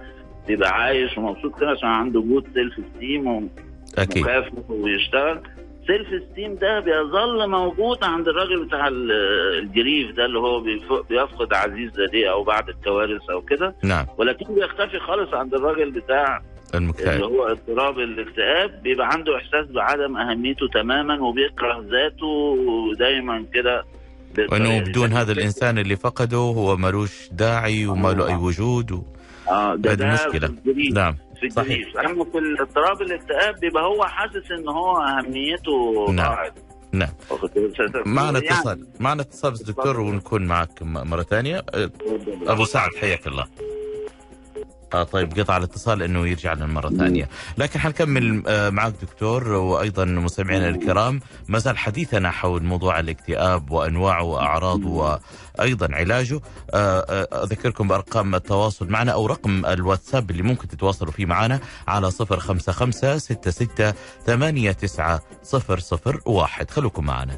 بيبقى 0.47 0.69
عايش 0.73 1.17
ومبسوط 1.17 1.59
كده 1.59 1.69
عشان 1.69 1.89
عنده 1.89 2.21
good 2.21 2.47
self 2.53 2.73
esteem 2.95 3.49
أكيد. 3.97 4.23
مكافح 4.23 4.51
ويشتغل. 4.69 5.39
self 5.87 6.23
esteem 6.31 6.55
ده 6.55 6.79
بيظل 6.79 7.49
موجود 7.49 8.03
عند 8.03 8.27
الراجل 8.27 8.65
بتاع 8.65 8.87
ال- 8.87 9.11
ال 9.59 9.68
grief 9.68 10.11
ده 10.15 10.25
اللي 10.25 10.39
هو 10.39 10.59
بيف- 10.59 11.07
بيفقد 11.09 11.53
عزيز 11.53 11.99
لديه 11.99 12.31
أو 12.31 12.43
بعد 12.43 12.69
الكوارث 12.69 13.29
أو 13.29 13.41
كده. 13.41 13.75
نعم. 13.83 14.05
ولكن 14.17 14.55
بيختفي 14.55 14.99
خالص 14.99 15.33
عند 15.33 15.53
الراجل 15.53 15.91
بتاع 15.91 16.37
اللي 16.73 16.85
المكتئب 16.85 17.23
هو 17.23 17.47
اضطراب 17.47 17.99
الاكتئاب. 17.99 18.83
بيبقى 18.83 19.07
عنده 19.11 19.37
إحساس 19.37 19.67
بعدم 19.71 20.17
أهميته 20.17 20.67
تماما 20.67 21.21
وبيكره 21.21 21.85
ذاته 21.91 22.25
ودايما 22.67 23.45
كده. 23.53 23.83
وانه 24.51 24.79
بدون 24.79 25.13
هذا 25.13 25.31
الإنسان 25.31 25.77
اللي 25.77 25.95
فقده 25.95 26.37
هو 26.37 26.77
ملوش 26.77 27.29
داعي 27.31 27.87
وما 27.87 28.13
له 28.13 28.27
اي 28.27 28.35
وجود. 28.35 28.91
و... 28.91 29.03
آه 29.49 29.75
ده 29.75 29.93
الجريف. 29.93 30.93
نعم 30.93 31.17
في 31.41 31.49
صحيح. 31.49 31.77
اما 32.05 32.25
في 32.25 32.37
الاضطراب 32.37 33.01
الاكتئاب 33.01 33.59
بيبقى 33.59 33.83
هو 33.83 34.03
حاسس 34.03 34.51
إن 34.59 34.69
هو 34.69 34.97
أهميته 34.97 36.05
نعم. 36.11 36.15
ضاعت 36.35 36.53
نعم؟ 36.91 37.09
معنا 38.05 38.39
يعني- 38.39 38.49
اتصال 38.59 38.87
معنا 38.99 39.21
اتصال 39.21 39.51
بس 39.51 39.61
دكتور 39.63 39.99
ونكون 39.99 40.45
معك 40.45 40.83
م- 40.83 41.09
مرة 41.09 41.23
ثانية. 41.23 41.65
أه، 41.73 41.91
أبو 42.47 42.65
سعد 42.65 42.89
حياك 43.01 43.27
الله. 43.27 43.45
آه 44.95 45.03
طيب 45.03 45.39
قطع 45.39 45.57
الاتصال 45.57 46.03
إنه 46.03 46.27
يرجع 46.27 46.53
لنا 46.53 46.65
مرة 46.65 46.89
ثانية، 46.89 47.29
لكن 47.57 47.79
حنكمل 47.79 48.43
آه 48.47 48.69
معك 48.69 48.93
دكتور 49.01 49.51
وأيضا 49.51 50.05
مستمعينا 50.05 50.69
الكرام. 50.69 51.19
ما 51.47 51.59
زال 51.59 51.77
حديثنا 51.77 52.31
حول 52.31 52.63
موضوع 52.63 52.99
الاكتئاب 52.99 53.71
وأنواعه 53.71 54.23
وأعراضه 54.23 55.19
وأيضا 55.59 55.95
علاجه، 55.95 56.41
آه 56.73 57.05
آه 57.09 57.43
أذكركم 57.43 57.87
بأرقام 57.87 58.35
التواصل 58.35 58.89
معنا 58.89 59.11
أو 59.11 59.25
رقم 59.25 59.65
الواتساب 59.65 60.31
اللي 60.31 60.43
ممكن 60.43 60.67
تتواصلوا 60.67 61.11
فيه 61.11 61.25
معنا 61.25 61.59
على 61.87 62.11
055 62.11 63.19
66 63.19 63.93
89 64.25 65.19
001 66.25 66.71
خلوكم 66.71 67.05
معنا. 67.05 67.37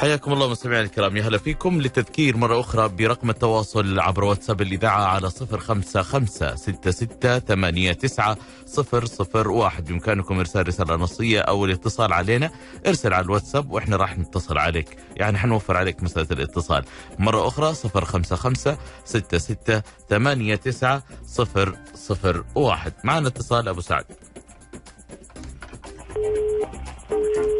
حياكم 0.00 0.32
الله 0.32 0.48
مستمعينا 0.48 0.84
الكرام. 0.84 1.16
يا 1.16 1.22
هلا 1.22 1.38
فيكم 1.38 1.80
للتذكير 1.80 2.36
مرة 2.36 2.60
أخرى 2.60 2.88
برقم 2.88 3.30
التواصل 3.30 4.00
عبر 4.00 4.24
واتساب 4.24 4.60
الإذاعة 4.62 5.04
على 5.04 5.30
صفر 5.30 5.58
خمسة 5.58 6.02
خمسة 6.02 6.54
ستة 6.54 6.90
ستة 6.90 7.38
ثمانية 7.38 7.92
تسعة 7.92 8.36
صفر 8.66 9.04
صفر 9.04 9.48
واحد. 9.48 9.84
بإمكانكم 9.84 10.38
إرسال 10.38 10.68
رسالة 10.68 10.96
نصية 10.96 11.40
أو 11.40 11.64
الاتصال 11.64 12.12
علينا. 12.12 12.50
ارسل 12.86 13.14
على 13.14 13.24
الواتساب 13.24 13.70
وإحنا 13.70 13.96
راح 13.96 14.18
نتصل 14.18 14.58
عليك. 14.58 14.96
يعني 15.16 15.38
حنوفر 15.38 15.76
عليك 15.76 16.02
مسألة 16.02 16.28
الاتصال. 16.30 16.84
مرة 17.18 17.48
أخرى 17.48 17.74
صفر 17.74 18.04
خمسة 18.04 18.36
خمسة 18.36 18.78
ستة 19.04 19.38
ستة 19.38 19.82
ثمانية 20.10 20.54
تسعة 20.54 21.02
صفر 21.26 21.76
صفر 21.94 22.44
واحد. 22.54 22.92
معنا 23.04 23.28
اتصال 23.28 23.68
أبو 23.68 23.80
سعد. 23.80 24.04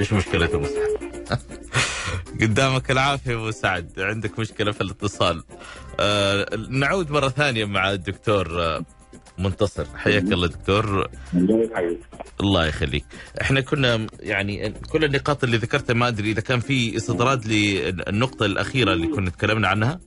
إيش 0.01 0.13
مشكلة 0.13 0.47
أبو 0.47 0.67
سعد؟ 0.67 1.41
قدامك 2.43 2.91
العافية 2.91 3.35
أبو 3.35 3.51
سعد. 3.51 3.91
عندك 4.01 4.39
مشكلة 4.39 4.73
في 4.73 4.81
الاتصال. 4.81 5.43
آه 6.01 6.47
نعود 6.71 7.11
مرة 7.11 7.29
ثانية 7.29 7.65
مع 7.65 7.93
الدكتور 7.93 8.63
آه 8.63 8.85
منتصر. 9.39 9.85
حياك 9.97 10.23
الله 10.23 10.47
دكتور. 10.47 11.09
الله 12.41 12.67
يخليك. 12.67 13.05
إحنا 13.41 13.61
كنا 13.61 14.07
يعني 14.21 14.71
كل 14.93 15.05
النقاط 15.05 15.45
اللي 15.45 15.57
ذكرتها 15.57 15.95
ما 15.95 16.09
أدري 16.09 16.31
إذا 16.31 16.41
كان 16.41 16.61
في 16.61 16.97
استطراد 16.97 17.47
للنقطة 17.47 18.47
الأخيرة 18.47 18.93
اللي 18.93 19.07
كنا 19.07 19.31
تكلمنا 19.31 19.69
عنها. 19.69 20.01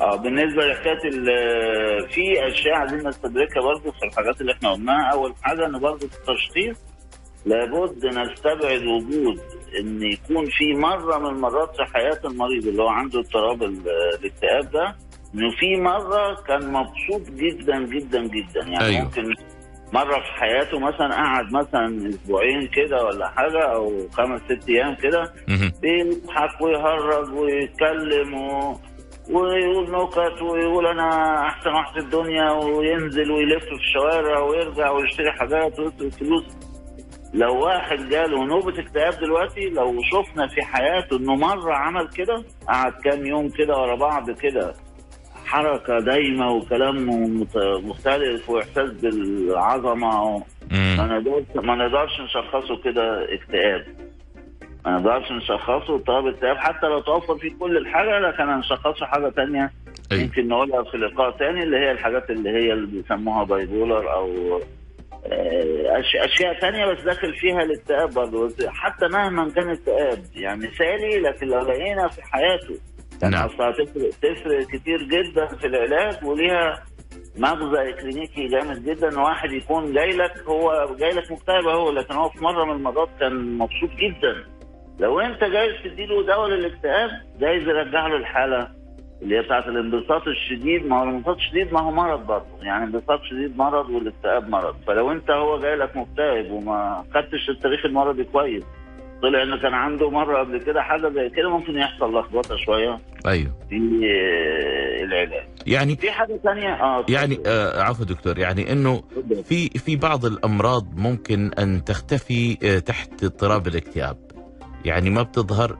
آه 0.00 0.16
بالنسبة 0.16 0.66
لحكاية 0.66 1.08
ال- 1.08 2.10
في 2.10 2.48
أشياء 2.48 2.74
عايزين 2.74 3.08
نستدركها 3.08 3.62
برضه 3.62 3.90
في 3.98 4.06
الحاجات 4.06 4.40
اللي 4.40 4.52
إحنا 4.52 4.72
قلناها. 4.72 5.12
أول 5.12 5.34
حاجة 5.42 5.66
إن 5.66 5.78
برضه 5.78 6.06
التشخيص 6.06 6.76
لابد 7.46 8.04
نستبعد 8.06 8.82
وجود 8.82 9.40
إن 9.80 10.02
يكون 10.02 10.44
في 10.46 10.74
مرة 10.74 11.18
من 11.18 11.26
المرات 11.26 11.76
في 11.76 11.84
حياة 11.94 12.20
المريض 12.24 12.66
اللي 12.66 12.82
هو 12.82 12.88
عنده 12.88 13.20
اضطراب 13.20 13.62
ال- 13.62 13.88
الاكتئاب 14.20 14.70
ده 14.72 14.96
إنه 15.34 15.50
في 15.50 15.76
مرة 15.80 16.34
كان 16.48 16.72
مبسوط 16.72 17.30
جدا 17.30 17.78
جدا 17.84 18.22
جدا 18.26 18.60
يعني 18.60 18.84
أيوه. 18.84 19.04
ممكن 19.04 19.34
مرة 19.92 20.14
في 20.14 20.32
حياته 20.40 20.78
مثلا 20.78 21.14
قعد 21.14 21.52
مثلا 21.52 22.08
أسبوعين 22.08 22.66
كده 22.68 23.04
ولا 23.04 23.28
حاجة 23.28 23.74
أو 23.74 24.08
خمس 24.12 24.40
ست 24.40 24.68
أيام 24.68 24.94
كده. 24.94 25.32
بيضحك 25.82 26.60
ويهرج 26.60 27.32
ويتكلم 27.34 28.34
و... 28.34 28.76
ويقول 29.30 29.90
نكت 29.90 30.42
ويقول 30.42 30.86
أنا 30.86 31.38
أحسن 31.46 31.70
واحد 31.70 31.92
في 31.92 31.98
الدنيا 31.98 32.50
وينزل 32.52 33.30
ويلف 33.30 33.64
في 33.64 33.72
الشوارع 33.72 34.38
ويرجع 34.40 34.90
ويشتري 34.90 35.32
حاجات 35.32 35.78
ويصرف 35.78 36.16
فلوس 36.18 36.44
لو 37.36 37.64
واحد 37.64 38.08
جاله 38.08 38.44
نوبة 38.44 38.80
اكتئاب 38.80 39.12
دلوقتي 39.20 39.70
لو 39.70 39.94
شفنا 40.02 40.46
في 40.46 40.62
حياته 40.62 41.16
إنه 41.16 41.34
مرة 41.34 41.74
عمل 41.74 42.08
كده 42.08 42.44
قعد 42.68 42.92
كام 43.04 43.26
يوم 43.26 43.48
كده 43.48 43.74
ورا 43.76 43.96
بعض 43.96 44.30
كده 44.30 44.74
حركة 45.46 45.98
دايمة 45.98 46.52
وكلام 46.52 47.06
مختلف 47.88 48.50
وإحساس 48.50 48.90
بالعظمة. 48.90 50.42
ما 50.70 51.06
نقدرش 51.06 51.44
ما 51.64 51.74
نقدرش 51.74 52.20
نشخصه 52.20 52.76
كده 52.84 53.34
اكتئاب 53.34 53.84
ما 54.86 54.92
نقدرش 54.92 55.32
نشخصه 55.32 55.94
اضطراب 55.94 56.26
اكتئاب 56.26 56.56
حتى 56.56 56.86
لو 56.86 57.00
توفر 57.00 57.36
فيه 57.38 57.54
كل 57.60 57.76
الحاجة 57.76 58.18
لكن 58.18 58.42
هنشخصه 58.48 59.06
حاجة 59.06 59.28
تانية 59.28 59.70
أيوه. 60.12 60.22
يمكن 60.22 60.48
نقولها 60.48 60.82
في 60.82 60.96
لقاء 60.96 61.30
تاني 61.30 61.62
اللي 61.62 61.76
هي 61.76 61.90
الحاجات 61.90 62.30
اللي 62.30 62.50
هي 62.50 62.72
اللي 62.72 62.86
بيسموها 62.86 63.44
بايبولر 63.44 64.12
أو 64.12 64.60
أش- 64.60 64.64
أشياء 66.24 66.60
تانية 66.60 66.86
بس 66.86 67.00
داخل 67.04 67.34
فيها 67.36 67.62
الاكتئاب 67.62 68.14
برضه 68.14 68.54
حتى 68.68 69.08
مهما 69.08 69.50
كان 69.50 69.70
اكتئاب 69.70 70.18
يعني 70.34 70.58
مثالي 70.58 71.18
لكن 71.20 71.46
لو 71.46 71.58
لقينا 71.58 72.08
في 72.08 72.22
حياته 72.22 72.80
نعم. 73.22 73.48
تفرق 73.48 73.84
تفرق 74.10 74.66
كتير 74.72 75.02
جدا 75.02 75.46
في 75.46 75.66
العلاج 75.66 76.24
وليها 76.24 76.84
مغزى 77.36 77.92
كلينيكي 77.92 78.46
جامد 78.46 78.84
جدا 78.84 79.20
واحد 79.20 79.52
يكون 79.52 79.92
جاي 79.92 80.10
لك 80.10 80.38
هو 80.48 80.94
جاي 80.98 81.10
لك 81.10 81.32
مكتئب 81.32 81.66
أهو 81.68 81.90
لكن 81.90 82.14
هو 82.14 82.28
في 82.28 82.44
مرة 82.44 82.64
من 82.64 82.72
المرات 82.72 83.08
كان 83.20 83.58
مبسوط 83.58 83.90
جدا 83.90 84.56
لو 84.98 85.20
أنت 85.20 85.44
جايز 85.44 85.74
تديله 85.84 86.26
دواء 86.26 86.48
للاكتئاب 86.48 87.10
جايز 87.40 87.62
يرجع 87.62 88.06
له 88.06 88.16
الحالة 88.16 88.75
اللي 89.22 89.36
هي 89.38 89.42
بتاعت 89.42 89.66
الانبساط 89.66 90.22
الشديد 90.28 90.86
ما 90.86 90.98
هو 90.98 91.02
الانبساط 91.04 91.36
الشديد 91.36 91.72
ما 91.72 91.80
هو 91.80 91.90
مرض 91.90 92.26
برضه. 92.26 92.44
يعني 92.62 92.84
الانبساط 92.84 93.20
الشديد 93.20 93.56
مرض 93.56 93.90
والاكتئاب 93.90 94.48
مرض. 94.48 94.74
فلو 94.86 95.12
انت 95.12 95.30
هو 95.30 95.60
جاي 95.60 95.76
لك 95.76 95.96
مكتئب 95.96 96.50
وما 96.50 97.04
خدتش 97.14 97.50
التاريخ 97.50 97.84
المرضي 97.84 98.24
كويس 98.24 98.64
طلع 99.22 99.42
ان 99.42 99.58
كان 99.58 99.74
عنده 99.74 100.10
مرة 100.10 100.38
قبل 100.38 100.58
كده 100.58 100.82
حاجة 100.82 101.08
زي 101.08 101.28
كده 101.30 101.50
ممكن 101.50 101.76
يحصل 101.78 102.18
لخبطة 102.18 102.56
شوية 102.56 102.98
أيوه. 103.26 103.52
في 103.68 103.76
العلاج. 105.02 105.46
يعني 105.66 105.96
في 105.96 106.10
حاجة 106.10 106.40
ثانية 106.44 106.68
آه 106.74 107.04
يعني 107.08 107.38
آه 107.46 107.82
عفوا 107.82 108.04
دكتور 108.04 108.38
يعني 108.38 108.72
إنه. 108.72 109.02
في 109.44 109.68
في 109.68 109.96
بعض 109.96 110.24
الأمراض 110.24 110.84
ممكن 110.96 111.50
أن 111.58 111.84
تختفي 111.84 112.58
آه، 112.64 112.78
تحت 112.78 113.24
اضطراب 113.24 113.66
الاكتئاب. 113.66 114.16
يعني 114.84 115.10
ما 115.10 115.22
بتظهر. 115.22 115.76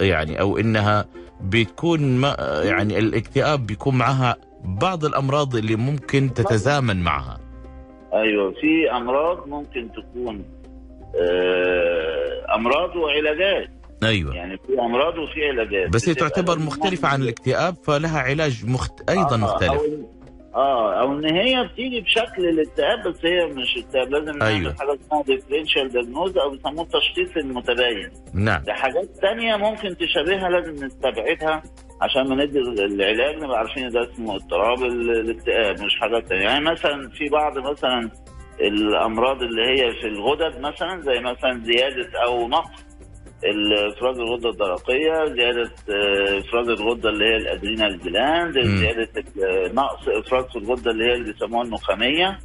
يعني 0.00 0.40
أو 0.40 0.58
إنها 0.58 1.04
بتكون 1.42 2.16
ما 2.16 2.36
يعني 2.64 2.98
الاكتئاب 2.98 3.66
بيكون 3.66 3.98
معها 3.98 4.36
بعض 4.64 5.04
الأمراض 5.04 5.56
اللي 5.56 5.76
ممكن 5.76 6.34
تتزامن 6.34 7.02
معها. 7.02 7.40
أيوه 8.14 8.52
في 8.52 8.90
أمراض 8.96 9.48
ممكن 9.48 9.88
تكون 9.92 10.44
آه، 11.16 12.54
أمراض 12.54 12.96
وعلاجات. 12.96 13.70
أيوه. 14.02 14.34
يعني 14.34 14.56
في 14.66 14.80
أمراض 14.80 15.18
وفي 15.18 15.48
علاجات. 15.48 15.88
بس 15.88 16.08
هي 16.08 16.14
تعتبر 16.14 16.54
لازم 16.54 16.66
مختلفة 16.66 17.08
عن 17.08 17.22
الاكتئاب 17.22 17.74
فلها 17.84 18.20
علاج 18.20 18.64
مخت... 18.66 19.10
أيضا 19.10 19.34
آه، 19.34 19.36
مختلف. 19.36 19.82
آه 20.54 21.00
أو 21.00 21.12
إن 21.12 21.24
هي 21.36 21.64
بتيجي 21.64 22.00
بشكل 22.00 22.48
الاكتئاب 22.48 23.08
بس 23.08 23.24
هي 23.24 23.46
مش 23.46 23.76
اكتئاب 23.84 24.08
لازم 24.10 24.38
نعمل 24.38 24.42
أيوة. 24.42 24.74
حاجة 24.74 24.94
اسمها 25.06 25.22
differential 25.22 25.88
diagnosis 25.88 26.38
أو 26.38 26.50
بيسموه 26.50 26.84
التشخيص 26.84 27.36
المتباين. 27.36 28.10
نعم. 28.34 28.62
ده 28.62 28.72
حاجات 28.72 29.04
تانية 29.22 29.56
ممكن 29.56 29.96
تشابهها 29.96 30.48
لازم 30.48 30.84
نستبعدها 30.84 31.62
عشان 32.02 32.28
ما 32.28 32.44
ندي 32.44 32.58
العلاج 32.58 33.36
نبقى 33.42 33.58
عارفين 33.58 33.88
ده 33.88 34.10
اسمه 34.12 34.36
اضطراب 34.36 34.82
ال- 34.82 35.10
الاكتئاب 35.20 35.80
مش 35.82 35.96
حاجات 36.00 36.28
تانية. 36.28 36.42
يعني 36.44 36.64
مثلا 36.64 37.08
في 37.10 37.28
بعض 37.28 37.58
مثلا 37.58 38.10
الأمراض 38.60 39.42
اللي 39.42 39.62
هي 39.62 39.92
في 40.00 40.06
الغدد 40.06 40.60
مثلا 40.60 41.00
زي 41.00 41.20
مثلا 41.20 41.60
زيادة 41.64 42.10
أو 42.24 42.48
نقص 42.48 42.84
افراز 43.44 44.18
الغدة 44.18 44.50
الدرقية 44.50 45.24
زيادة 45.34 45.70
آه، 45.90 46.38
افراز 46.38 46.68
الغدة 46.68 47.08
اللي 47.10 47.24
هي 47.24 47.36
ال 47.36 47.44
adrenal 47.44 48.00
gland. 48.00 48.58
زيادة 48.60 49.08
نقص 49.72 50.08
افراز 50.08 50.44
في 50.44 50.56
الغدة 50.56 50.90
اللي 50.90 51.04
هي 51.04 51.14
اللي 51.14 51.32
بيسموها 51.32 51.64
النخامية 51.64 52.38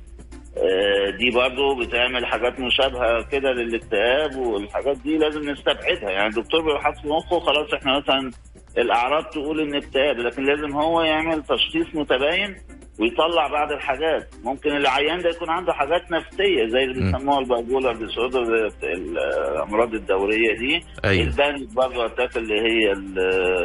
آه، 0.57 1.09
دي 1.09 1.29
برضو 1.31 1.75
بتعمل 1.75 2.25
حاجات 2.25 2.59
مشابهة 2.59 3.21
كده 3.31 3.51
للاكتئاب 3.51 4.35
والحاجات 4.35 4.97
دي 4.97 5.17
لازم 5.17 5.49
نستبعدها 5.49 6.09
يعني 6.11 6.27
الدكتور 6.27 6.61
بيبقى 6.61 6.81
حاطط 6.81 6.97
في 7.01 7.07
مخه 7.07 7.39
خلاص 7.39 7.73
إحنا 7.73 7.97
مثلا 7.99 8.31
الأعراض 8.77 9.23
تقول 9.25 9.59
إن 9.61 9.75
اكتئاب 9.75 10.17
لكن 10.17 10.43
لازم 10.43 10.71
هو 10.75 11.01
يعمل 11.01 11.43
تشخيص 11.43 11.87
متباين 11.95 12.55
ويطلع 12.99 13.47
بعض 13.47 13.71
الحاجات. 13.71 14.35
ممكن 14.43 14.69
العيان 14.69 15.21
ده 15.21 15.29
يكون 15.29 15.49
عنده 15.49 15.73
حاجات 15.73 16.11
نفسية 16.11 16.67
زي 16.67 16.83
اللي. 16.83 17.11
بيسموها 17.11 17.39
ال 17.39 17.46
bipolar 17.46 17.95
disorder 17.95 18.71
الأمراض 18.83 19.93
الدورية 19.93 20.57
دي. 20.57 20.85
أيوه. 21.05 21.27
ال 21.27 21.35
panic 21.35 21.73
برضه 21.73 22.05
اللي 22.37 22.61
هي 22.61 22.91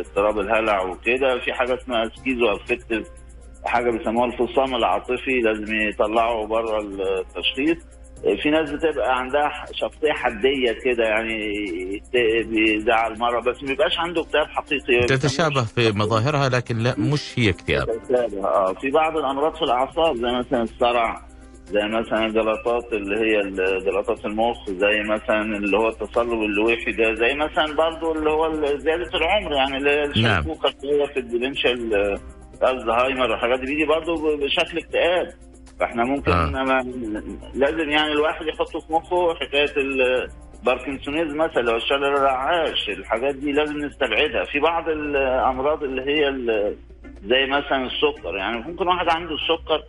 اضطراب 0.01 0.39
الهلع 0.39 0.83
وكده. 0.83 1.39
في 1.39 1.53
حاجة 1.53 1.74
اسمها 1.74 2.11
schizoaffective 2.16 3.07
حاجة 3.64 3.91
بيسموها 3.91 4.26
الفصام 4.26 4.74
العاطفي 4.74 5.41
لازم 5.41 5.74
يطلعوا 5.74 6.47
بره 6.47 6.80
التشخيص. 6.80 8.01
في 8.43 8.51
ناس 8.51 8.70
بتبقى 8.70 9.18
عندها 9.18 9.51
شخصية 9.73 10.12
حدية 10.12 10.73
كده 10.85 11.05
يعني 11.05 11.51
بيزعل 12.45 13.18
مرة 13.18 13.41
بس 13.41 13.62
ما 13.62 13.68
بيبقاش 13.68 13.99
عنده 13.99 14.20
اكتئاب 14.23 14.47
حقيقي. 14.47 15.07
تتشابه 15.07 15.64
في 15.64 15.93
مظاهرها 15.93 16.49
لكن 16.49 16.79
لا 16.79 16.95
مش 16.99 17.39
هي 17.39 17.51
اكتئاب. 17.51 17.89
آه 18.45 18.73
في 18.81 18.91
بعض 18.91 19.16
الأمراض 19.16 19.55
في 19.55 19.62
الأعصاب 19.62 20.16
زي 20.16 20.33
مثلا 20.33 20.62
الصرع 20.62 21.23
زي 21.66 21.83
مثلا 21.87 22.27
الجلطات 22.27 22.93
اللي 22.93 23.16
هي 23.16 23.51
جلطات 23.85 24.25
المخ 24.25 24.70
زي 24.70 25.01
مثلا 25.03 25.43
اللي 25.57 25.77
هو 25.77 25.89
التصلب 25.89 26.43
اللويحي 26.43 26.93
ده 26.93 27.14
زي 27.14 27.35
مثلا 27.35 27.75
برضو 27.77 28.12
اللي 28.12 28.31
هو 28.31 28.55
زيادة 28.79 29.11
العمر 29.14 29.53
يعني 29.53 29.77
اللي 29.77 29.91
هي 29.91 30.23
نعم. 30.23 30.39
الشيخوخة 30.41 30.75
شوية 30.83 31.07
في 31.07 31.16
ال 31.20 31.28
dementia 31.28 31.93
الزهايمر 32.62 33.31
والحاجات 33.31 33.61
دي 33.61 33.66
بيجي 33.66 33.85
برضو 33.85 34.14
ب- 34.14 34.41
بشكل 34.41 34.79
اكتئاب. 34.79 35.29
فاحنا 35.83 36.05
ممكن 36.05 36.33
آه. 36.33 36.85
لازم 37.55 37.91
يعني 37.91 38.12
الواحد 38.12 38.47
يحطه 38.47 38.80
في 38.80 38.93
مخه 38.93 39.35
حكاية 39.35 39.72
الباركنسونيز 39.76 41.35
مثلا 41.35 41.62
لو 41.62 41.76
الشلل 41.76 42.05
الرعاش 42.05 42.89
الحاجات 42.89 43.35
دي 43.35 43.53
لازم 43.53 43.78
نستبعدها. 43.78 44.45
في 44.45 44.59
بعض 44.61 44.89
الأمراض 44.89 45.83
اللي 45.83 46.03
هي 46.03 46.30
زي 47.24 47.47
مثلا 47.47 47.87
السكر 47.87 48.37
يعني 48.37 48.59
ممكن 48.62 48.89
واحد 48.89 49.09
عنده 49.09 49.35
السكر 49.35 49.83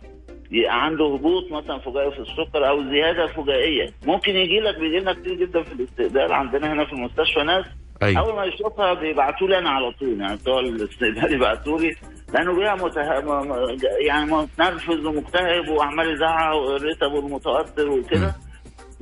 يبقى 0.50 0.84
عنده 0.84 1.04
هبوط 1.04 1.52
مثلا 1.52 1.78
فجائي 1.78 2.10
في 2.10 2.18
السكر 2.18 2.68
أو 2.68 2.82
زيادة 2.90 3.26
فجائية. 3.26 3.90
ممكن 4.06 4.36
يجي 4.36 4.60
لك 4.60 4.78
بيجي 4.78 4.98
لنا 4.98 5.12
كتير 5.12 5.34
جدا 5.34 5.62
في 5.62 5.72
الاستقبال. 5.72 6.32
عندنا 6.32 6.72
هنا 6.72 6.84
في 6.84 6.92
المستشفى 6.92 7.42
ناس 7.42 7.64
أيوه. 8.02 8.20
أول 8.20 8.34
ما 8.36 8.44
يشوفها 8.44 8.94
بيبعتوا 8.94 9.48
لي 9.48 9.58
أنا 9.58 9.70
على 9.70 9.90
طول 9.92 10.20
يعني 10.20 10.36
بتوع 10.36 10.60
الاستقبال 10.60 11.34
يبعتوا 11.34 11.78
لي 11.78 11.94
لأنه 12.34 12.52
بيها 12.58 12.74
مته... 12.74 13.20
م- 13.20 13.48
م- 13.48 13.78
يعني 14.06 14.32
متنرفز 14.32 15.06
ومكتئب 15.06 15.68
وعمال 15.68 16.12
يزعق 16.12 16.56
ويرتب 16.56 17.12
ومتوتر 17.12 17.88
وكده. 17.90 18.34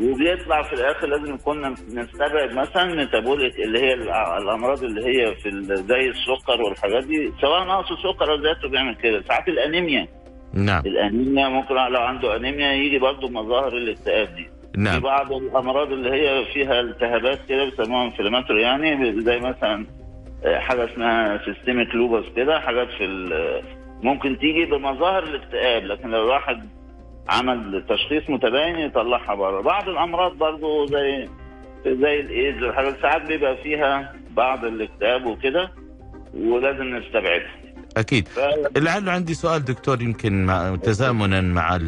وبيطلع 0.01 0.63
في 0.63 0.73
الآخر 0.73 1.07
لازم 1.07 1.37
كنا 1.45 1.69
نستبعد 1.95 2.53
مثلا 2.55 2.95
ميتابوليك 2.95 3.55
اللي 3.61 3.79
هي 3.81 3.95
الأمراض 4.39 4.85
اللي 4.85 5.05
هي 5.05 5.35
في 5.35 5.51
زي 5.65 6.09
السكر 6.09 6.63
والحاجات 6.63 7.05
دي. 7.05 7.33
سواء 7.41 7.65
نقص 7.65 7.87
سكر 7.93 8.33
أو 8.33 8.43
زيادته 8.43 8.69
بيعمل 8.69 8.95
كده. 8.95 9.23
ساعات 9.29 9.49
الأنيميا. 9.49 10.09
نعم. 10.55 10.83
الأنيميا 10.87 11.49
ممكن 11.49 11.75
لو 11.75 12.01
عنده 12.01 12.37
أنيميا 12.37 12.73
يجي 12.73 12.99
برضه 12.99 13.29
مظاهر 13.29 13.77
الاكتئاب 13.77 14.35
دي. 14.37 14.45
في 14.75 14.81
نعم. 14.81 15.01
بعض 15.01 15.33
الأمراض 15.33 15.93
اللي 15.93 16.11
هي 16.11 16.45
فيها 16.53 16.81
التهابات 16.81 17.39
كده 17.49 17.65
بيسموها 17.65 18.05
inflammatory 18.05 18.63
يعني 18.63 19.21
زي 19.23 19.39
مثلا 19.39 19.87
حاجة 20.47 20.93
اسمها 20.93 21.41
systemic 21.45 21.95
lupus 21.95 22.25
كده 22.37 22.61
حاجات 22.61 22.89
في 22.99 23.05
ال- 23.05 23.63
ممكن 24.03 24.39
تيجي 24.39 24.65
بمظاهر 24.65 25.23
الاكتئاب 25.23 25.85
لكن 25.85 26.11
لو 26.11 26.23
الواحد 26.25 26.69
عمل 27.29 27.85
تشخيص 27.89 28.31
متباين 28.31 28.79
يطلعها 28.79 29.35
بره. 29.35 29.61
بعض 29.61 29.89
الأمراض 29.89 30.33
برضو 30.33 30.87
زي 30.87 31.29
زي 31.87 32.21
الإيدز 32.21 32.63
والحاجات 32.63 33.01
ساعات 33.03 33.23
بيبقى 33.23 33.57
فيها 33.57 34.13
بعض 34.31 34.65
الاكتئاب 34.65 35.27
وكده 35.27 35.71
ولازم 36.35 36.97
نستبعدها. 36.97 37.51
أكيد. 37.97 38.29
ف- 38.29 38.79
لعله 38.79 39.13
عندي 39.13 39.35
سؤال 39.35 39.65
دكتور 39.65 40.03
يمكن 40.03 40.47
مع 40.47 40.77
تزامنا 40.77 41.41
مع 41.41 41.79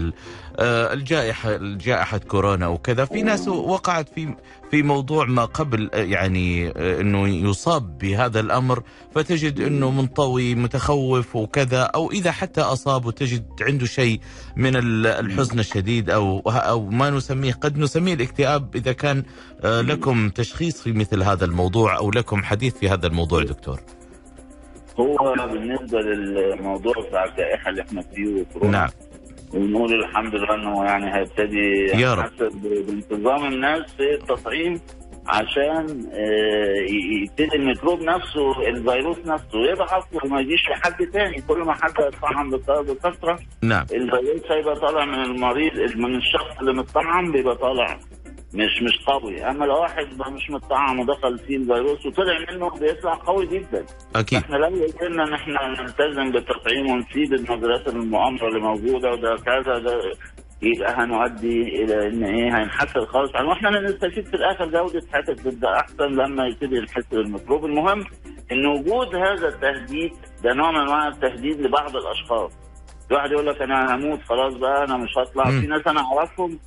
آه، 0.59 0.93
الجائحة 0.93 1.57
جائحة 1.61 2.19
كورونا 2.19 2.69
وكذا. 2.69 3.05
في 3.05 3.23
ناس 3.23 3.49
وقعت 3.49 4.09
في 4.09 4.35
في 4.71 4.83
موضوع 4.83 5.25
ما 5.27 5.45
قبل 5.45 5.91
آه، 5.95 5.99
يعني 6.03 6.69
آه، 6.77 7.01
إنه 7.01 7.29
يصاب 7.29 7.99
بهذا 7.99 8.41
الأمر 8.41 8.83
فتجد 9.15 9.61
إنه 9.61 9.91
منطوي 9.91 10.55
متخوف 10.55 11.37
وكذا 11.37 11.83
أو 11.83 12.11
إذا 12.11 12.31
حتى 12.33 12.61
أصاب 12.61 13.07
وتجد 13.07 13.45
عنده 13.61 13.87
شيء 13.87 14.21
من 14.57 14.77
ال- 14.77 15.07
الحزن 15.07 15.59
الشديد 15.59 16.11
أو 16.11 16.39
أو 16.47 16.91
ما 16.91 17.11
نسميه 17.11 17.53
قد 17.53 17.79
نسميه 17.79 18.15
الاكتئاب 18.15 18.77
إذا 18.77 18.93
كان 18.93 19.23
لكم 19.65 20.29
تشخيص 20.31 20.83
في 20.83 20.93
مثل 20.93 21.23
هذا 21.23 21.45
الموضوع 21.45 21.97
أو 21.99 22.11
لكم 22.11 22.43
حديث 22.43 22.75
في 22.79 22.89
هذا 22.89 23.07
الموضوع 23.07 23.43
دكتور. 23.43 23.81
هو 25.01 25.35
بالنسبة 25.53 25.99
للموضوع 26.01 26.95
بتاع 27.09 27.25
الجائحة 27.25 27.71
اللي 27.71 27.83
إحنا 27.83 28.03
فيه 28.03 28.41
وكورونا 28.41 28.79
نعم. 28.79 28.89
ونقول 29.55 29.95
الحمد 30.05 30.35
لله 30.35 30.55
إنه 30.55 30.85
يعني 30.85 31.15
هيبتدي 31.17 31.87
يا 32.03 32.15
رب. 32.15 32.31
بانتظام 32.87 33.45
الناس 33.53 33.83
في 33.97 34.15
التطعيم 34.15 34.81
عشان 35.27 36.07
آه، 36.13 36.87
يبتدي 37.23 37.57
الميكروب 37.57 38.03
نفسه 38.03 38.69
الفيروس 38.69 39.19
نفسه 39.19 39.59
يضعف 39.71 40.05
وما 40.25 40.41
يجيش 40.41 40.69
لحد 40.71 41.07
تاني. 41.13 41.43
كل 41.49 41.59
ما 41.59 41.73
حد 41.75 41.91
يتطعم 41.91 42.51
بك- 42.51 42.71
بكثره 42.91 43.39
نعم. 43.63 43.87
الفيروس 43.95 44.51
هيبقى 44.53 44.75
طالع 44.81 45.05
من 45.05 45.15
المريض 45.25 45.97
من 45.97 46.15
الشخص 46.17 46.59
اللي 46.61 46.73
متطعم 46.73 47.33
بيبقى 47.33 47.57
طالع. 47.57 47.99
مش 48.55 48.83
مش 48.83 49.05
قوي. 49.07 49.45
أما 49.45 49.65
لو 49.65 49.81
واحد 49.81 50.07
مش 50.33 50.51
متطعم 50.51 51.01
ودخل 51.01 51.39
فيه 51.39 51.57
الفيروس 51.57 52.07
وطلع 52.07 52.39
منه 52.53 52.71
بيطلع 52.71 53.15
قوي 53.15 53.47
جدا. 53.47 53.85
أكيد. 54.17 54.39
إحنا 54.39 54.57
لو 54.57 54.67
قلنا 55.01 55.25
إن 55.25 55.33
إحنا 55.35 55.69
نلتزم 55.69 56.31
بالتطعيم 56.33 56.91
ونسيب 56.91 57.35
النظريات 57.35 57.89
المؤامرة 57.89 58.49
اللي 58.49 58.61
موجودة 58.61 59.11
وده 59.11 59.37
كذا 59.37 59.79
ده 59.79 60.01
يبقى 60.63 60.95
هنؤدي 60.95 61.63
إلى 61.63 62.07
إن 62.09 62.25
إيه 62.25 62.49
هنحسن 62.65 63.01
خالص. 63.07 63.37
عنه 63.37 63.49
وإحنا 63.49 63.81
نستفيد 63.81 64.27
في 64.27 64.35
الآخر 64.35 64.65
جودة 64.69 65.03
حياتك 65.13 65.41
تبقى 65.41 65.81
أحسن 65.81 66.05
لما 66.05 66.47
يبتدي 66.47 66.81
نحس 66.81 67.07
بالميكروب. 67.11 67.65
المهم 67.65 68.05
إن 68.53 68.67
وجود 68.67 69.15
هذا 69.15 69.49
التهديد 69.49 70.13
ده 70.45 70.53
نوع 70.55 70.71
من 70.71 70.81
أنواع 70.81 71.09
التهديد 71.09 71.61
لبعض 71.61 71.97
الأشخاص. 71.97 72.53
واحد 73.11 73.31
يقول 73.33 73.47
لك 73.47 73.63
أنا 73.63 73.95
هموت 73.97 74.23
خلاص 74.23 74.55
بقى 74.55 74.85
أنا 74.85 74.97
مش 74.97 75.11
هطلع. 75.19 75.45
في 75.45 75.67
ناس 75.67 75.87
أنا 75.87 76.01
أعرفهم 76.01 76.59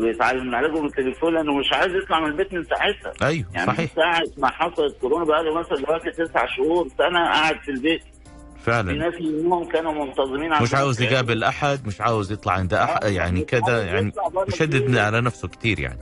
بيتعالج 0.00 0.42
من 0.42 0.54
علاجهم 0.54 0.82
بالتليفون 0.82 1.34
لأنه 1.34 1.52
مش 1.54 1.72
عايز 1.72 1.94
يطلع 1.94 2.20
من 2.20 2.26
البيت 2.26 2.52
من 2.54 2.64
ساعتها. 2.64 3.26
أيوه 3.28 3.46
يعني 3.54 3.66
صحيح. 3.66 3.90
ساعة 3.96 4.22
ما 4.38 4.50
حصلت 4.50 4.96
كورونا 5.00 5.24
بقى 5.24 5.44
له 5.44 5.54
مثلا 5.54 5.76
دلوقتي 5.78 6.10
تسع 6.10 6.46
شهور 6.56 6.88
سنة 6.98 7.24
قاعد 7.24 7.56
في 7.60 7.70
البيت. 7.70 8.02
في 8.02 8.70
فعلا 8.70 8.92
ناس 8.92 9.14
منهم 9.20 9.64
كانوا 9.64 9.92
منتظمين 10.04 10.62
مش 10.62 10.74
عاوز 10.74 11.02
يقابل 11.02 11.44
أحد 11.44 11.86
مش 11.86 12.00
عاوز 12.00 12.32
يطلع 12.32 12.52
عند 12.52 12.74
احد 12.74 13.04
يعني 13.04 13.44
كذا 13.44 13.84
يعني 13.84 14.12
يشدد 14.48 14.96
على 14.96 15.20
نفسه 15.20 15.48
كثير 15.48 15.80
يعني. 15.80 15.98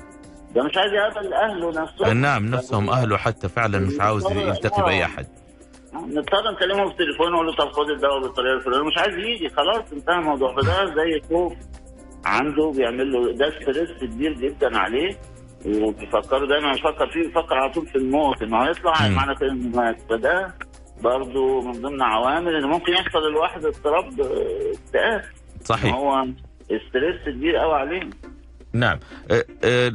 ده 0.55 0.63
مش 0.63 0.77
عايز 0.77 0.93
يقابل 0.93 1.33
أهله 1.35 1.83
نفسهم. 1.83 2.21
نعم 2.21 2.47
نفسهم 2.47 2.91
أهله 2.91 3.17
حتى 3.17 3.49
فعلا 3.49 3.79
مش 3.79 4.01
عاوز 4.01 4.33
يلتقي 4.33 4.83
بأي 4.83 5.05
أحد. 5.05 5.27
نضطر 5.95 6.51
نكلمه 6.53 6.85
في 6.87 6.93
التليفون 6.93 7.27
ونقول 7.27 7.47
له 7.47 7.57
طب 7.57 7.73
خد 7.73 7.91
الدواء 7.91 8.21
بالطريقة 8.23 8.55
الفلانية. 8.55 8.87
مش 8.87 8.99
عايز 8.99 9.15
يجي 9.15 9.49
خلاص 9.49 9.93
انتهى 9.93 10.15
الموضوع. 10.15 10.57
فده 10.57 10.85
زي 10.87 11.21
خوف. 11.29 11.53
عنده 12.25 12.73
بيعمل 12.77 13.13
له 13.13 13.33
ده 13.33 13.51
stress 13.61 13.91
كبير 14.01 14.33
جدا 14.33 14.79
عليه 14.79 15.17
وبيفكروا 15.67 16.49
دايما 16.49 16.73
يفكر 16.73 17.11
فيه 17.13 17.21
بيفكر 17.27 17.55
على 17.55 17.73
طول 17.73 17.87
في 17.87 17.97
الموت 17.99 18.43
إنه 18.43 18.63
هيطلع 18.69 19.09
مم. 19.09 19.15
معنى 19.15 19.35
كده 19.35 19.51
إنه 19.53 19.77
مات. 19.77 19.97
فده 20.11 20.55
برضه 21.03 21.61
من 21.61 21.73
ضمن 21.73 22.03
عوامل 22.03 22.55
ان 22.57 22.65
ممكن 22.69 22.93
يحصل 22.93 23.19
للواحد 23.19 23.65
اضطراب 23.65 24.21
آه، 24.21 24.73
اكتئاب. 24.73 25.23
صحيح. 25.65 25.95
هو 25.95 26.27
stress 26.89 27.37
كبير 27.37 27.57
قوي 27.57 27.75
عليه. 27.75 28.11
نعم. 28.73 28.99
أه، 29.31 29.45
أه، 29.65 29.93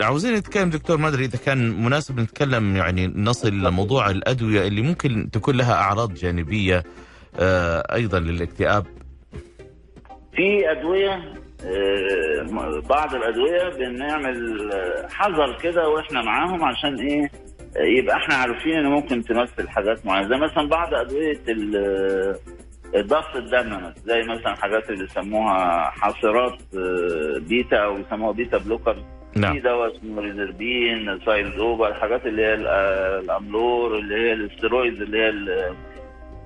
عاوزين 0.00 0.34
نتكلم 0.34 0.70
دكتور 0.70 0.96
ما 0.96 1.08
أدري 1.08 1.24
إذا 1.24 1.38
كان 1.38 1.82
مناسب 1.84 2.20
نتكلم 2.20 2.76
يعني 2.76 3.06
نصل 3.16 3.48
لموضوع 3.48 4.10
الأدوية 4.10 4.66
اللي 4.66 4.82
ممكن 4.82 5.30
تكون 5.32 5.56
لها 5.56 5.74
أعراض 5.74 6.14
جانبية 6.14 6.84
أه، 7.38 7.94
أيضا 7.94 8.18
للاكتئاب. 8.20 8.86
في 10.36 10.70
أدوية 10.70 11.34
بعض 12.88 13.14
الأدوية 13.14 13.68
بنعمل 13.68 14.70
آه، 14.72 15.06
حذر 15.08 15.58
كده 15.62 15.88
وإحنا 15.88 16.22
معاهم 16.22 16.64
عشان 16.64 16.94
إيه 17.00 17.30
آه، 17.76 17.82
يبقى 17.82 18.16
إحنا 18.16 18.34
عارفين 18.34 18.72
ان 18.76 18.86
ممكن 18.86 19.22
تمثل 19.24 19.68
حاجات 19.68 20.06
معينة. 20.06 20.28
زي 20.28 20.36
مثلا 20.36 20.68
بعض 20.68 20.94
أدوية 20.94 21.40
ال- 21.48 22.36
ضغط 22.96 23.36
الدم 23.36 23.92
زي 24.04 24.22
مثلا 24.22 24.54
حاجات 24.56 24.90
اللي 24.90 25.04
بيسموها 25.04 25.90
حاصرات 25.90 26.58
آه، 26.76 27.38
بيتا 27.48 27.76
أو 27.76 27.94
بيسموها 27.94 28.32
beta 28.32 28.58
blocker. 28.58 28.94
في 29.34 29.40
نعم 29.40 29.58
دواء 29.58 29.96
اسمه 29.96 30.20
reserpine 30.22 31.20
methyldopa 31.26 31.88
الحاجات 31.88 32.26
اللي 32.26 32.42
هي 32.42 32.54
ال- 32.54 32.66
آه، 32.66 33.20
الأملور 33.20 33.98
اللي 33.98 34.14
هي 34.14 34.32
ال 34.32 34.40
steroids 34.40 35.02
اللي 35.02 35.18
هي 35.18 35.28
ال- 35.28 35.74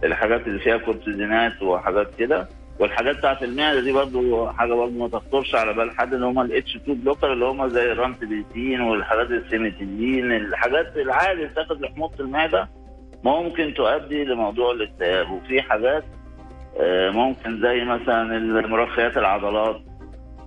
الحاجات 0.05 0.47
اللي 0.47 0.59
فيها 0.61 0.77
كورتيزينات 0.77 1.63
وحاجات 1.63 2.15
كده. 2.19 2.49
والحاجات 2.81 3.17
بتاعت 3.17 3.43
المعدة 3.43 3.81
دي 3.81 3.93
برضو 3.93 4.47
حاجة 4.51 4.75
برضو 4.75 4.99
ما 4.99 5.09
تخطرش 5.09 5.55
على 5.55 5.73
بال 5.73 5.91
حد 5.91 6.15
اللي 6.15 6.27
هم 6.27 6.41
ال 6.41 6.77
H2 6.77 6.99
blocker 6.99 7.33
اللي 7.33 7.45
هم 7.45 7.69
زي 7.69 7.93
الرانتبيتين 7.93 8.81
والحاجات 8.81 9.31
ال 9.31 9.40
cimetidine 9.40 10.33
الحاجات 10.33 10.97
العادي 10.97 11.45
بتاخد 11.47 11.81
لحموضة 11.81 12.15
المعدة 12.25 12.69
ممكن 13.25 13.75
تؤدي 13.75 14.25
لموضوع 14.25 14.73
الاكتئاب. 14.73 15.31
وفي 15.31 15.63
حاجات 15.63 16.05
آه، 16.81 17.11
ممكن 17.11 17.61
زي 17.63 17.85
مثلا 17.85 18.37
المرخيات 18.37 19.17
العضلات 19.17 19.81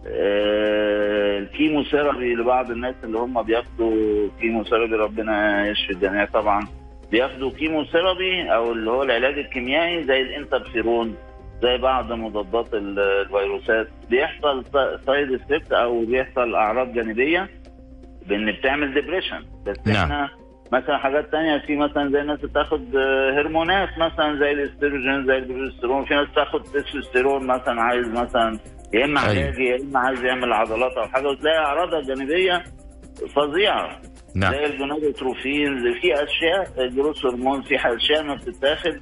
آه، 0.08 1.40
ال 1.40 1.47
chemotherapy 1.47 2.36
لبعض 2.36 2.72
الناس 2.72 2.96
اللي 3.04 3.18
هم 3.18 3.42
بياخدوا 3.42 4.28
chemotherapy 4.42 4.96
ربنا 4.96 5.68
يشفي 5.68 5.94
الجميع 5.94 6.26
طبعا 6.26 6.68
بياخدوا 7.12 7.52
chemotherapy 7.52 8.54
أو 8.54 8.72
اللي 8.72 8.92
هو 8.92 9.04
العلاج 9.04 9.38
الكيميائي 9.40 10.04
زي 10.04 10.22
الإنترفيرون. 10.22 11.16
زي 11.64 11.78
بعض 11.78 12.12
مضادات 12.12 12.74
ال- 12.74 13.00
الفيروسات 13.00 13.88
بيحصل 14.10 14.64
side 15.06 15.32
effect 15.34 15.72
أو 15.72 16.06
بيحصل 16.06 16.56
اعراض 16.56 16.94
جانبية 16.94 17.50
بان 18.28 18.52
بتعمل 18.52 18.94
depression 18.94 19.40
بس 19.66 19.78
نعم. 19.88 19.96
إحنا 20.12 20.30
مثلا 20.72 20.98
حاجات 20.98 21.32
تانية 21.32 21.58
في 21.68 21.76
مثلا 21.76 22.12
زي 22.12 22.22
الناس 22.22 22.40
بتاخد 22.40 22.96
آه، 22.96 23.32
هرمونات 23.42 23.90
مثلا 23.98 24.40
زي 24.40 24.52
الاستروجين 24.52 25.26
زي 25.28 25.38
البروجسترون. 25.38 26.06
في 26.06 26.14
ناس 26.14 26.28
بتاخد 26.30 26.64
تستوستيرون 26.64 27.48
مثلا 27.48 27.82
عايز 27.82 28.08
مثلا 28.08 28.60
يا 28.94 29.06
إما 29.06 29.20
أيوة. 29.30 29.44
علاجي 29.44 29.64
يا 29.66 29.78
إما 29.82 30.00
عايز 30.00 30.24
يعمل 30.24 30.54
عضلات 30.54 30.92
أو 30.92 31.08
حاجة 31.08 31.28
وتلاقي 31.28 31.58
أعراضها 31.58 32.00
الجانبية 32.00 32.64
فظيعة. 33.36 34.02
نعم. 34.36 34.52
زي 34.54 34.66
الجونادوتروفين 34.66 35.94
في 36.02 36.14
أشياء 36.14 36.86
ال 36.86 36.91
growth 36.91 37.26
hormone 37.26 37.62
في 37.62 37.76
أشياء 37.76 38.24
ما 38.24 38.36
بتتاخد. 38.36 38.98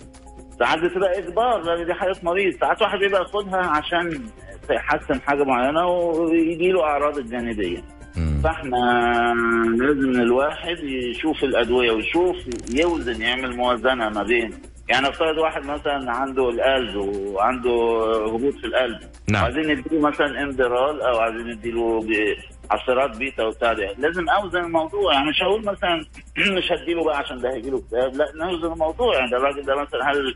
ساعات 0.62 0.80
بتبقى 0.80 1.20
إجبار 1.20 1.62
لأن 1.62 1.86
دي 1.86 1.94
حاله 1.94 2.16
مريض. 2.24 2.54
ساعات 2.60 2.82
واحد 2.82 3.00
بيبقى 3.00 3.22
ياخدها 3.22 3.60
عشان 3.60 4.26
يحسن 4.70 5.22
حاجة 5.22 5.44
معينة 5.44 5.88
ويجي 5.88 6.72
له 6.72 6.84
أعراض 6.84 7.18
الجانبية. 7.18 7.84
مم. 8.18 8.42
فإحنا 8.44 8.78
لازم 9.78 10.22
الواحد 10.22 10.78
يشوف 10.84 11.44
الأدوية 11.44 11.92
ويشوف 11.92 12.36
يوزن 12.76 13.22
يعمل 13.22 13.58
موازنة 13.58 14.10
ما 14.10 14.24
بين 14.24 14.50
يعني 14.90 15.10
افترض 15.10 15.38
واحد 15.38 15.66
مثلا 15.66 16.12
عنده 16.12 16.50
القلب 16.50 16.96
وعنده 16.96 17.72
هبوط 18.26 18.54
في 18.54 18.68
القلب. 18.68 19.00
نعم. 19.30 19.44
عايزين 19.44 19.62
نديله 19.72 20.02
مثلا 20.08 20.42
اندرال 20.42 21.02
أو 21.02 21.20
عايزين 21.20 21.48
نديله 21.48 22.00
حاصرات 22.70 23.18
بيتا 23.18 23.44
وبتاع 23.44 23.72
لازم 23.98 24.30
أوزن 24.30 24.58
الموضوع. 24.60 25.14
يعني 25.14 25.30
مش 25.30 25.42
هقول 25.44 25.66
مثلا 25.66 26.06
مش 26.58 26.72
هديله 26.72 27.04
بقى 27.04 27.18
عشان 27.18 27.38
ده 27.42 27.54
هيجيله 27.54 27.78
اكتئاب 27.78 28.16
لا 28.16 28.32
نوزن 28.36 28.72
الموضوع. 28.74 29.16
يعني 29.16 29.32
ده 29.32 29.38
الراجل 29.38 29.62
ده 29.62 29.76
مثلا 29.76 30.12
هل 30.12 30.36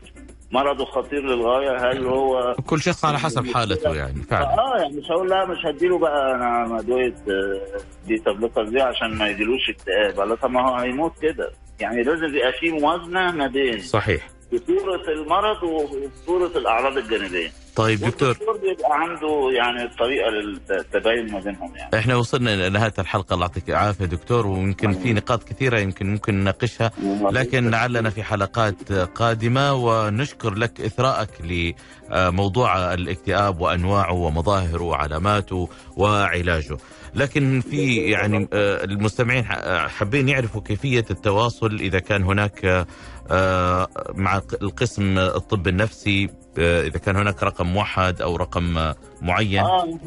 مرضه 0.50 0.84
خطير 0.84 1.22
للغاية؟ 1.22 1.90
هل 1.90 2.06
هو 2.06 2.54
كل 2.66 2.80
شخص 2.80 3.04
على 3.04 3.18
حسب 3.18 3.46
حالته 3.54 3.94
يعني 3.94 4.22
فعلا. 4.22 4.58
آه 4.58 4.76
يعني 4.78 4.96
مش 4.96 5.10
هقول 5.10 5.30
لا 5.30 5.44
مش 5.46 5.66
هديله 5.66 5.98
بقى. 5.98 6.34
أنا 6.34 6.78
ادويه 6.80 7.14
آه، 7.28 7.60
beta 8.08 8.32
blocker 8.32 8.64
دي 8.64 8.80
عشان 8.80 9.14
ما 9.18 9.28
يجيلوش 9.28 9.70
اكتئاب. 9.70 10.28
لا 10.28 10.34
طب 10.34 10.50
ما 10.50 10.68
هو 10.70 10.74
هيموت 10.74 11.12
كده. 11.22 11.52
يعني 11.80 12.02
لازم 12.02 12.24
يبقى 12.36 12.52
في 12.52 12.70
موازنة 12.70 13.32
ما 13.32 13.46
بين. 13.46 13.78
صحيح. 13.78 14.28
خطوره 14.52 15.12
المرض 15.22 15.62
وخطوره 15.62 16.58
الأعراض 16.58 16.96
الجانبية. 16.98 17.50
طيب 17.76 18.00
دكتور. 18.00 18.28
والدكتور 18.28 18.56
بيبقى 18.56 18.90
عنده 18.92 19.50
يعني 19.56 19.82
الطريقة 19.84 20.30
للتباين 20.30 21.32
ما 21.32 21.40
بينهم 21.40 21.72
يعني. 21.76 21.98
إحنا 21.98 22.16
وصلنا 22.16 22.54
إلى 22.54 22.68
نهاية 22.68 22.92
الحلقة. 22.98 23.34
الله 23.34 23.46
يعطيك 23.46 23.70
العافية 23.70 24.04
دكتور 24.04 24.46
ويمكن 24.46 24.92
في 24.92 25.12
نقاط 25.12 25.44
كثيرة 25.44 25.78
يمكن 25.78 26.12
ممكن 26.12 26.34
نناقشها 26.34 26.90
لكن 27.30 27.70
لعلنا 27.70 28.10
في 28.10 28.22
حلقات 28.22 28.92
قادمة 28.92 29.72
ونشكر 29.74 30.54
لك 30.54 30.80
إثراءك 30.80 31.30
لموضوع 32.10 32.94
الاكتئاب 32.94 33.60
وأنواعه 33.60 34.12
ومظاهره 34.12 34.82
وعلاماته 34.82 35.68
وعلاجه. 35.96 36.76
لكن 37.14 37.60
في 37.70 37.96
يعني 37.96 38.48
آه، 38.52 38.84
المستمعين 38.84 39.44
حابين 39.88 40.28
يعرفوا 40.28 40.60
كيفية 40.60 41.04
التواصل 41.10 41.74
إذا 41.80 41.98
كان 41.98 42.22
هناك 42.22 42.64
آه، 42.64 42.86
مع 44.14 44.40
القسم 44.62 45.18
الطب 45.18 45.68
النفسي 45.68 46.28
آه، 46.58 46.82
إذا 46.82 46.98
كان 46.98 47.16
هناك 47.16 47.42
رقم 47.42 47.66
موحد 47.66 48.22
أو 48.22 48.36
رقم 48.36 48.78
آه، 48.78 48.94
معين. 49.22 49.60
آه 49.60 49.98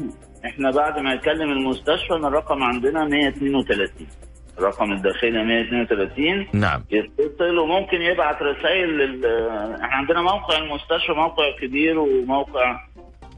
إحنا 0.44 0.70
بعد 0.70 0.98
ما 0.98 1.12
يكلم 1.12 1.50
المستشفى 1.50 2.12
إن 2.12 2.24
الرقم 2.24 2.62
عندنا 2.62 3.04
132 3.04 4.06
الرقم 4.58 4.92
الداخلي 4.92 5.44
132 5.44 6.46
نعم. 6.52 6.84
يتصل 6.90 7.58
وممكن 7.58 8.02
يبعت 8.02 8.42
رسائل 8.42 8.88
لل... 8.98 9.26
إحنا 9.74 9.96
عندنا 9.96 10.22
موقع 10.22 10.58
المستشفى 10.58 11.12
موقع 11.12 11.44
كبير 11.60 11.98
وموقع 11.98 12.70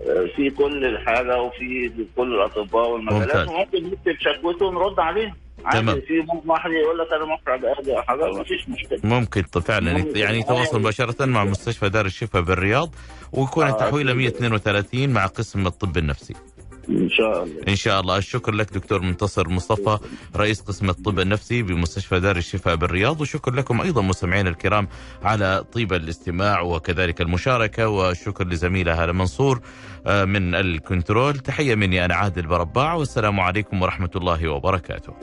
آه، 0.08 0.26
فيه 0.36 0.50
كل 0.50 0.84
الحاجة 0.84 1.40
وفيه 1.42 1.90
كل 2.16 2.34
الأطباء 2.34 2.90
والمجالات. 2.90 3.48
وممكن 3.48 3.86
يكتب 3.86 4.16
شكوته 4.20 4.66
ونرد 4.66 5.00
عليه 5.00 5.34
تمام. 5.72 6.00
في 6.00 6.20
ممكن 6.34 6.50
واحد 6.50 6.70
يقول 6.70 6.98
لك 6.98 7.12
أنا 7.12 7.24
حاجة 8.02 8.30
ما 8.30 8.44
فيش 8.44 8.68
مشكلة 8.68 9.00
ممكن 9.04 9.42
فعلا 9.42 9.92
ممكن. 9.92 10.16
يعني 10.18 10.38
يتواصل 10.38 10.80
مباشرة 10.80 11.24
مع 11.26 11.44
مستشفى 11.44 11.88
دار 11.88 12.06
الشفاء 12.06 12.42
بالرياض 12.42 12.94
ويكون 13.32 13.66
آه، 13.66 13.70
التحويل 13.70 14.08
أكيد. 14.08 14.18
132 14.22 15.10
مع 15.10 15.26
قسم 15.26 15.66
الطب 15.66 15.96
النفسي 15.96 16.34
إن 16.88 17.08
شاء 17.10 17.42
الله. 17.42 17.62
إن 17.68 17.76
شاء 17.76 18.00
الله. 18.00 18.16
الشكر 18.18 18.52
لك 18.52 18.72
دكتور 18.72 19.00
منتصر 19.02 19.48
مصطفى 19.48 19.98
رئيس 20.36 20.60
قسم 20.60 20.90
الطب 20.90 21.20
النفسي 21.20 21.62
بمستشفى 21.62 22.20
دار 22.20 22.36
الشفاء 22.36 22.74
بالرياض. 22.74 23.20
وشكر 23.20 23.54
لكم 23.54 23.80
أيضا 23.80 24.02
مستمعينا 24.02 24.50
الكرام 24.50 24.88
على 25.22 25.64
طيب 25.72 25.92
الاستماع 25.92 26.60
وكذلك 26.60 27.20
المشاركة. 27.20 27.88
وشكر 27.88 28.46
لزميلة 28.46 29.02
هالة 29.02 29.12
منصور 29.12 29.60
آه، 30.06 30.24
من 30.24 30.54
الكنترول. 30.54 31.38
تحية 31.38 31.74
مني 31.74 32.04
أنا 32.04 32.14
عادل 32.14 32.46
برباع 32.46 32.94
والسلام 32.94 33.40
عليكم 33.40 33.82
ورحمة 33.82 34.10
الله 34.16 34.48
وبركاته. 34.48 35.14